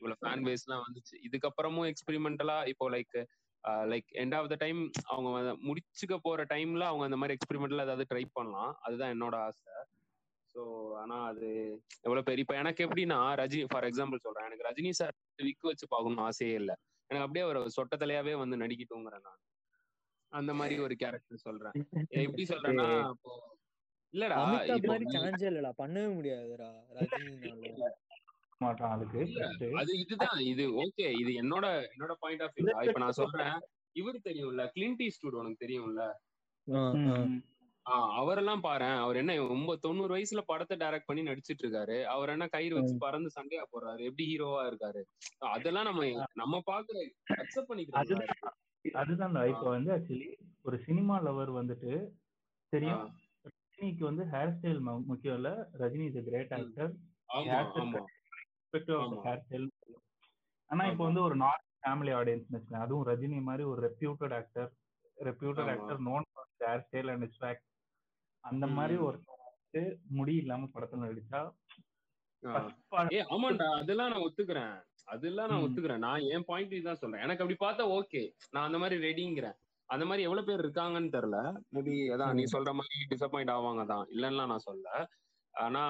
இவ்வளவு 0.00 0.20
ஃபேன் 0.20 0.44
பேஸ்லாம் 0.46 0.84
வந்துச்சு. 0.86 1.14
இதுக்கப்புறமும் 1.26 1.88
எக்ஸ்பெரிமெண்டலா 1.90 2.58
இப்போ 2.72 2.86
like 2.94 3.16
like 3.90 4.10
end 4.20 4.34
of 4.36 4.50
the 4.52 4.56
time 4.62 4.78
அவங்க 5.10 5.28
முடிச்சுக்க 5.68 6.14
போற 6.20 6.44
டைம்ல 6.52 6.84
அவங்க 6.90 7.04
அந்த 7.08 7.18
மாதிரி 7.20 7.36
எக்ஸ்பெரிமெண்ட்ல 7.36 7.86
ஏதாவது 7.86 8.06
ட்ரை 8.12 8.24
பண்ணலாம். 8.36 8.72
அதுதான் 8.86 9.12
என்னோட 9.14 9.36
ஆசை. 9.46 9.74
ஸோ 10.54 10.62
ஆனா 11.02 11.16
அது 11.30 11.48
எவ்வளவு 12.06 12.26
பெரிய 12.28 12.44
இப்ப 12.44 12.56
எனக்கு 12.62 12.84
எப்படின்னா 12.86 13.18
ரஜினி 13.42 13.66
ஃபார் 13.72 13.86
எக்ஸாம்பிள் 13.90 14.24
சொல்றேன். 14.26 14.48
எனக்கு 14.48 14.68
ரஜினி 14.68 14.92
சார் 15.00 15.14
விக்கு 15.42 15.70
வச்சு 15.70 15.86
பார்க்கணும்னு 15.88 16.26
ஆசையே 16.28 16.54
இல்லை. 16.62 16.76
எனக்கு 17.10 17.26
அப்படியே 17.26 17.44
ஒரு 17.52 17.60
சொட்ட 17.76 17.94
தலையாவே 18.02 18.34
வந்து 18.42 18.56
நடிக்கட்டுங்கிறேன் 18.62 19.26
நான். 19.28 19.40
அந்த 20.32 20.52
மாதிரி 20.54 20.74
ஒரு 20.80 20.94
கேரக்டர் 20.96 21.44
சொல்றேன். 21.44 21.74
எப்படி 22.24 22.44
சொல்றேன்னா 22.50 22.86
இப்போ 23.08 23.32
இல்லடா 24.14 24.36
சான்ஸே 25.14 25.48
இல்லடா. 25.50 25.70
பண்ணவே 25.80 26.08
முடியாதுடா. 26.14 26.68
அது 29.80 29.92
இதுதான். 30.00 30.40
இது 30.50 30.64
ஓகே 30.82 31.06
இது 31.20 31.30
என்னோட 31.42 31.66
என்னோட 31.92 32.14
பாயிண்ட் 32.22 32.42
ஆஃப் 32.46 32.56
வியூ 32.56 32.72
இப்ப 32.86 33.00
நான் 33.04 33.18
சொல்றேன் 33.20 33.54
இவரு 33.96 34.18
தெரியும்ல 34.26 34.64
கிளின்டி 34.74 35.06
ஸ்டூட் 35.14 35.38
உனக்கு 35.40 35.62
தெரியும்ல? 35.64 36.02
அவரெல்லாம் 38.14 38.62
பாரு 38.64 38.88
அவர் 39.02 39.18
என்ன 39.20 39.36
ரொம்ப 39.52 39.72
தொண்ணூறு 39.84 40.12
வயசுல 40.14 40.40
படத்தை 40.46 40.74
டைரக்ட் 40.78 41.08
பண்ணி 41.08 41.22
நடிச்சிட்டு 41.24 41.62
இருக்காரு 41.64 41.96
அவர் 42.12 42.32
என்ன 42.34 42.46
கயிறு 42.52 42.76
வச்சு 42.78 42.94
பறந்து 43.04 43.30
சண்டையா 43.36 43.64
போடுறாரு. 43.66 44.02
எப்படி 44.08 44.24
ஹீரோவா 44.30 44.60
இருக்காரு? 44.70 45.02
அதெல்லாம் 45.50 45.88
நம்ம 45.90 46.02
நம்ம 46.36 46.60
பாக்குற 46.68 46.96
அக்செப்ட் 47.36 47.70
பண்ணிக்கிறோம் 47.70 48.56
அதுதான் 49.00 49.34
இப்ப 49.48 49.68
வந்து 49.74 49.90
ஆக்சுவலி 49.96 50.28
ஒரு 50.62 50.76
சினிமா 50.86 51.16
லவர் 51.26 51.50
வந்துட்டு 51.58 51.92
தெரியும். 52.72 53.04
ரஜினிக்கு 53.48 54.04
வந்து 54.08 54.24
ஹேர் 54.32 54.52
ஸ்டைல் 54.56 54.80
முக்கியம் 55.10 55.36
இல்ல. 55.38 55.50
Rajini 55.78 56.06
is 56.10 56.24
great 56.28 56.52
actor. 56.58 56.92
Hair 59.26 59.42
style 59.44 59.68
ஆனா 60.70 60.84
இப்போ. 60.92 61.04
வந்து 61.04 61.22
ஒரு 61.28 61.36
நார்த் 61.36 61.66
ஃபேமிலி 61.82 62.12
ஆடியன்ஸ் 62.20 62.50
வச்சுக்கோங்க. 62.54 62.84
அதுவும் 62.86 63.06
ரஜினி 63.06 63.40
மாதிரி 63.42 63.64
ஒரு 63.72 63.80
reputed 63.88 64.34
actor 64.40 64.70
reputed. 65.18 65.70
Actor 65.74 66.00
known 66.08 66.26
hair 66.64 66.84
style 66.88 67.10
and 67.14 67.32
swag 67.38 67.62
அந்த 68.44 68.66
மாதிரி. 68.76 68.96
ஒருத்தர் 69.08 69.90
முடி 70.18 70.34
இல்லாம 70.42 70.68
படத்துல 70.74 71.04
நடிச்சா 71.06 71.40
ஆமாண்டா. 73.34 73.66
அதெல்லாம் 73.80 74.10
நான் 74.12 74.24
ஒத்துக்கிறேன். 74.26 74.76
அதெல்லாம் 75.08 75.50
நான். 75.52 75.62
ஒத்துக்கிறேன். 75.64 76.04
நான் 76.06 76.26
என் 76.34 76.46
பாயிண்ட் 76.50 76.76
தான் 76.88 77.00
சொல்றேன். 77.02 77.24
எனக்கு 77.26 77.42
அப்படி 77.44 77.58
பார்த்தா 77.64 77.86
ஓகே 77.98 78.22
நான் 78.54 78.66
அந்த 78.68 78.80
மாதிரி 78.82 78.98
ரெடிங்கிறேன் 79.06 79.58
அந்த 79.88 80.04
மாதிரி 80.08 80.24
எவ்வளவு 80.26 80.48
பேர் 80.48 80.62
இருக்காங்கன்னு 80.64 81.14
தெரியல. 81.14 81.38
மேபி 81.76 81.94
அதான் 82.14 82.36
நீ 82.38 82.42
சொல்ற 82.52 82.72
மாதிரி 82.80 83.08
டிசப்பாயிண்ட் 83.12 83.52
ஆவாங்க 83.54 83.84
தான். 83.94 84.04
இல்லைன்னா 84.14 84.44
நான் 84.52 84.68
சொல்ல 84.68 85.08
ஆனா 85.54 85.80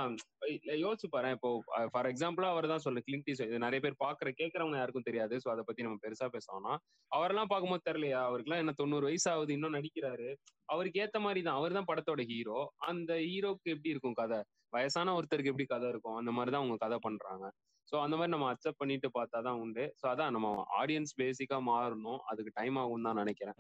யோசிச்சு 0.82 1.08
பாரு 1.14 1.30
இப்போ 1.36 1.48
ஃபார் 1.94 2.08
எக்ஸாம்பிளா 2.10 2.48
அவர் 2.52 2.66
தான் 2.72 2.84
சொல்ல 2.84 3.00
கிளின்டி 3.06 3.32
இது 3.46 3.58
நிறைய 3.64 3.80
பேர் 3.84 3.96
பாக்குற 4.04 4.28
கேட்கறவங்க 4.38 4.78
யாருக்கும் 4.78 5.06
தெரியாது. 5.08 5.34
சோ 5.42 5.48
அதை 5.54 5.62
பத்தி 5.66 5.84
நம்ம 5.86 5.98
பெருசா 6.04 6.26
பேசணும் 6.36 6.78
அவரெல்லாம் 7.12 7.50
பார்க்கும்போது 7.50 7.86
தெரியலையா? 7.88 8.20
அவருக்குலாம் 8.28 8.62
என்ன 8.62 8.74
தொண்ணூறு 8.80 9.08
வயசு 9.08 9.28
ஆகுது 9.32 9.54
இன்னும் 9.56 9.76
நடிக்கிறாரு. 9.78 10.28
அவருக்கு 10.68 11.02
ஏத்த 11.04 11.20
மாதிரி 11.26 11.42
தான். 11.48 11.58
அவர் 11.60 11.76
தான் 11.78 11.88
படத்தோட 11.90 12.24
ஹீரோ 12.32 12.58
அந்த 12.90 13.12
ஹீரோக்கு 13.26 13.74
எப்படி 13.74 13.92
இருக்கும் 13.94 14.18
கதை? 14.22 14.40
வயசான 14.76 15.14
ஒருத்தருக்கு 15.18 15.52
எப்படி 15.52 15.68
கதை 15.74 15.88
இருக்கும்? 15.94 16.18
அந்த 16.20 16.32
மாதிரி 16.38 16.52
தான் 16.54 16.62
அவங்க 16.62 16.78
கதை 16.84 16.98
பண்றாங்க. 17.08 17.46
சோ 17.90 17.96
அந்த 18.02 18.14
மாதிரி 18.16 18.32
நம்ம 18.32 18.48
அக்செப்ட் 18.52 18.80
பண்ணிட்டு 18.80 19.08
பார்த்தா 19.14 19.38
தான் 19.46 19.60
உண்டு. 19.62 19.84
சோ 20.00 20.04
அதான் 20.10 20.34
நம்ம 20.36 20.48
ஆடியன்ஸ் 20.80 21.12
பேசிக்கா 21.20 21.58
மாறணும். 21.68 22.20
அதுக்கு 22.30 22.50
டைம் 22.54 22.76
ஆகும் 22.76 23.06
தான் 23.08 23.20
நினைக்கிறேன். 23.22 23.56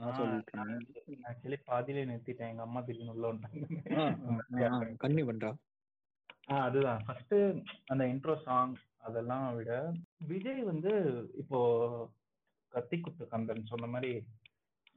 ஆக்சுவலி 1.30 1.58
பாதியிலே 1.70 2.04
நிறுத்திட்டேன். 2.10 2.50
எங்க 2.52 2.62
அம்மா 2.62 2.80
திடீர்னு 2.80 3.14
உள்ள 3.14 3.26
ஆ, 4.68 4.78
கண்டினியூ 5.04 5.26
பண்றா. 5.30 5.50
ஆ 6.52 6.56
அதுதான். 6.68 7.02
ஃபர்ஸ்ட் 7.06 7.34
அந்த 7.86 8.04
இன்ட்ரோ 8.12 8.36
சாங் 8.46 8.74
அதெல்லாம் 9.08 9.46
விட 9.58 9.72
விஜய் 10.30 10.62
வந்து 10.70 10.92
இப்போ 11.42 11.58
கத்தி 12.72 12.96
குத்து 13.00 13.24
கந்தன் 13.26 13.70
சொன்ன 13.70 13.86
மாதிரி 13.86 14.10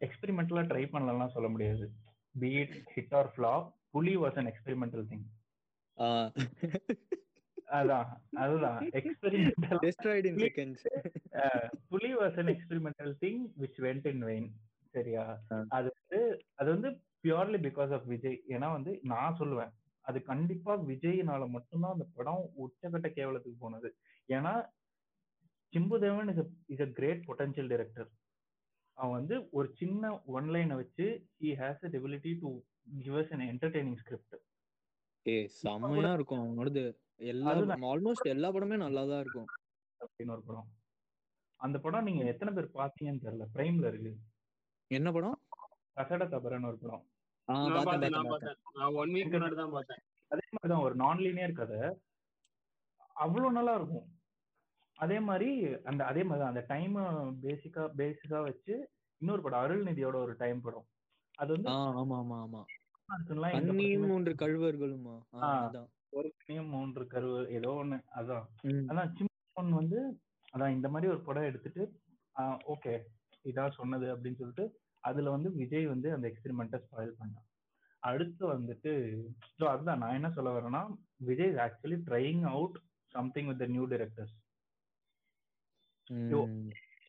எக்ஸ்பெரிமெண்டலா 0.01 0.63
ட்ரை 0.71 0.83
பண்ணலாம் 0.89 1.33
சொல்ல 1.35 1.47
முடியாது. 1.47 1.85
Beat 2.35 2.75
hit 2.95 3.15
or 3.19 3.31
flop 3.33 3.67
Puli 3.91 4.13
was 4.17 4.39
an 4.41 4.49
experimental 4.51 5.05
thing. 5.11 5.25
அதான் 7.73 8.09
அதுதான். 8.43 8.79
Experimental 8.99 9.79
Destroyed 9.85 10.25
in 10.29 10.35
seconds. 10.43 10.81
Puli 11.91 12.11
was 12.19 12.37
an 12.41 12.51
experimental 12.53 13.13
thing 13.23 13.41
which 13.61 13.79
went 13.85 14.07
in 14.11 14.23
vain 14.29 14.49
சரியா. 14.95 15.23
அது 15.77 15.87
வந்து 15.93 16.19
அது 16.59 16.69
வந்து 16.75 16.89
பியூர்லி 17.23 17.59
பிகாஸ் 17.67 17.93
ஆஃப் 17.97 18.07
விஜய். 18.13 18.39
ஏன்னா 18.55 18.67
வந்து 18.77 18.93
நான் 19.13 19.37
சொல்லுவேன் 19.41 19.71
அது 20.05 20.17
கண்டிப்பா 20.23 20.73
விஜய்னால 20.89 21.43
மட்டும்தான் 21.49 21.95
அந்த 21.95 22.07
படம் 22.17 22.43
உச்சகட்ட 22.63 23.09
கேவலத்துக்கு 23.17 23.59
போனது. 23.59 23.89
ஏன்னா 24.29 24.53
Chimbudevan 25.73 26.29
is 26.33 26.41
is 26.73 26.83
a 26.87 26.89
great 26.97 27.23
potential 27.27 27.71
director 27.71 28.09
அவன் 28.97 29.15
வந்து 29.19 29.35
ஒரு 29.51 29.67
சின்ன 29.79 30.03
ஒன் 30.35 30.49
லைனை 30.55 30.75
வச்சு 30.81 31.05
he 31.41 31.51
has 31.61 31.85
a 31.87 31.91
ability 31.99 32.33
to 32.41 32.49
give 33.05 33.15
us 33.21 33.31
an 33.35 33.45
entertaining 33.51 33.99
script 34.01 34.35
ஏய் 35.25 35.47
செம்மையா 35.57 36.11
இருக்கும். 36.13 36.43
அவனோடது 36.45 36.83
எல்லா. 37.19 37.51
ஆல்மோஸ்ட் 37.91 38.27
எல்லா 38.27 38.51
படமே 38.51 38.77
நல்லா 38.77 39.05
தான் 39.05 39.19
இருக்கும். 39.19 39.49
அப்படின்னு 40.01 40.31
ஒரு 40.31 40.43
படம். 40.43 40.69
அந்த 41.59 41.79
படம் 41.79 42.03
நீங்க 42.03 42.23
எத்தனை 42.23 42.53
பேர் 42.53 42.71
பாத்தீங்கன்னு 42.73 43.23
தெரியல. 43.25 43.45
பிரைம்ல 43.53 43.87
இருக்கு. 43.87 44.13
என்ன 44.91 45.11
படம்? 45.11 45.37
கசட 45.95 46.23
தபரன்னு 46.25 46.67
ஒரு 46.67 46.77
படம். 46.77 47.03
அதே 50.31 50.43
மாதிரிதான் 50.51 50.81
ஒரு 50.81 50.95
நான் 50.95 51.17
லீனியர் 51.17 51.51
கதை. 51.51 51.79
அவ்வளவு 53.15 53.51
நல்லா 53.51 53.73
இருக்கும். 53.73 54.07
அதே 54.97 55.19
மாதிரி 55.19 55.49
அந்த 55.83 56.05
அதே 56.05 56.23
மாதிரி 56.23 56.47
அந்த 56.47 56.61
டைம் 56.67 56.95
பேசிக்கா 57.43 57.83
பேசிக்கா 57.97 58.43
வச்சு 58.43 58.73
இன்னொரு 59.21 59.41
படம் 59.41 59.59
அருள்நிதியோட 59.59 60.15
ஒரு 60.15 60.35
டைம் 60.35 60.61
படம். 60.61 60.87
அது 61.37 61.51
வந்து 61.53 61.69
ஆமா 61.69 62.17
ஆமா 62.21 62.37
ஆமா. 62.45 62.61
மூன்று 64.03 64.33
கழுவர்களுமா. 64.33 65.15
அதான். 65.43 65.89
ஒரு 66.13 66.29
கனியும் 66.37 66.71
மூன்று 66.75 67.03
கருவு 67.13 67.39
ஏதோ 67.57 67.71
ஒண்ணு. 67.81 67.97
அதான். 68.19 68.45
அதான் 68.91 69.11
சிம்மன் 69.17 69.77
வந்து 69.79 69.99
அதான் 70.53 70.75
இந்த 70.77 70.87
மாதிரி 70.93 71.11
ஒரு 71.13 71.21
படம் 71.27 71.49
எடுத்துட்டு 71.49 71.83
ஓகே 72.73 72.93
இதான் 73.45 73.77
சொன்னது 73.79 74.05
அப்படின்னு 74.13 74.39
சொல்லிட்டு 74.41 74.65
அதுல 75.03 75.31
வந்து 75.35 75.49
விஜய் 75.61 75.87
வந்து 75.93 76.07
அந்த 76.15 76.25
எக்ஸ்பெரிமெண்ட்டை 76.31 76.79
ஸ்பாயில் 76.83 77.17
பண்ணான். 77.19 77.47
அடுத்து 78.03 78.43
வந்துட்டு 78.53 78.91
ஸோ 79.57 79.63
அதுதான் 79.73 80.01
நான் 80.03 80.17
என்ன 80.19 80.29
சொல்ல 80.37 80.51
வரேன்னா 80.55 80.81
Vijay 81.29 81.59
actually 81.65 81.97
trying 82.09 82.43
out 82.53 82.77
something 83.11 83.49
with 83.51 83.65
new 83.75 83.85
directors. 83.91 84.35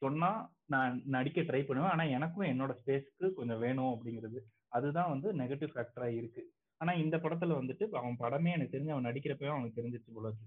சொன்னா 0.03 0.31
நான் 0.73 0.95
நடிக்க 1.15 1.41
ட்ரை 1.49 1.61
பண்ணுவேன் 1.67 1.93
ஆனா 1.95 2.05
எனக்கும் 2.17 2.51
என்னோட 2.51 2.73
ஸ்பேஸ்க்கு 2.81 3.27
கொஞ்சம் 3.39 3.63
வேணும் 3.65 3.93
அப்படிங்கிறது. 3.95 4.39
அதுதான் 4.77 5.13
வந்து 5.15 5.29
நெகட்டிவ் 5.41 5.73
ஃபேக்டரா 5.75 6.09
இருக்கு. 6.21 6.43
ஆனா 6.81 6.93
இந்த 6.95 7.17
படத்துல 7.17 7.57
வந்துட்டு 7.59 7.85
அவன் 7.93 8.21
படமே 8.21 8.53
எனக்கு 8.53 8.75
தெரிஞ்சு 8.77 8.91
அவன் 8.91 9.05
நடிக்கிறப்பவே 9.05 9.51
அவனுக்கு 9.51 9.79
தெரிஞ்சிருச்சு 9.81 10.15
போல 10.15 10.29
இருக்கு. 10.29 10.47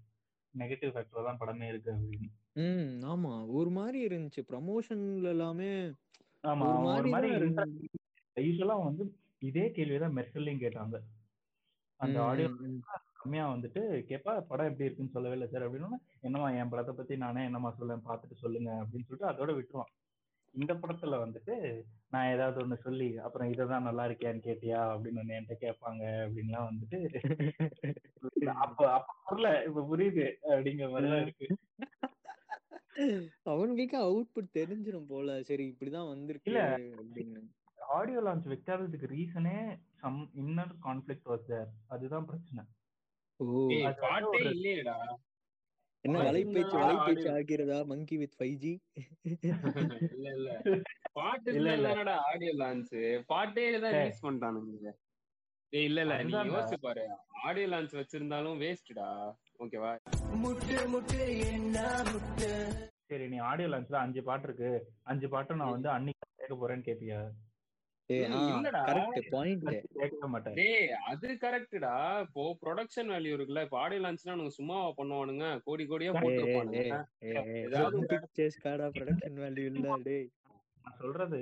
நெகட்டிவ் 0.54 0.92
ஃபேக்டர் 0.94 1.28
தான் 1.28 1.40
படமே 1.40 1.68
இருக்கு 1.68 1.90
அப்படின்னு. 1.92 2.30
ம் 2.56 2.94
ஆமா. 3.06 3.32
ஒரு 3.50 3.70
மாதிரி 3.70 4.00
இருந்துச்சு. 4.08 4.42
ப்ரமோஷன்ல 4.52 5.28
எல்லாமே 5.28 5.70
ஆமா 6.44 6.68
ஒரு 6.96 7.10
மாதிரி 7.10 7.30
யூஸ்வலா 8.38 8.84
வந்து 8.84 9.04
இதே 9.42 9.72
கேள்விதான் 9.72 10.16
மெர்சல்லையும் 10.16 10.64
கேட்டாங்க. 10.64 10.98
அந்த 12.00 12.18
ஆடியோ. 12.24 12.50
கம்மியா 13.14 13.46
வந்துட்டு 13.54 13.82
கேப்பா 14.10 14.42
படம் 14.42 14.68
எப்படி 14.68 14.86
இருக்குன்னு 14.86 15.14
சொல்லவே 15.14 15.36
இல்லை 15.38 15.48
சார். 15.48 15.66
அப்படின்னு 15.68 15.98
என்னமா 16.22 16.48
என் 16.52 16.70
படத்தை 16.70 16.94
பத்தி 16.96 17.18
நானே 17.18 17.44
என்னமா 17.44 17.70
சொல்லேன் 17.72 18.06
பார்த்துட்டு 18.06 18.36
சொல்லுங்க. 18.36 18.70
அப்படின்னு 18.82 19.08
சொல்லிட்டு 19.08 19.32
அதோட 19.32 19.52
விட்டுருவான். 19.58 19.92
இந்த 20.58 20.74
படத்துல 20.74 21.16
வந்துட்டு 21.24 21.56
நான் 22.10 22.32
ஏதாவது 22.34 22.68
ஒண்ணு 22.68 22.78
சொல்லி 22.78 23.18
அப்புறம் 23.18 23.52
இததான் 23.52 23.80
நல்லா 23.80 24.06
இருக்கியான்னு 24.06 24.42
கேட்டியா? 24.44 24.80
அப்படின்னு 24.94 25.22
ஒண்ணு 25.22 25.38
என்கிட்ட 25.38 25.58
கேட்பாங்க 25.62 26.04
அப்படின்லாம் 26.24 26.68
வந்துட்டு 26.70 27.00
அப்ப 28.58 28.80
அப்ப 28.94 29.16
புரியல 29.26 29.50
இப்ப 29.64 29.88
புரியுது 29.88 30.26
அப்படிங்கிற 30.50 30.90
மாதிரிதான் 30.92 31.22
இருக்கு. 31.22 31.48
அவனுங்களுக்கு 33.46 33.98
அவுட்புட் 34.02 34.56
தெரிஞ்சிரும் 34.56 35.08
போல 35.08 35.44
சரி 35.44 35.66
இப்படிதான் 35.72 36.08
வந்திருக்கு 36.08 36.52
இல்ல. 36.52 36.62
அப்படின்னு. 36.96 37.42
ஆடியோ 37.90 38.22
லான்ச் 38.22 38.48
வைக்காததுக்கு 38.48 39.08
ரீசனே 39.12 39.58
some 39.94 40.20
inner 40.36 40.74
conflict 40.84 41.30
was 41.30 41.46
there 41.46 41.70
அதுதான் 41.88 42.26
பிரச்சனை. 42.26 42.64
ஓ. 43.40 43.46
பாட்டே 44.02 44.40
இல்லையேடா. 44.50 44.96
என்ன 46.06 46.16
பாட்டு 46.16 46.28
வலைபேச்சு 46.30 46.76
வலைபேச்சு 46.80 47.28
ஆகிறதா? 47.34 47.78
மங்கி 47.86 48.16
வித் 48.18 48.36
ஃபைவ் 48.38 48.56
ஜி 48.58 48.74
இல்ல 50.12 50.28
இல்ல. 50.32 50.50
பாட்டு 51.14 51.50
இல்ல, 51.52 51.70
இல்ல. 51.72 51.90
இல்லடா 51.90 52.16
ஆடியோ 52.30 52.54
லான்ச் 52.56 52.94
பாட்டே 53.28 53.66
தான். 53.78 53.96
ரிலீஸ் 53.96 54.24
பண்ணிட்டானுங்க 54.24 54.92
ஏய் 55.74 55.86
இல்ல 55.86 56.00
இல்ல. 56.02 56.16
நீ. 56.24 56.34
யோசிச்சு 56.50 56.78
பாரு. 56.80 57.06
ஆடியோ 57.44 57.68
லான்ச் 57.68 57.98
வச்சிருந்தாலும் 57.98 58.60
வேஸ்ட்டா 58.60 59.08
ஓகேவா 59.60 59.92
சரி 63.10 63.26
நீ 63.30 63.38
ஆடியோ 63.50 63.68
லான்ச்ல 63.70 63.98
அஞ்சு 63.98 64.22
பாட்டு 64.24 64.48
இருக்கு. 64.48 64.72
அஞ்சு 65.04 65.28
பாட்டும் 65.30 65.62
நான் 65.62 65.76
வந்து 65.76 65.90
அன்னைக்கு 65.90 66.26
கேட்க 66.40 66.56
போறேன்னு 66.56 66.88
கேப்பியா 66.88 67.20
அது 71.12 71.28
கரெக்ட்டுடா 71.42 71.94
இப்போ 72.26 72.44
ப்ரொடக்ஷன் 72.62 73.10
வேல்யூ 73.14 73.34
இருக்குல்ல 73.36 73.64
இப்போ 73.66 73.80
ஆடியோ 73.80 74.02
லான்ச்னா 74.04 74.36
சும்மாவா 74.58 74.90
பண்ணுவானுங்க? 75.00 75.48
கோடி 75.66 75.86
கோடியா 75.86 76.12
போட்டுருப்பானுங்க. 76.16 76.84
சொல்றது 81.00 81.42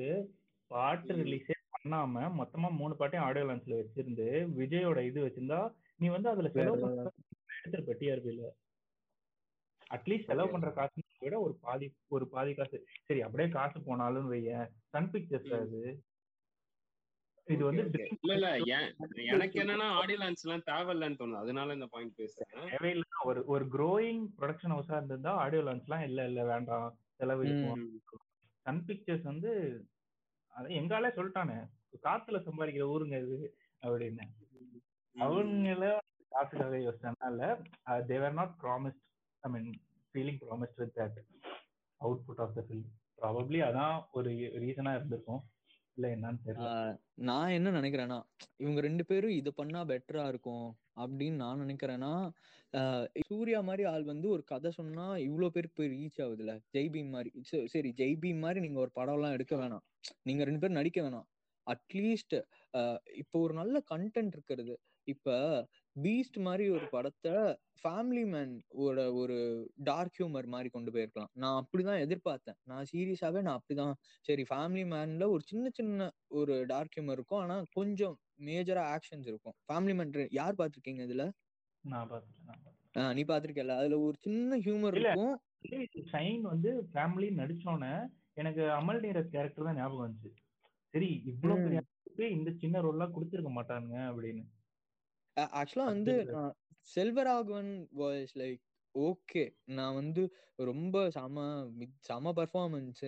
பாட்டு. 0.71 1.13
ரிலீஸே 1.21 1.55
பண்ணாம 1.75 2.23
மொத்தமா 2.39 2.69
மூணு 2.79 2.93
பாட்டையும் 2.95 3.25
ஆடியோ 3.25 3.45
லான்ச்ல 3.45 3.79
வச்சிருந்து 3.81 4.27
விஜயோட 4.59 4.99
இது 5.09 5.19
வச்சிருந்தா 5.25 5.61
நீ 5.99 6.07
வந்து 6.09 6.29
அதுல 6.29 6.49
செலவு 6.55 6.79
எடுத்திருப்ப 7.57 7.95
டிஆர்பில 7.99 8.49
அட்லீஸ்ட் 9.91 10.29
செலவு 10.29 10.51
பண்ற 10.51 10.69
காசு 10.77 10.93
விட 11.23 11.35
ஒரு 11.41 11.53
பாதி 11.61 11.87
ஒரு 12.09 12.25
பாதி 12.29 12.51
காசு. 12.53 12.77
சரி 13.07 13.21
அப்படியே 13.21 13.49
காசு 13.51 13.77
போனாலும் 13.83 14.27
வையேன். 14.31 14.67
Sun 14.91 15.09
Pictures. 15.13 15.51
அது. 15.59 15.81
இது 17.47 17.63
வந்து. 17.65 17.83
இல்ல 18.21 18.33
இல்ல 18.35 18.75
எனக்கு 19.33 19.57
என்னன்னா 19.63 19.87
ஆடியோ 19.99 20.17
லான்ச் 20.17 20.43
எல்லாம் 20.45 20.65
தேவையில்லைன்னு 20.69 21.19
தோணுது. 21.19 21.41
அதனால 21.43 21.73
இந்த 21.73 21.87
பாயிண்ட் 21.87 22.17
பேசுறேன். 22.17 22.51
தேவையில்லை 22.69 23.19
ஒரு 23.23 23.41
ஒரு 23.45 23.65
க்ரோயிங் 23.75 24.23
ப்ரொடக்ஷன் 24.37 24.73
ஹவுஸா 24.75 24.95
இருந்திருந்தா 24.95 25.33
ஆடியோ 25.43 25.63
லான்ச்லாம் 25.63 26.03
இல்ல 26.03 26.25
இல்ல 26.25 26.43
வேண்டாம். 26.45 26.87
செலவு. 27.15 27.51
சன் 28.65 28.81
பிக்சர்ஸ் 28.85 29.23
வந்து 29.23 29.51
அது 30.53 30.67
எங்காலே 30.79 31.09
சொல்லிட்டானே 31.15 31.57
காத்துல 32.03 32.37
சம்பாதிக்கிற 32.45 32.85
ஊருங்க 32.87 33.17
இது 33.25 33.37
அப்படின்னு. 33.81 34.25
அவங்கள 35.15 35.83
காசுக்காக 36.31 36.77
யோசிச்சனால 36.77 37.49
they were 38.05 38.33
not 38.33 38.55
promised 38.63 39.03
I 39.43 39.51
mean 39.51 39.69
feeling 40.15 40.39
promised 40.43 40.79
with 40.81 40.95
that 40.97 41.19
output 42.01 42.41
of 42.45 42.55
the 42.55 42.63
film 42.67 42.89
probably 43.21 43.59
அதான் 43.67 43.95
ஒரு 44.11 44.29
ரீசனா 44.63 44.93
இருந்திருக்கும். 44.95 45.41
இல்ல 45.97 46.07
என்னன்னு 46.15 46.39
தெரியல. 46.45 46.69
நான் 47.27 47.53
என்ன 47.57 47.69
நினைக்கிறேன்னா 47.71 48.17
இவங்க 48.57 48.79
ரெண்டு 48.81 49.03
பேரும் 49.05 49.35
இத 49.35 49.49
பண்ணா 49.51 49.81
பெட்டரா 49.91 50.23
இருக்கும் 50.27 50.67
அப்படின்னு 50.97 51.37
நான் 51.43 51.61
நினைக்கிறேன்னா 51.63 52.11
சூர்யா 53.29 53.59
மாதிரி 53.61 53.83
ஆள் 53.83 54.03
வந்து 54.03 54.27
ஒரு 54.29 54.43
கதை 54.43 54.69
சொன்னா 54.71 55.05
இவ்வளவு 55.27 55.53
பேருக்கு 55.55 55.79
போய் 55.79 55.93
ரீச் 55.95 56.19
ஆகுதுல்ல? 56.25 56.53
ஜெய்பீம் 56.75 57.09
மாதிரி 57.09 57.31
சரி, 57.51 57.67
சரி 57.67 57.89
ஜெய்பீம் 57.97 58.41
மாதிரி 58.45 58.59
நீங்க 58.59 58.79
ஒரு 58.79 58.91
படம் 58.91 59.17
எல்லாம் 59.17 59.35
எடுக்க 59.37 59.55
வேணாம். 59.55 59.83
நீங்க 60.23 60.43
ரெண்டு 60.43 60.61
பேரும் 60.63 60.79
நடிக்க 60.79 60.99
வேணாம். 61.01 61.27
அட்லீஸ்ட் 61.67 62.35
இப்போ 63.21 63.37
ஒரு 63.45 63.53
நல்ல 63.53 63.75
கண்டென்ட் 63.93 64.35
இருக்கிறது. 64.37 64.75
இப்ப 65.07 65.29
பீஸ்ட் 65.95 66.37
மாதிரி 66.47 66.65
ஒரு 66.69 66.85
படத்தை 66.89 67.33
ஃபேமிலி 67.81 68.23
மேன் 68.33 68.53
ஓட 68.83 68.99
ஒரு 69.13 69.37
டார்க் 69.89 70.17
ஹியூமர் 70.17 70.47
மாதிரி 70.53 70.69
கொண்டு 70.69 70.91
போயிருக்கலாம். 70.91 71.31
நான் 71.43 71.57
அப்படிதான் 71.61 72.01
எதிர்பார்த்தேன். 72.05 72.57
நான் 72.63 72.89
சீரியஸாவே 72.91 73.41
நான் 73.47 73.59
அப்படிதான். 73.59 73.93
சரி 74.21 74.43
ஃபேமிலி 74.51 74.83
மேன்ல 74.93 75.27
ஒரு 75.35 75.43
சின்ன 75.51 75.69
சின்ன 75.73 76.09
ஒரு 76.39 76.55
டார்க் 76.65 76.95
ஹியூமர் 76.97 77.17
இருக்கும். 77.19 77.41
ஆனா 77.41 77.57
கொஞ்சம் 77.73 78.15
மேஜரா 78.47 78.83
ஆக்ஷன்ஸ் 78.95 79.27
இருக்கும். 79.31 79.55
ஃபேமிலி 79.67 79.95
மேன் 79.99 80.13
யார் 80.39 80.59
பார்த்திருக்கீங்க 80.61 81.03
இதுல? 81.09 81.25
நீ 83.17 83.23
பாத்திருக்கல 83.31 83.75
அதுல 83.81 83.97
ஒரு 84.07 84.17
சின்ன 84.27 84.57
ஹியூமர். 84.65 84.97
இருக்கும். 85.01 85.35
ஷைன் 86.13 86.43
வந்து 86.51 86.69
ஃபேமிலி 86.93 87.29
நடிச்சோன்னே 87.41 87.93
எனக்கு 88.41 88.63
அமல் 88.79 89.01
நீரத் 89.03 89.33
கேரக்டர் 89.35 89.67
தான் 89.67 89.79
ஞாபகம் 89.81 90.05
வந்துச்சு. 90.05 90.31
சரி 90.93 91.09
இவ்வளவு 91.31 91.63
பெரிய 91.65 92.27
இந்த 92.37 92.49
சின்ன 92.61 92.81
ரோல்லாம் 92.81 93.13
கொடுத்திருக்க 93.15 93.51
மாட்டாங்க 93.57 93.93
அப்படின்னு. 94.11 94.43
ஆக்சுவலா 95.59 95.87
வந்து 95.91 96.13
செல்வராகவன் 96.87 97.71
வாய்ஸ் 98.01 98.35
லைக் 98.41 98.61
ஓகே. 98.95 99.41
நான் 99.77 99.95
வந்து 99.95 100.21
ரொம்ப 100.59 100.97
செம 101.15 101.37
செம 102.07 102.31
பர்ஃபார்மன்ஸ் 102.37 103.07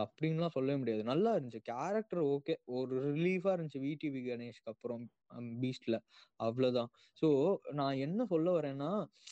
அப்படின்லாம் 0.00 0.54
சொல்லவே 0.54 0.78
முடியாது. 0.80 1.02
நல்லா 1.04 1.30
இருந்துச்சு. 1.36 1.60
Character 1.68 2.20
okay. 2.32 2.54
ஒரு 2.76 2.94
ரிலீஃபா 3.08 3.50
இருந்துச்சு 3.54 3.82
விடிவி 3.84 4.20
கணேஷ்க்கு 4.26 4.72
அப்புறம் 4.72 5.02
பீஸ்ட்ல. 5.62 5.96
அவ்வளவுதான் 6.40 6.90
ஸோ 7.22 7.28
நான் 7.72 8.00
என்ன 8.06 8.26
சொல்ல 8.32 8.48
வரேன்னா 8.58 8.90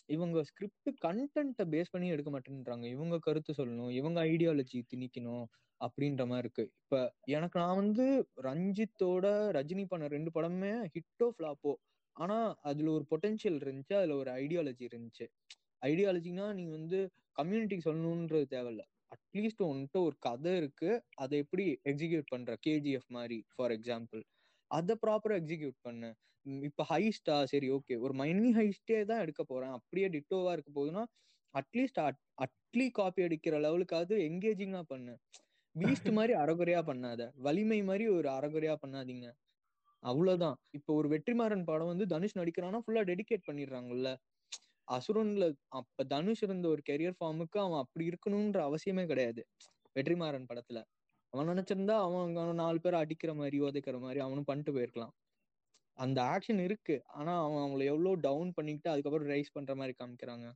இவங்க 0.08 0.44
ஸ்கிரிப்ட் 0.50 0.90
கண்டென்ட்டை 1.06 1.66
பேஸ் 1.74 1.92
பண்ணி 1.94 2.08
எடுக்க 2.14 2.30
மாட்டேன்றாங்க. 2.30 2.86
இவங்க 2.96 3.18
கருத்து 3.20 3.54
சொல்லணும். 3.60 3.92
இவங்க 3.92 4.20
ஐடியாலஜி 4.30 4.80
திணிக்கணும் 4.92 5.46
அப்படின்ற 5.80 6.22
மாதிரி 6.26 6.46
இருக்கு. 6.46 6.64
இப்ப 6.82 6.96
எனக்கு 7.30 7.56
நான் 7.58 7.80
வந்து 7.82 8.06
ரஞ்சித்தோட 8.48 9.26
ரஜினி 9.58 9.86
பண்ண 9.86 10.06
ரெண்டு 10.08 10.32
படமே 10.36 10.72
ஹிட்டோ 10.94 11.28
ஃபிளாப்போ. 11.34 11.74
ஆனா 12.16 12.36
அதுல 12.64 12.90
ஒரு 12.90 13.04
பொட்டென்ஷியல் 13.12 13.58
இருந்துச்சு 13.62 13.94
அதுல 14.00 14.16
ஒரு 14.22 14.30
ஐடியாலஜி 14.40 14.84
இருந்துச்சு. 14.90 15.26
ஐடியாலஜினா 15.82 16.46
நீ 16.54 16.64
வந்து 16.70 16.98
கம்யூனிட்டிக்கு 17.36 17.86
சொல்லணுன்றது 17.88 18.46
தேவையில்ல. 18.54 18.82
அட்லீஸ்ட் 19.12 19.62
உன்கிட்ட 19.68 19.98
ஒரு 20.06 20.16
கதை 20.26 20.52
இருக்கு. 20.56 20.90
அதை 21.16 21.38
எப்படி 21.44 21.64
எக்ஸிக்யூட் 21.90 22.28
பண்ற? 22.32 22.52
கேஜிஎஃப் 22.66 23.10
மாதிரி 23.10 23.38
ஃபார் 23.54 23.74
எக்ஸாம்பிள் 23.76 24.22
அதை 24.70 24.94
ப்ராப்பரா 25.02 25.34
எக்ஸிக்யூட் 25.40 25.78
பண்ணு. 25.82 26.10
இப்ப 26.62 26.84
ஹைஸ்டா 26.90 27.36
சரி 27.52 27.68
ஓகே 27.76 27.94
ஒரு 28.04 28.14
மைனி 28.20 28.50
ஹைஸ்டே 28.58 28.98
தான் 29.04 29.22
எடுக்க 29.24 29.42
போறேன். 29.44 29.74
அப்படியே 29.78 30.08
டிட்டோவா 30.16 30.52
இருக்க 30.56 30.70
போகுதுன்னா 30.74 31.04
அட்லீஸ்ட் 31.54 32.00
அட்லி 32.44 32.86
காப்பி 32.92 33.22
அடிக்கிற 33.26 33.56
லெவலுக்காவது 33.60 34.14
எங்கேஜிங்கா 34.28 34.82
பண்ணு. 34.88 35.14
பீஸ்ட் 35.74 36.10
மாதிரி 36.18 36.34
அறகுறையா 36.42 36.80
பண்ணாத. 36.88 37.22
வலிமை 37.44 37.80
மாதிரி 37.84 38.04
ஒரு 38.16 38.28
அறகுறையா 38.30 38.74
பண்ணாதீங்க. 38.82 39.26
அவ்வளவுதான். 40.04 40.56
இப்போ 40.78 40.90
ஒரு 40.94 41.08
வெற்றிமாறன் 41.12 41.64
படம் 41.64 41.90
வந்து 41.92 42.06
தனுஷ் 42.06 42.36
நடிக்கிறான்னா 42.38 42.80
ஃபுல்லா 42.84 43.02
டெடிகேட் 43.10 43.46
பண்ணிடுறாங்கல்ல. 43.48 44.08
அசுரன்ல 44.88 45.44
அப்ப 45.78 46.04
தனுஷ் 46.10 46.44
இருந்த 46.46 46.66
ஒரு 46.68 46.82
கெரியர் 46.90 47.18
ஃபார்முக்கு 47.18 47.58
அவன் 47.60 47.82
அப்படி 47.84 48.04
இருக்கணும்ன்ற 48.10 48.60
அவசியமே 48.68 49.04
கிடையாது. 49.06 49.42
வெற்றிமாறன் 49.96 50.48
படத்துல. 50.50 50.80
அவன் 51.32 51.50
நினைச்சிருந்தா 51.52 51.96
அவன் 52.04 52.36
அவன் 52.38 52.60
நாலு 52.62 52.78
பேர் 52.80 53.02
அடிக்கிற 53.02 53.32
மாதிரி 53.34 53.58
உதைக்கிற 53.64 53.98
மாதிரி 54.00 54.20
அவனும் 54.20 54.48
பண்ணிட்டு 54.50 54.74
போயிருக்கலாம். 54.76 55.14
அந்த 55.98 56.18
ஆக்ஷன் 56.34 56.62
இருக்கு. 56.62 56.96
ஆனா 57.14 57.32
அவன் 57.42 57.62
அவங்கள 57.62 57.84
எவ்வளவு 57.92 58.22
டவுன் 58.22 58.52
பண்ணிக்கிட்டு 58.56 58.92
அதுக்கப்புறம் 58.94 59.30
ரைஸ் 59.30 59.56
பண்ற 59.56 59.74
மாதிரி 59.76 59.94
காமிக்கிறாங்க. 60.00 60.46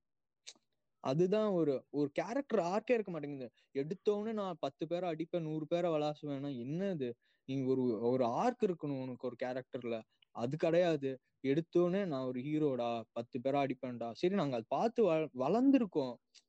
அதுதான் 1.05 1.51
ஒரு 1.51 1.85
ஒரு 1.91 2.11
கேரக்டர் 2.13 2.61
ஆர்க்கே 2.65 2.91
இருக்க 2.91 3.11
மாட்டேங்குது. 3.11 3.49
எடுத்தோன்னு 3.75 4.33
நான் 4.33 4.57
பத்து 4.61 4.87
பேரை 4.87 5.09
அடிப்பேன் 5.09 5.43
நூறு 5.43 5.67
பேரை 5.67 5.91
விளாசுவேன்னா 5.91 6.51
என்னது 6.63 7.09
நீ 7.49 7.63
ஒரு 7.65 7.83
ஒரு 8.09 8.25
ஆர்க் 8.39 8.63
இருக்கணும் 8.63 9.03
உனக்கு 9.03 9.27
ஒரு 9.27 9.37
கேரக்டர்ல 9.43 9.97
அது 10.35 10.57
கிடையாது. 10.57 11.11
எடுத்தோன்னே 11.45 12.07
நான் 12.07 12.27
ஒரு 12.27 12.41
ஹீரோடா 12.41 12.89
பத்து 13.13 13.39
பேரா 13.39 13.61
அடிப்பேன்டா. 13.65 14.13
சரி 14.13 14.35
நாங்க 14.35 14.55
அதை 14.55 14.67
பார்த்து 14.69 15.03
வள- 15.05 15.29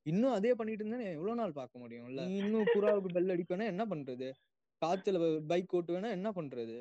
இன்னும் 0.05 0.31
அதே 0.31 0.53
பண்ணிட்டு 0.53 0.85
இருந்தா 0.85 1.09
எவ்வளவு 1.09 1.35
நாள் 1.35 1.51
பார்க்க 1.51 1.79
முடியும்ல? 1.79 2.21
இன்னும் 2.35 2.65
புறாவுக்கு 2.65 3.13
பெல் 3.13 3.27
அடிப்பேன்னா 3.27 3.65
என்ன 3.65 3.85
பண்றது? 3.85 4.27
காத்துல 4.81 5.17
பைக் 5.47 5.75
ஓட்டுவேன்னா 5.75 6.09
என்ன 6.09 6.31
பண்றது? 6.31 6.77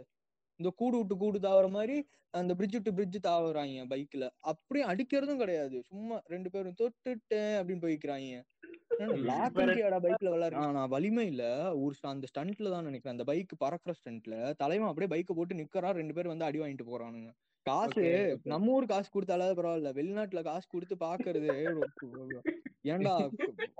இந்த 0.60 0.70
கூடு 0.78 0.96
விட்டு 0.98 1.16
கூடு 1.16 1.38
தாவற 1.38 1.66
மாதிரி 1.70 1.96
அந்த 2.34 2.52
பிரிட்ஜ் 2.56 2.76
விட்டு 2.76 2.94
பிரிட்ஜ் 2.96 3.18
தாவறாங்க 3.26 3.84
பைக்ல 3.92 4.24
அப்படியே 4.50 4.84
அடிக்கிறதும் 4.90 5.42
கிடையாது. 5.42 5.76
சும்மா 5.90 6.16
ரெண்டு 6.32 6.48
பேரும் 6.54 6.78
தொட்டுட்டேன் 6.80 7.54
அப்படின்னு 7.58 7.84
போய்க்கிறாங்க 7.84 8.40
பைக்ல 10.04 10.30
விளாடுறா 10.34 10.64
நான் 10.76 10.92
வலிமையில 10.94 11.42
ஒரு 11.82 11.94
அந்த 12.12 12.28
ஸ்டண்ட்ல 12.32 12.72
தான் 12.74 12.88
நினைக்கிறேன் 12.88 13.16
அந்த 13.16 13.26
பைக் 13.30 13.54
பறக்கிற 13.62 13.94
ஸ்டண்ட்ல 13.98 14.34
தலைவன் 14.62 14.90
அப்படியே 14.90 15.10
பைக்கை 15.12 15.36
போட்டு 15.38 15.60
நிக்கறான் 15.60 15.98
ரெண்டு 16.00 16.16
பேரும் 16.16 16.34
வந்து 16.34 16.48
அடி 16.48 16.60
வாங்கிட்டு 16.62 16.88
போறானுங்க. 16.90 17.30
காசு. 17.66 18.04
நம்ம 18.52 18.74
ஊர் 18.74 18.90
காசு 18.92 19.08
கொடுத்தாலாவது 19.14 19.58
பரவாயில்ல. 19.58 19.90
வெளிநாட்டுல 19.98 20.42
காசு 20.48 20.66
கொடுத்து 20.74 20.96
பாக்குறது 21.06 21.48
ஏன்டா 22.92 23.14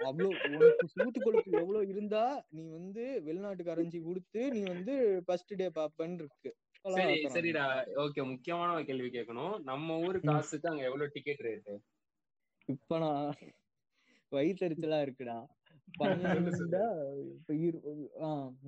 அவ்வளவு 0.06 0.28
உனக்கு 0.48 0.86
சூத்து 0.94 1.18
கொழுப்பு 1.20 1.50
எவ்வளவு 1.60 1.84
இருந்தா 1.92 2.24
நீ 2.56 2.62
வந்து 2.78 3.04
வெளிநாட்டு 3.28 3.62
கரன்சி 3.68 4.00
கொடுத்து 4.06 4.40
நீ 4.54 4.62
வந்து 4.72 4.94
ஃபர்ஸ்ட் 5.26 5.54
டே 5.60 5.68
பாப்பன்னு 5.78 6.20
இருக்கு. 6.22 6.50
சரி. 6.84 7.16
சரிடா. 7.34 7.64
ஓகே 8.04 8.20
முக்கியமான 8.32 8.68
ஒரு 8.76 8.84
கேள்வி 8.88 9.08
கேட்கணும். 9.16 9.54
நம்ம 9.70 9.98
ஊரு. 10.06 10.18
காசுக்கு 10.28 10.70
அங்க 10.70 10.82
எவ்வளவு 10.88 11.14
டிக்கெட் 11.16 11.44
ரேட்டு 11.48 11.74
இப்ப 12.68 12.98
நான் 13.02 13.28
வயிற்றுச்சலா 14.32 14.98
இருக்குடா. 15.04 15.36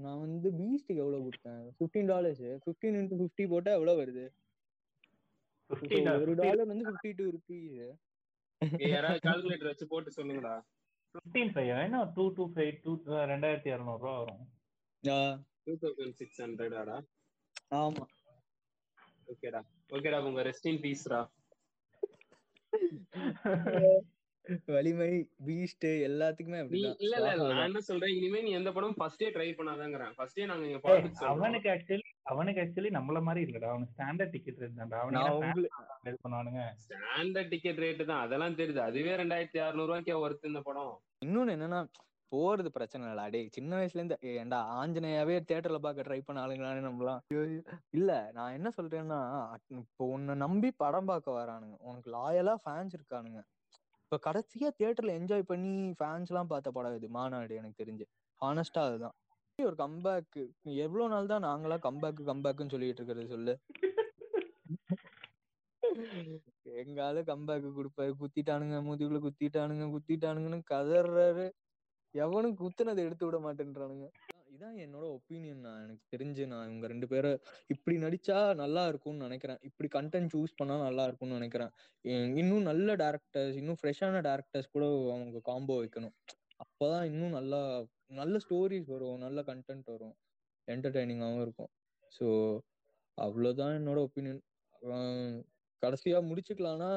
நான் 0.05 0.21
வந்து 0.25 0.49
பீஸ்டுக்கு 0.59 1.03
எவ்வளவு 1.05 1.25
கொடுத்தேன்? 1.27 1.65
Fifteen 1.79 2.11
dollars 2.13 2.45
fifteen 2.65 2.97
into 3.01 3.19
fifty 3.23 3.45
போட்டா 3.53 3.73
எவ்வளவு 3.79 4.01
வருது? 4.03 4.25
ஒரு 6.25 6.35
டாலர் 6.43 6.71
வந்து 6.73 6.87
ஃபிஃப்டி 6.91 7.11
டூ 7.19 7.27
ருபீஸ் 7.37 7.77
யாராவது 8.93 9.21
கால்குலேட்டர் 9.27 9.71
வச்சு 9.73 9.87
போட்டு 9.93 10.11
சொல்லுங்கடா. 10.17 10.55
ஃபிஃப்டீன் 11.15 11.53
ஃபைவ் 11.55 11.71
என்ன 11.85 12.01
டூ 12.17 12.25
டூ 12.39 12.45
ஃபைவ் 12.57 12.73
டூ 12.85 12.93
ரெண்டாயிரத்தி 13.33 13.71
இரநூறுவா 13.75 14.15
வரும். 14.21 14.45
டூ 15.67 15.73
தௌசண்ட் 15.85 16.19
சிக்ஸ் 16.23 16.43
ஹண்ட்ரடாடா 16.45 16.97
ஆமா. 17.71 18.05
ஓகேடா. 19.33 19.61
ஓகேடா 19.97 20.19
உங்க 20.29 20.43
ரெஸ்ட் 20.49 20.71
இன் 20.71 20.83
பீஸ்டா 20.85 21.21
வலிமை 24.75 25.09
பீஸ்ட் 25.47 25.87
எல்லாத்துக்குமே 26.07 26.61
அப்படிதான். 26.61 26.97
இல்ல 27.05 27.17
இல்ல 27.19 27.35
நான். 27.51 27.65
என்ன 27.67 27.81
சொல்றேன்? 27.89 28.15
இனிமே 28.19 28.41
நீ 28.47 28.51
எந்த 28.59 28.71
படமும் 28.77 28.99
ஃபர்ஸ்டே 29.01 29.29
ட்ரை 29.35 29.47
பண்ணாதாங்கிறேன். 29.59 30.13
ஃபர்ஸ்டே 30.17 30.47
நாங்க 30.51 30.65
இங்க 30.69 30.81
சொல்றோம். 30.85 31.29
அவனுக்கு 31.33 31.69
ஆக்சுவலி 31.75 32.07
அவனுக்கு 32.33 32.63
ஆக்சுவலி 32.63 32.91
நம்மள 32.99 33.21
மாதிரி 33.29 33.45
இல்லடா. 33.47 33.71
அவனுக்கு 33.73 33.95
ஸ்டாண்டர்ட் 33.97 34.35
டிக்கெட் 34.37 34.63
இருந்தான்டா 34.63 34.99
நான் 34.99 35.03
அவனுக்கு 35.03 35.39
உங்களுக்கு 35.41 36.11
இது 36.11 36.19
பண்ணுவானுங்க? 36.25 36.63
ஸ்டாண்டர்ட் 36.85 37.53
டிக்கெட் 37.55 37.83
ரேட்டு 37.85 38.05
தான். 38.11 38.23
அதெல்லாம் 38.27 38.59
தெரியுது. 38.61 38.83
அதுவே 38.89 39.15
ரெண்டாயிரத்தி 39.23 39.61
அறுநூறு 39.67 39.91
ரூபாய்க்கே 39.93 40.17
ஒர்த்து 40.25 40.53
இந்த 40.53 40.63
படம். 40.71 40.95
இன்னொன்னு 41.27 41.57
என்னன்னா 41.59 41.81
போறது 42.37 42.67
பிரச்சனை 42.67 43.07
இல்லடா. 43.07 43.31
டேய் 43.31 43.49
சின்ன 43.51 43.77
வயசுல 43.77 43.95
இருந்து 43.95 44.19
ஏன்டா 44.23 44.59
ஆஞ்சநேயாவே 44.81 45.37
தியேட்டர்ல 45.49 45.79
பார்க்க 45.79 46.03
ட்ரை 46.03 46.21
பண்ண 46.25 46.47
ஆளுங்களானே 46.47 46.83
ஐயோ. 47.29 47.63
இல்ல 47.91 48.31
நான் 48.33 48.53
என்ன 48.53 48.71
சொல்றேன்னா 48.77 49.19
அட்- 49.51 49.77
இப்போ 49.77 50.05
உன்னை 50.07 50.35
நம்பி 50.35 50.71
படம் 50.77 51.05
பார்க்க 51.05 51.39
வரானுங்க. 51.39 51.77
உனக்கு 51.79 52.11
லாயலா 52.11 52.55
ஃபேன்ஸ் 52.65 52.95
இருக்கானுங்க. 52.99 53.41
இப்ப 54.03 54.31
கடைசியா 54.31 54.69
தியேட்டர்ல 54.79 55.13
என்ஜாய் 55.21 55.43
பண்ணி 55.43 55.95
ஃபேன்ஸ் 56.03 56.27
எல்லாம் 56.27 56.47
பார்த்த 56.47 56.71
படம் 56.71 56.97
இது 56.97 57.09
மாநாடு 57.09 57.55
எனக்கு 57.55 57.85
தெரிஞ்சு. 57.85 58.05
ஹானஸ்டா 58.41 58.83
அதுதான். 58.83 59.13
ஒரு 59.59 59.75
கம்பேக் 59.79 60.37
எவ்வளவு 60.63 61.11
நாள் 61.11 61.27
தான் 61.27 61.45
நாங்களா 61.45 61.77
கம்பேக் 61.79 62.21
கம்பேக்னு 62.27 62.71
சொல்லிட்டு 62.71 63.03
இருக்கிறது 63.03 63.27
சொல்லு. 63.27 63.59
எங்கால 66.63 67.23
கம்பேக் 67.23 67.73
கொடுப்பாரு. 67.79 68.13
குத்திட்டானுங்க 68.21 68.77
முதுகுல 68.89 69.19
குத்திட்டானுங்க 69.21 69.87
குத்திட்டானுங்கன்னு 69.95 70.63
கதறாரு 70.71 71.47
எவனும் 72.15 72.59
குத்துனதை 72.61 73.01
எடுத்து 73.07 73.25
விட 73.27 73.39
மாட்டேன்றானுங்க. 73.47 74.07
இதான் 74.55 74.79
என்னோட 74.85 75.05
ஒப்பீனியன் 75.17 75.61
நான் 75.67 75.83
எனக்கு 75.85 76.05
தெரிஞ்சு 76.15 76.45
நான் 76.53 76.67
இவங்க 76.69 76.87
ரெண்டு 76.87 77.07
பேரும் 77.13 77.37
இப்படி 77.75 77.97
நடிச்சா 77.97 78.39
நல்லா 78.63 78.83
இருக்கும்னு 78.89 79.27
நினைக்கிறேன். 79.27 79.61
இப்படி 79.69 79.89
கண்டென்ட் 79.97 80.33
சூஸ் 80.35 80.59
பண்ணா 80.59 80.77
நல்லா 80.87 81.05
இருக்கும்னு 81.05 81.39
நினைக்கிறேன். 81.41 81.73
இன்னும் 82.41 82.69
நல்ல 82.71 82.97
டேரக்டர்ஸ் 83.03 83.59
இன்னும் 83.61 83.79
ஃப்ரெஷ்ஷான 83.83 84.23
டேரக்டர்ஸ் 84.29 84.73
கூட 84.75 84.87
அவங்க 85.15 85.41
காம்போ 85.51 85.77
வைக்கணும். 85.83 86.15
அப்பதான் 86.65 87.05
இன்னும் 87.11 87.37
நல்லா 87.39 87.61
நல்ல 88.21 88.37
ஸ்டோரிஸ் 88.45 88.91
வரும் 88.95 89.23
நல்ல 89.27 89.41
கண்டென்ட் 89.51 89.89
வரும். 89.95 90.15
என்டர்டைனிங்காகவும் 90.69 91.45
இருக்கும். 91.47 91.71
ஸோ 92.13 92.27
அவ்வளோதான் 93.19 93.75
என்னோட 93.81 93.99
ஒப்பீனியன் 94.09 94.43
கடைசியா 95.83 96.19
முடிச்சுக்கலாம்னா 96.29 96.91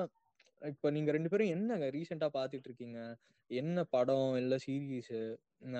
இப்ப 0.67 0.89
நீங்க 0.89 1.11
ரெண்டு 1.11 1.29
பேரும் 1.29 1.47
என்ன 1.47 1.77
ரீசெண்டா 1.77 2.27
பாத்துட்டு 2.33 2.63
இருக்கீங்க 2.63 3.17
என்ன 3.47 3.83
படம்? 3.83 4.35
இல்ல 4.35 4.55
சீரீஸ் 4.67 5.35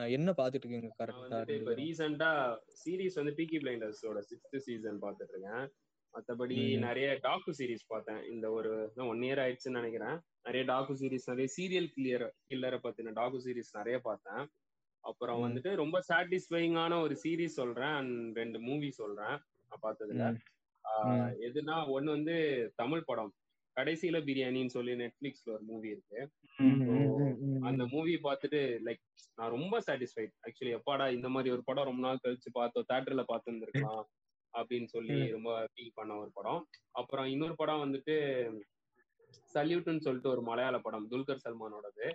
என்ன 0.09 0.31
பாத்துட்டு 0.31 0.59
இருக்கீங்க 0.63 0.89
கரெக்டா 0.97 1.49
இப்ப 1.49 1.71
ரீசெண்டா 1.71 2.57
சீரிஸ் 2.83 3.13
வந்து 3.13 3.33
பீக்கி 3.37 3.59
பிளைண்டர்ஸோட 3.59 4.21
சிக்ஸ்த் 4.31 4.57
சீசன் 4.57 5.01
பார்த்துட்டு 5.01 5.31
இருக்கேன் 5.31 5.71
மத்தபடி. 6.13 6.77
நிறைய 6.77 7.19
டாக்கு 7.23 7.51
சீரிஸ் 7.57 7.87
பார்த்தேன். 7.87 8.23
இந்த 8.23 8.51
ஒரு 8.51 8.91
ஒன் 8.95 9.19
இயர் 9.19 9.41
ஆயிடுச்சுன்னு 9.43 9.79
நினைக்கிறேன். 9.79 10.19
நிறைய 10.43 10.73
டாக்கு 10.73 10.93
சீரிஸ் 11.01 11.33
நிறைய 11.33 11.49
சீரியல் 11.57 11.89
கிளியர் 11.95 12.27
கில்லரை 12.49 12.79
பத்தின 12.83 13.13
டாக்கு 13.19 13.39
சீரிஸ் 13.45 13.71
நிறைய 13.71 13.99
பார்த்தேன். 13.99 14.49
அப்புறம். 14.99 15.39
வந்துட்டு 15.43 15.75
ரொம்ப 15.75 16.01
சாட்டிஸ்ஃபைங்கான 16.13 17.01
ஒரு 17.01 17.19
சீரிஸ் 17.23 17.57
சொல்றேன். 17.59 17.97
and 17.99 18.35
ரெண்டு 18.35 18.59
மூவி 18.59 18.91
சொல்றேன். 18.91 19.39
நான் 19.69 19.83
பார்த்ததுல. 19.83 20.35
எதுனா 21.47 21.75
ஒண்ணு 21.95 22.09
வந்து 22.17 22.35
தமிழ் 22.75 23.03
படம். 23.03 23.33
கடைசியில 23.75 24.17
பிரியாணின்னு 24.23 24.67
சொல்லி 24.67 24.91
நெட்ஃபிளிக்ஸ்ல 24.93 25.51
ஒரு 25.51 25.61
மூவி 25.61 25.89
இருக்கு. 25.89 26.19
அந்த 27.61 27.85
மூவி 27.85 28.19
பார்த்துட்டு 28.23 28.59
லைக் 28.85 29.01
நான் 29.35 29.49
ரொம்ப 29.49 29.79
சாட்டிஸ்ஃபைட் 29.87 30.33
ஆக்சுவலி 30.47 30.79
எப்பாடா 30.79 31.13
இந்த 31.13 31.29
மாதிரி 31.29 31.53
ஒரு 31.53 31.63
படம் 31.63 31.83
ரொம்ப 31.83 32.01
நாள் 32.01 32.19
கழிச்சு 32.23 32.49
பார்த்தோம் 32.51 32.85
தேட்டர்ல 32.93 33.23
பார்த்துருந்துருக்கலாம் 33.27 34.03
அப்படின்னு 34.53 34.85
சொல்லி. 34.85 35.31
ரொம்ப 35.31 35.67
ஃபீல் 35.73 35.91
பண்ண 35.93 36.15
ஒரு 36.15 36.29
படம். 36.33 36.67
அப்புறம் 36.91 37.25
இன்னொரு 37.25 37.55
படம் 37.55 37.83
வந்துட்டு 37.83 38.15
சல்யூட்னு 39.53 39.99
சொல்லிட்டு 39.99 40.29
ஒரு 40.29 40.41
மலையாள 40.41 40.79
படம் 40.79 41.09
துல்கர் 41.11 41.43
சல்மானோடது. 41.45 42.07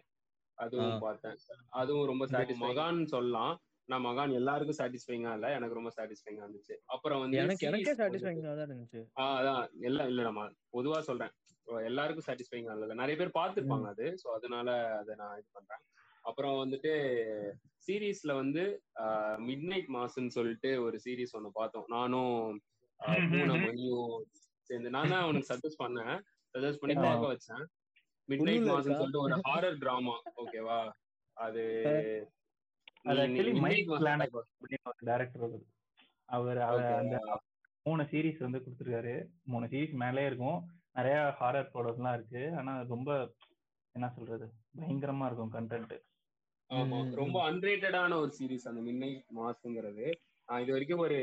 அதுவும் 0.58 0.92
ஆ. 0.92 0.98
பார்த்தேன். 0.98 1.36
அதுவும் 1.70 2.06
ரொம்ப 2.06 2.26
மகான் 2.60 3.04
சொல்லலாம். 3.04 3.56
நான் 3.84 4.04
மகான் 4.04 4.32
எல்லாருக்கும் 4.32 4.78
சாட்டிஸ்ஃபைங்கா 4.78 5.32
இல்ல 5.32 5.54
எனக்கு 5.54 5.74
ரொம்ப 5.74 5.90
சாட்டிஸ்ஃபைங்கா 5.96 6.44
இருந்துச்சு. 6.46 6.74
அப்புறம் 6.84 7.20
வந்து 7.20 7.36
எனக்கு 7.36 7.66
எனக்கே 7.66 7.94
சாட்டிஸ்ஃபைங்கா 7.94 8.56
தான் 8.56 8.68
இருந்துச்சு. 8.68 9.00
ஆஹ் 9.16 9.36
அதான். 9.38 9.80
எல்லாம் 9.80 10.08
இல்ல 10.08 10.22
நம்ம 10.22 10.42
பொதுவா 10.72 10.98
சொல்றேன். 11.00 11.30
எல்லாருக்கும் 11.90 12.26
சாட்டிஸ்ஃபைங்கா 12.26 12.74
இல்ல 12.76 12.96
நிறைய 13.02 13.16
பேர் 13.20 13.38
பார்த்திருப்பாங்க 13.38 13.88
அது. 13.94 14.06
சோ 14.22 14.26
அதனால 14.38 14.68
அதை 15.00 15.12
நான் 15.22 15.38
இது 15.40 15.48
பண்றேன். 15.58 15.82
அப்புறம் 16.28 16.54
வந்துட்டு 16.62 16.92
சீரீஸ்ல 17.86 18.32
வந்து 18.40 18.62
மிட் 19.48 19.66
நைட் 19.72 19.90
மாஸ்ன்னு 19.96 20.34
சொல்லிட்டு 20.36 20.70
ஒரு 20.86 20.96
சீரீஸ் 21.04 21.36
ஒண்ணு 21.38 21.50
பார்த்தோம். 21.60 21.86
நானும் 21.96 22.36
மணியும் 23.66 24.16
சேர்ந்து. 24.68 24.88
நான் 24.96 25.12
தான் 25.12 25.24
அவனுக்கு 25.24 25.50
சஜஸ்ட் 25.52 25.82
பண்ணேன். 25.84 26.16
சஜஸ்ட் 26.54 26.80
பண்ணி? 26.80 26.96
பார்க்க 27.06 27.32
வச்சேன். 27.34 27.64
மிட் 28.28 28.46
நைட் 28.48 28.66
மாஸ்ன்னு? 28.70 28.98
சொல்லிட்டு 29.00 29.24
ஒரு 29.26 29.36
ஹாரர் 29.48 29.78
டிராமா 29.84 30.16
ஓகேவா 30.42 30.80
அது 31.36 31.64
அவர். 36.36 36.58
அந்த 37.00 37.16
மூணு 37.86 38.02
சீரிஸ் 38.10 38.44
வந்து 38.44 38.60
கொடுத்துருக்காரு. 38.64 39.14
மூணு 39.52 39.66
சீரிஸ் 39.72 39.94
மேலே 40.02 40.24
இருக்கும். 40.30 40.58
நிறைய 40.98 41.16
ஹாரர் 41.40 41.72
ப்ராடக்ட்லாம் 41.72 42.16
இருக்கு. 42.18 42.42
ஆனா 42.60 42.72
ரொம்ப 42.94 43.10
என்ன 43.94 44.06
சொல்றது 44.16 44.46
பயங்கரமா 44.80 45.26
இருக்கும் 45.26 45.52
கண்டென்ட் 45.58 45.94
ஆமா. 46.70 46.96
ரொம்ப 47.20 47.36
அன்ரேட்டடான 47.50 48.16
ஒரு 48.22 48.32
சீரிஸ் 48.38 48.66
அந்த 48.70 48.80
மின்னைட் 48.88 49.22
மாஸ்ங்கிறது 49.38 50.06
நான் 50.48 50.62
இது 50.62 50.72
வரைக்கும் 50.74 51.02
ஒரு 51.06 51.16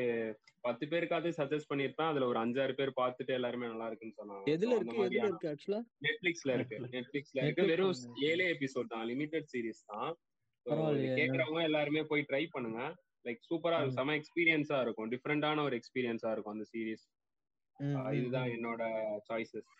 பத்து 0.61 0.85
பேருக்காவது 0.91 1.29
சஜஸ்ட் 1.37 1.69
பண்ணிருப்பேன் 1.69 2.09
அதுல 2.11 2.25
ஒரு 2.31 2.39
அஞ்சாறு 2.43 2.73
பேர் 2.79 2.91
பார்த்துட்டு 2.99 3.31
எல்லாருமே 3.37 3.69
நல்லா 3.71 3.87
இருக்குன்னு 3.89 4.17
சொன்னாங்க. 4.19 4.45
எதுல 4.53 4.75
இருக்கு? 4.77 5.05
எதுல 5.07 5.27
இருக்கு 5.29 5.49
ஆக்சுவலா 5.51 5.81
நெட்ஃபிளிக்ஸ்ல 6.05 6.53
இருக்கு. 6.57 6.77
Netflix. 6.77 6.93
நெட்ஃபிளிக்ஸ்ல 6.95 7.39
இருக்கு. 7.41 7.61
Netflix 7.61 7.71
வெறும். 7.71 8.15
ஏழே 8.29 8.47
எபிசோட் 8.55 8.91
தான். 8.93 9.05
லிமிடெட் 9.11 9.49
சீரிஸ் 9.53 9.83
தான். 9.85 10.11
கேக்குறவங்க 11.19 11.61
எல்லாருமே 11.69 12.03
போய் 12.11 12.27
ட்ரை 12.29 12.43
பண்ணுங்க. 12.51 12.81
லைக் 13.25 13.41
சூப்பரா 13.49 13.77
இருக்கும் 13.79 13.99
செம 13.99 14.15
எக்ஸ்பீரியன்ஸா 14.19 14.79
இருக்கும். 14.85 15.09
டிஃப்ரெண்டான 15.13 15.63
ஒரு 15.63 15.77
எக்ஸ்பீரியன்ஸா 15.81 16.31
இருக்கும் 16.31 16.55
அந்த 16.57 16.67
சீரிஸ் 16.73 17.05
இதுதான். 18.13 18.49
என்னோட 18.49 18.83
சாய்ஸஸ் 19.27 19.71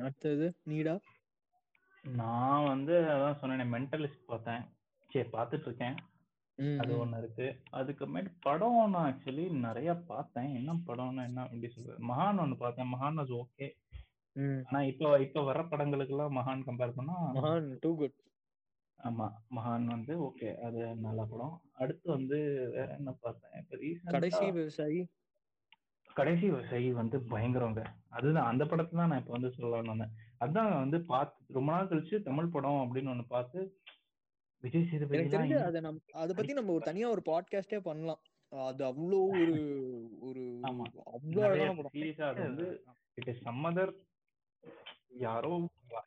அடுத்தது 0.00 0.46
நீடா? 0.66 0.94
நான் 2.04 2.66
வந்து 2.66 2.94
அதான் 3.10 3.38
சொன்னேன் 3.40 3.72
மென்டலிஸ்ட் 3.74 4.24
பார்த்தேன். 4.26 4.62
சரி 5.10 5.28
பார்த்துட்டு 5.28 5.68
இருக்கேன் 5.68 5.96
ம், 6.58 6.78
அது. 6.80 6.92
ஒண்ணு 6.98 7.18
இருக்கு. 7.18 7.46
அதுக்கப்புறமேட்டு 7.72 8.32
படம் 8.40 8.90
நான் 8.90 9.06
ஆக்சுவலி 9.08 9.44
நிறைய 9.60 9.90
பார்த்தேன். 10.06 10.50
என்ன 10.54 10.72
படம்னா 10.86 11.22
என்ன 11.24 11.46
எப்படி 11.46 11.68
சொல்றது? 11.68 12.00
மகான் 12.04 12.42
ஒண்ணு 12.42 12.56
பார்த்தேன். 12.56 12.90
மகான் 12.94 13.20
வாஸ் 13.20 13.32
ஓகே 13.38 13.68
ம். 14.36 14.60
ஆனா 14.66 14.80
இப்போ 14.82 15.06
இப்போ 15.18 15.40
வர 15.42 15.60
படங்களுக்கெல்லாம் 15.64 16.36
மகான் 16.38 16.66
கம்பேர் 16.66 16.96
பண்ணா 16.96 17.16
மகான் 17.34 17.70
டூ 17.80 17.90
குட் 17.96 18.18
ஆமா 19.00 19.26
மகான் 19.50 19.86
வந்து 19.86 20.14
ஓகே 20.22 20.50
அது 20.60 20.80
நல்ல 21.00 21.20
படம். 21.24 21.54
அடுத்து 21.74 22.06
வந்து 22.10 22.38
வேற 22.74 22.88
என்ன 22.96 23.12
பார்த்தேன்? 23.20 23.56
இப்போ 23.86 24.12
கடைசி 24.12 24.44
விவசாயி. 24.50 25.00
கடைசி 26.18 26.44
விவசாயி 26.50 26.88
வந்து 27.00 27.16
பயங்கரங்க. 27.32 27.82
அதுதான் 28.16 28.48
அந்த 28.50 28.64
படத்தை 28.70 28.94
தான் 28.98 29.10
நான் 29.12 29.22
இப்போ 29.22 29.34
வந்து 29.36 29.50
சொல்லலாம்னு 29.56 29.92
வந்தேன். 29.92 30.12
அதான் 30.44 30.70
வந்து 30.82 30.98
பார்த்து 31.12 31.56
ரொம்ப 31.56 31.68
நாள் 31.74 31.90
கழிச்சு 31.90 32.16
தமிழ் 32.28 32.52
படம் 32.54 32.82
அப்படின்னு 32.84 33.12
ஒண்ணு 33.14 33.24
பார்த்து 33.34 33.60
விஜய் 34.64 34.88
சேதுபதி 34.90 35.56
அதை 35.68 35.80
நம் 35.86 36.00
அதை 36.22 36.32
பத்தி 36.38 36.52
நம்ம 36.58 36.72
ஒரு 36.76 36.84
தனியா 36.88 37.06
ஒரு 37.14 37.22
பாட்காஸ்டே 37.30 37.80
பண்ணலாம். 37.88 38.20
அது 38.52 38.82
அவ்வளோ 38.90 39.20
ஒரு 39.42 39.54
ஒரு. 40.28 40.42
அவ்வளோ 41.16 41.44
அழகான 41.46 41.74
படம். 41.76 41.94
சீரியஸா 41.96 42.26
அது 42.32 42.42
வந்து 42.48 42.66
இட் 43.20 43.30
இஸ் 43.32 43.44
சம்மதர் 43.48 43.92
யாரோ 45.24 45.52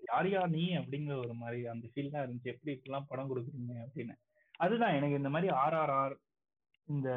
யார் 0.09 0.29
யா 0.33 0.43
நீ 0.53 0.63
அப்படிங்கிற 0.79 1.15
ஒரு 1.23 1.33
மாதிரி 1.41 1.59
அந்த 1.73 1.85
ஃபீல் 1.89 2.13
தான் 2.13 2.23
இருந்துச்சு. 2.25 2.53
எப்படி 2.53 2.73
இப்படிலாம் 2.75 3.09
படம் 3.09 3.31
கொடுக்குறீங்க 3.31 3.73
அப்படின்னு. 3.85 4.15
அதுதான் 4.65 4.95
எனக்கு 4.97 5.19
இந்த 5.21 5.31
மாதிரி 5.35 5.49
ஆர்ஆர்ஆர் 5.63 6.15
இந்த 6.87 7.09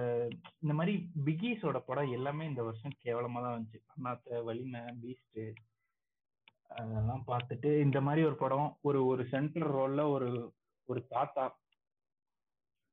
இந்த 0.62 0.73
மாதிரி 0.75 0.93
பிகிஸோட 1.25 1.79
படம் 1.79 2.12
எல்லாமே 2.12 2.45
இந்த 2.47 2.62
வருஷம் 2.62 3.01
கேவலமா 3.05 3.41
தான் 3.45 3.57
வந்துச்சு. 3.57 3.79
அண்ணாத்த 3.95 4.43
வலிமை 4.45 4.81
பீஸ்ட் 5.03 5.41
அதெல்லாம் 6.69 7.25
பார்த்துட்டு 7.27 7.71
இந்த 7.81 7.99
மாதிரி 8.01 8.23
ஒரு 8.27 8.37
படம் 8.37 8.79
ஒரு 8.81 9.07
ஒரு 9.07 9.23
சென்ட்ரல் 9.29 9.75
ரோல்ல 9.77 10.03
ஒரு 10.11 10.29
ஒரு 10.89 11.01
தாத்தா. 11.07 11.45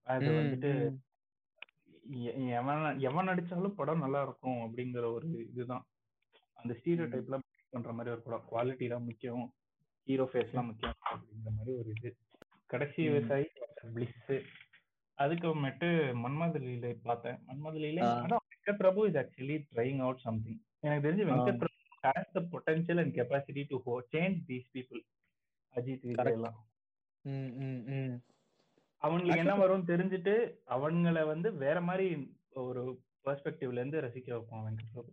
அது 0.07 0.30
வந்துட்டு 0.39 0.71
எவன் 2.59 2.99
எவன் 2.99 3.28
நடிச்சாலும் 3.28 3.78
படம் 3.80 3.99
நல்லா 3.99 4.21
இருக்கும் 4.21 4.59
அப்படிங்கிற 4.65 5.05
ஒரு 5.13 5.28
இதுதான். 5.51 5.86
அந்த 6.57 6.71
ஸ்டீரியோ 6.80 7.07
டைப்ல 7.13 7.38
பண்ற 7.69 7.91
மாதிரி 7.93 8.13
ஒரு 8.15 8.21
படம். 8.21 8.47
குவாலிட்டி 8.51 8.88
தான் 8.89 9.03
முக்கியம். 9.03 9.45
ஹீரோ 10.07 10.26
ஃபேஸ்லாம் 10.34 10.69
முக்கியம் 10.69 10.97
அப்படிங்கிற 11.11 11.51
மாதிரி 11.57 11.73
ஒரு 11.78 11.89
இது. 11.89 12.11
கடைசி. 12.67 13.01
விவசாயி 13.09 13.47
பிளிஸ் 13.95 14.21
அதுக்கப்புறமேட்டு 15.18 15.88
மன்மதலியில 16.24 16.88
பார்த்தேன். 17.03 17.38
மன்மதலியில 17.47 17.99
Venkat 18.45 18.80
Prabhu 18.80 19.01
is 19.07 19.20
actually 19.22 19.57
trying 19.72 19.99
out 20.01 20.24
something 20.26 20.59
எனக்கு 20.82 21.05
தெரிஞ்சு 21.07 21.26
Venkat 21.30 21.59
Prabhu 21.61 21.74
has 22.03 22.34
the 22.34 22.41
potential 22.53 23.01
and 23.03 23.13
capacity 23.18 23.63
to 23.70 23.78
change 24.13 24.39
these 24.49 24.68
people 24.76 25.01
Ajith. 25.74 26.03
எல்லாம். 26.32 26.57
அவங்களுக்கு 29.01 29.41
என்ன 29.41 29.55
வரும்னு 29.61 29.89
தெரிஞ்சுட்டு 29.89 30.34
அவங்கள 30.76 31.24
வந்து 31.28 31.49
வேற 31.63 31.78
மாதிரி 31.82 32.07
ஒரு 32.63 32.82
பெர்ஸ்பெக்டிவ்ல 33.26 33.80
இருந்து 33.80 34.03
ரசிக்க 34.05 34.30
வைப்பான் 34.34 34.66
வெங்கட் 34.68 34.91
பிரபு 34.91 35.11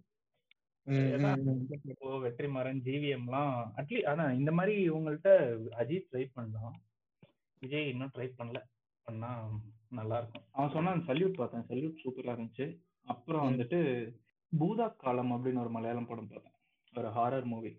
வெற்றிமாறன் 2.24 2.80
ஜிவிஎம்லாம் 2.86 3.50
அட்லீஸ்ட் 3.78 4.08
அதான் 4.10 4.38
இந்த 4.38 4.52
மாதிரி 4.58 4.74
இவங்கள்ட்ட 4.88 5.32
அஜித் 5.80 6.08
ட்ரை 6.10 6.24
பண்ணலாம் 6.32 6.76
விஜய் 7.62 7.90
இன்னும் 7.90 8.12
ட்ரை 8.14 8.28
பண்ணல. 8.32 8.60
பண்ணா 9.06 9.30
நல்லா 9.92 10.16
இருக்கும் 10.18 10.44
அவன் 10.52 10.72
சொன்னான் 10.72 11.04
சல்யூட் 11.06 11.38
பார்த்தேன் 11.38 11.66
சல்யூட் 11.68 12.00
சூப்பரா 12.02 12.34
இருந்துச்சு. 12.34 12.66
அப்புறம். 13.06 13.46
வந்துட்டு 13.48 13.78
பூதா 14.52 14.96
காலம் 14.96 15.32
அப்படின்னு 15.32 15.60
ஒரு 15.60 15.70
மலையாளம் 15.70 16.06
படம் 16.06 16.28
பார்த்தேன். 16.28 16.56
ஒரு 16.94 17.08
ஹாரர் 17.08 17.44
மூவி 17.44 17.72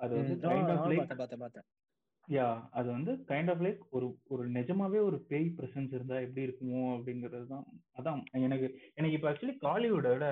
அது 0.00 0.12
வந்து 0.16 0.34
கைண்ட் 0.44 0.70
ஆஃப் 0.72 0.90
லைக் 0.90 1.62
யா 2.28 2.46
அது 2.70 2.88
வந்து 2.90 3.12
கைண்ட் 3.28 3.50
ஆஃப் 3.50 3.62
லைக் 3.62 3.80
ஒரு 3.90 4.06
ஒரு 4.24 4.50
நிஜமாவே 4.50 5.00
ஒரு 5.04 5.18
பேய் 5.28 5.48
பிரசன்ஸ் 5.56 5.92
இருந்தா 5.92 6.20
எப்படி 6.20 6.46
இருக்குமோ 6.46 6.84
அப்படிங்கிறது 6.94 7.46
தான். 7.46 7.66
அதான் 7.98 8.20
எனக்கு 8.40 8.66
எனக்கு 8.94 9.16
இப்போ 9.16 9.28
ஆக்சுவலி 9.30 9.56
காலிவுட்டை 9.60 10.12
விட 10.14 10.28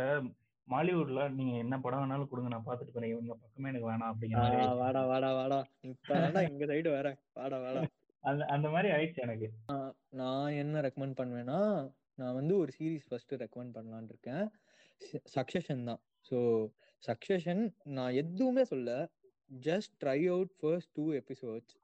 மாலிவுட்ல 0.69 1.23
நீங்க 1.31 1.55
என்ன 1.57 1.75
படம் 1.81 2.03
வேணாலும் 2.03 2.29
கொடுங்க 2.29 2.49
நான் 2.49 2.67
பார்த்துட்டு 2.67 2.95
போறேன் 2.95 3.11
இவங்க 3.11 3.35
பக்கமே 3.35 3.69
எனக்கு 3.69 3.91
வேணாம் 3.91 4.13
அப்படிங்கிற. 4.13 4.63
வாடா 4.77 5.03
வாடா 5.05 5.31
வாடா. 5.33 5.59
இப்ப 5.83 6.15
வேணா 6.17 6.43
எங்க 6.51 6.67
சைடு 6.67 6.91
வர 6.91 7.09
வாடா 7.35 7.59
வாடா. 7.59 7.83
அந்த 8.31 8.43
அந்த 8.55 8.67
மாதிரி 8.75 8.89
ஆயிடுச்சு 8.95 9.25
எனக்கு. 9.27 9.49
நான் 10.21 10.57
என்ன 10.63 10.81
ரெக்கமெண்ட் 10.87 11.19
பண்ணுவேன்னா 11.21 11.61
நான் 12.21 12.37
வந்து 12.39 12.55
ஒரு 12.63 12.73
சீரிஸ் 12.79 13.07
ஃபர்ஸ்ட் 13.09 13.35
ரெக்கமெண்ட் 13.43 13.75
பண்ணலான் 13.77 14.09
இருக்கேன். 14.13 14.45
சக்சஷன் 15.37 15.85
தான். 15.91 16.01
ஸோ 16.29 16.39
சக்சஷன் 17.09 17.63
நான் 17.99 18.19
எதுவுமே 18.23 18.65
சொல்ல. 18.73 18.91
Just 19.51 19.95
try 20.03 20.19
out 20.35 20.53
first 20.61 20.93
two 20.99 21.07
episodes 21.21 21.77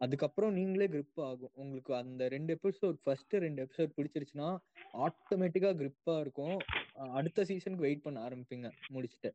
அதுக்கப்புறம் 0.00 0.52
நீங்களே 0.58 0.86
கிரிப் 0.92 1.20
ஆகும். 1.28 1.52
உங்களுக்கு 1.62 1.92
அந்த 2.02 2.28
ரெண்டு 2.34 2.52
எபிசோட் 2.58 2.98
ஃபர்ஸ்ட் 3.04 3.34
ரெண்டு 3.44 3.60
எபிசோட் 3.64 3.90
பிடிச்சிருச்சுன்னா 3.96 4.48
ஆட்டோமேட்டிக்கா 5.06 5.70
கிரிப்பா 5.80 6.14
இருக்கும். 6.24 6.56
அடுத்த 7.18 7.44
சீசனுக்கு 7.50 7.86
வெயிட் 7.86 8.06
பண்ண 8.06 8.20
ஆரம்பிப்பீங்க. 8.28 8.68
முடிச்சுட்டு. 8.94 9.30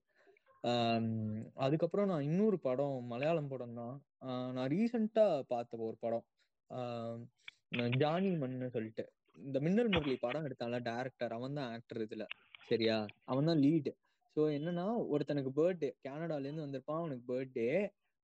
அதுக்கப்புறம் 1.65 2.09
நான் 2.11 2.27
இன்னொரு 2.29 2.57
படம் 2.67 2.95
மலையாளம் 3.11 3.51
படம் 3.51 3.77
தான். 3.81 3.95
நான் 4.25 4.69
ரீசெண்டா 4.73 5.25
பார்த்த 5.47 5.81
ஒரு 5.87 5.97
படம். 5.99 6.25
நான் 7.77 7.93
ஜானி 8.01 8.29
மன்னு 8.41 8.69
சொல்லிட்டு. 8.69 9.03
இந்த 9.37 9.57
மின்னல் 9.59 9.91
முரளி 9.93 10.15
படம் 10.17 10.45
எடுத்தால 10.47 10.79
டேரக்டர் 10.89 11.33
அவன் 11.37 11.57
தான் 11.59 11.69
ஆக்டர் 11.75 12.01
இதுல. 12.05 12.25
சரியா? 12.69 12.97
அவன் 13.23 13.49
தான் 13.49 13.61
லீடு 13.65 13.91
ஸோ 14.35 14.43
என்னன்னா 14.57 14.85
ஒருத்தனுக்கு 15.13 15.51
பர்த்டே 15.59 15.89
கனடால 16.07 16.45
இருந்து 16.47 16.65
வந்திருப்பான் 16.65 17.01
அவனுக்கு 17.01 17.25
பர்த்டே 17.33 17.67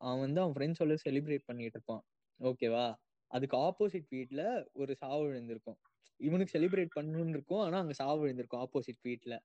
அவன் 0.02 0.20
வந்து 0.20 0.40
அவன் 0.42 0.56
ஃப்ரெண்ட்ஸோட 0.56 0.96
செலிப்ரேட் 1.06 1.48
பண்ணிட்டு 1.48 1.78
இருப்பான். 1.78 2.04
ஓகேவா 2.40 2.86
அதுக்கு 3.32 3.56
ஆப்போசிட் 3.58 4.08
வீட்டில் 4.10 4.46
ஒரு 4.74 4.94
சாவு 4.96 5.22
விழுந்திருக்கும். 5.28 5.78
இவனுக்கு 6.20 6.56
செலிப்ரேட் 6.58 6.96
பண்ணணும்னு 6.96 7.30
இருக்கும் 7.30 7.62
ஆனா 7.62 7.78
அங்க 7.78 7.94
சாவு 7.94 8.20
விழுந்திருக்கும் 8.22 8.64
ஆப்போசிட் 8.66 9.02
வீட்டில் 9.02 9.38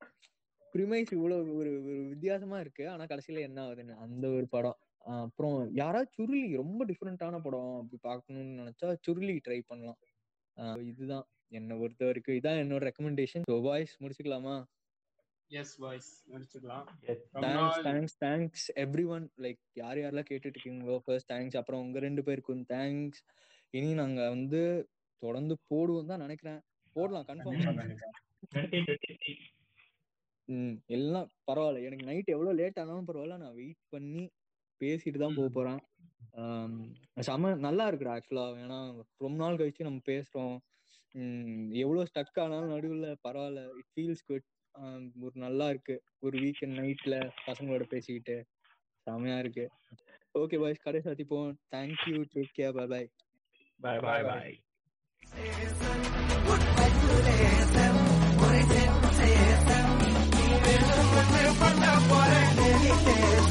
ப்ரிமைஸ் 0.74 1.12
இவ்வளவு 1.12 1.54
ஒரு 1.58 1.70
ஒரு 1.80 2.00
வித்தியாசமா 2.12 2.56
இருக்கு 2.60 2.84
ஆனா 2.88 3.04
கடைசியில 3.04 3.44
என்ன 3.48 3.58
ஆகுதுன்னு 3.66 3.94
அந்த 3.96 4.24
ஒரு 4.28 4.46
படம். 4.48 4.78
அப்புறம் 5.06 5.56
யாராவது 5.72 6.08
சுருளி 6.16 6.40
ரொம்ப 6.56 6.84
டிஃப்ரெண்டான 6.84 7.40
படம் 7.42 7.72
அப்படி 7.76 7.98
பார்க்கணும்னு 8.02 8.60
நினைச்சா 8.62 8.88
சுருளி 9.06 9.36
ட்ரை 9.46 9.58
பண்ணலாம். 9.66 9.98
இதுதான். 10.86 11.26
என்னை 11.52 11.74
பொறுத்த 11.76 12.04
வரைக்கும் 12.04 12.38
இதான் 12.38 12.60
என்னோட 12.62 12.82
ரெக்கமெண்டேஷன் 12.90 13.44
ஸோ 13.50 13.56
வாய்ஸ் 13.62 13.92
முடிச்சுக்கலாமா? 14.02 14.54
எஸ் 15.50 15.74
வாய்ஸ் 15.78 16.10
முடிச்சுக்கலாம். 16.32 16.86
Thanks 17.44 17.80
thanks 17.86 18.16
thanks 18.24 18.64
everyone 19.06 19.26
like 19.38 19.60
யார் 19.74 20.00
யாரெல்லாம் 20.02 20.28
கேட்டுட்டு 20.30 20.56
இருக்கீங்களோ 20.56 20.96
ஃபர்ஸ்ட் 21.04 21.30
தேங்க்ஸ் 21.32 21.58
அப்புறம் 21.60 21.82
உங்க 21.84 21.98
ரெண்டு 21.98 22.24
பேருக்கும் 22.24 22.64
தேங்க்ஸ் 22.72 23.20
இனி 23.74 23.90
நாங்க 23.94 24.22
வந்து 24.28 24.62
தொடர்ந்து 25.22 25.54
போடுவோம் 25.70 26.10
தான் 26.12 26.24
நினைக்கிறேன். 26.24 26.60
போடலாம் 26.96 27.28
கன்ஃபார்ம் 27.28 27.78
கண்டிப்பா. 27.80 28.10
2023. 28.54 29.34
ம் 30.48 30.74
எல்லாம் 30.86 31.28
பரவாயில்ல. 31.48 31.86
எனக்கு 31.86 32.04
நைட் 32.04 32.34
எவ்வளவு 32.34 32.58
லேட் 32.60 32.78
ஆனாலும் 32.78 33.08
பரவாயில்ல. 33.08 33.36
நான் 33.36 33.54
வெயிட் 33.54 33.82
பண்ணி 33.90 34.24
பேசிட்டு 34.80 35.18
தான் 35.18 35.36
போக 35.36 35.48
போறேன் 35.50 35.80
செம 37.26 37.52
நல்லா 37.60 37.84
இருக்குடா 37.86 38.14
ஆக்சுவலா 38.16 38.46
ஏன்னா 38.62 38.78
ரொம்ப 39.20 39.36
நாள் 39.42 39.58
கழிச்சு 39.58 39.88
நம்ம 39.88 40.02
பேசுறோம் 40.08 40.54
ம், 41.14 41.52
எவ்வளவு 41.82 42.08
ஸ்டக் 42.08 42.40
ஆனாலும் 42.42 42.72
நடுவுல 42.74 43.10
பரவாயில்ல 43.24 43.62
இட் 43.78 43.90
ஃபீல்ஸ் 43.92 44.26
குட் 44.26 44.46
ஒரு 45.24 45.34
நல்லா 45.38 45.66
இருக்கு 45.68 45.94
ஒரு 46.22 46.36
வீக்கெண்ட் 46.38 46.78
நைட்ல 46.80 47.16
பசங்களோட 47.46 47.84
பேசிக்கிட்டு 47.92 48.36
செமையா 49.06 49.38
இருக்கு 49.38 49.66
ஓகே 50.34 50.58
பாய்ஸ் 50.58 50.84
கடை 50.84 51.00
சாத்திப்போம் 51.02 51.52
thank you 51.72 52.18
take 52.34 52.56
care 52.56 52.76
bye 52.78 52.86
bye 52.88 53.04
Bye 53.80 53.98
bye 54.00 54.22
bye. 54.22 54.52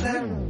One 0.07 0.44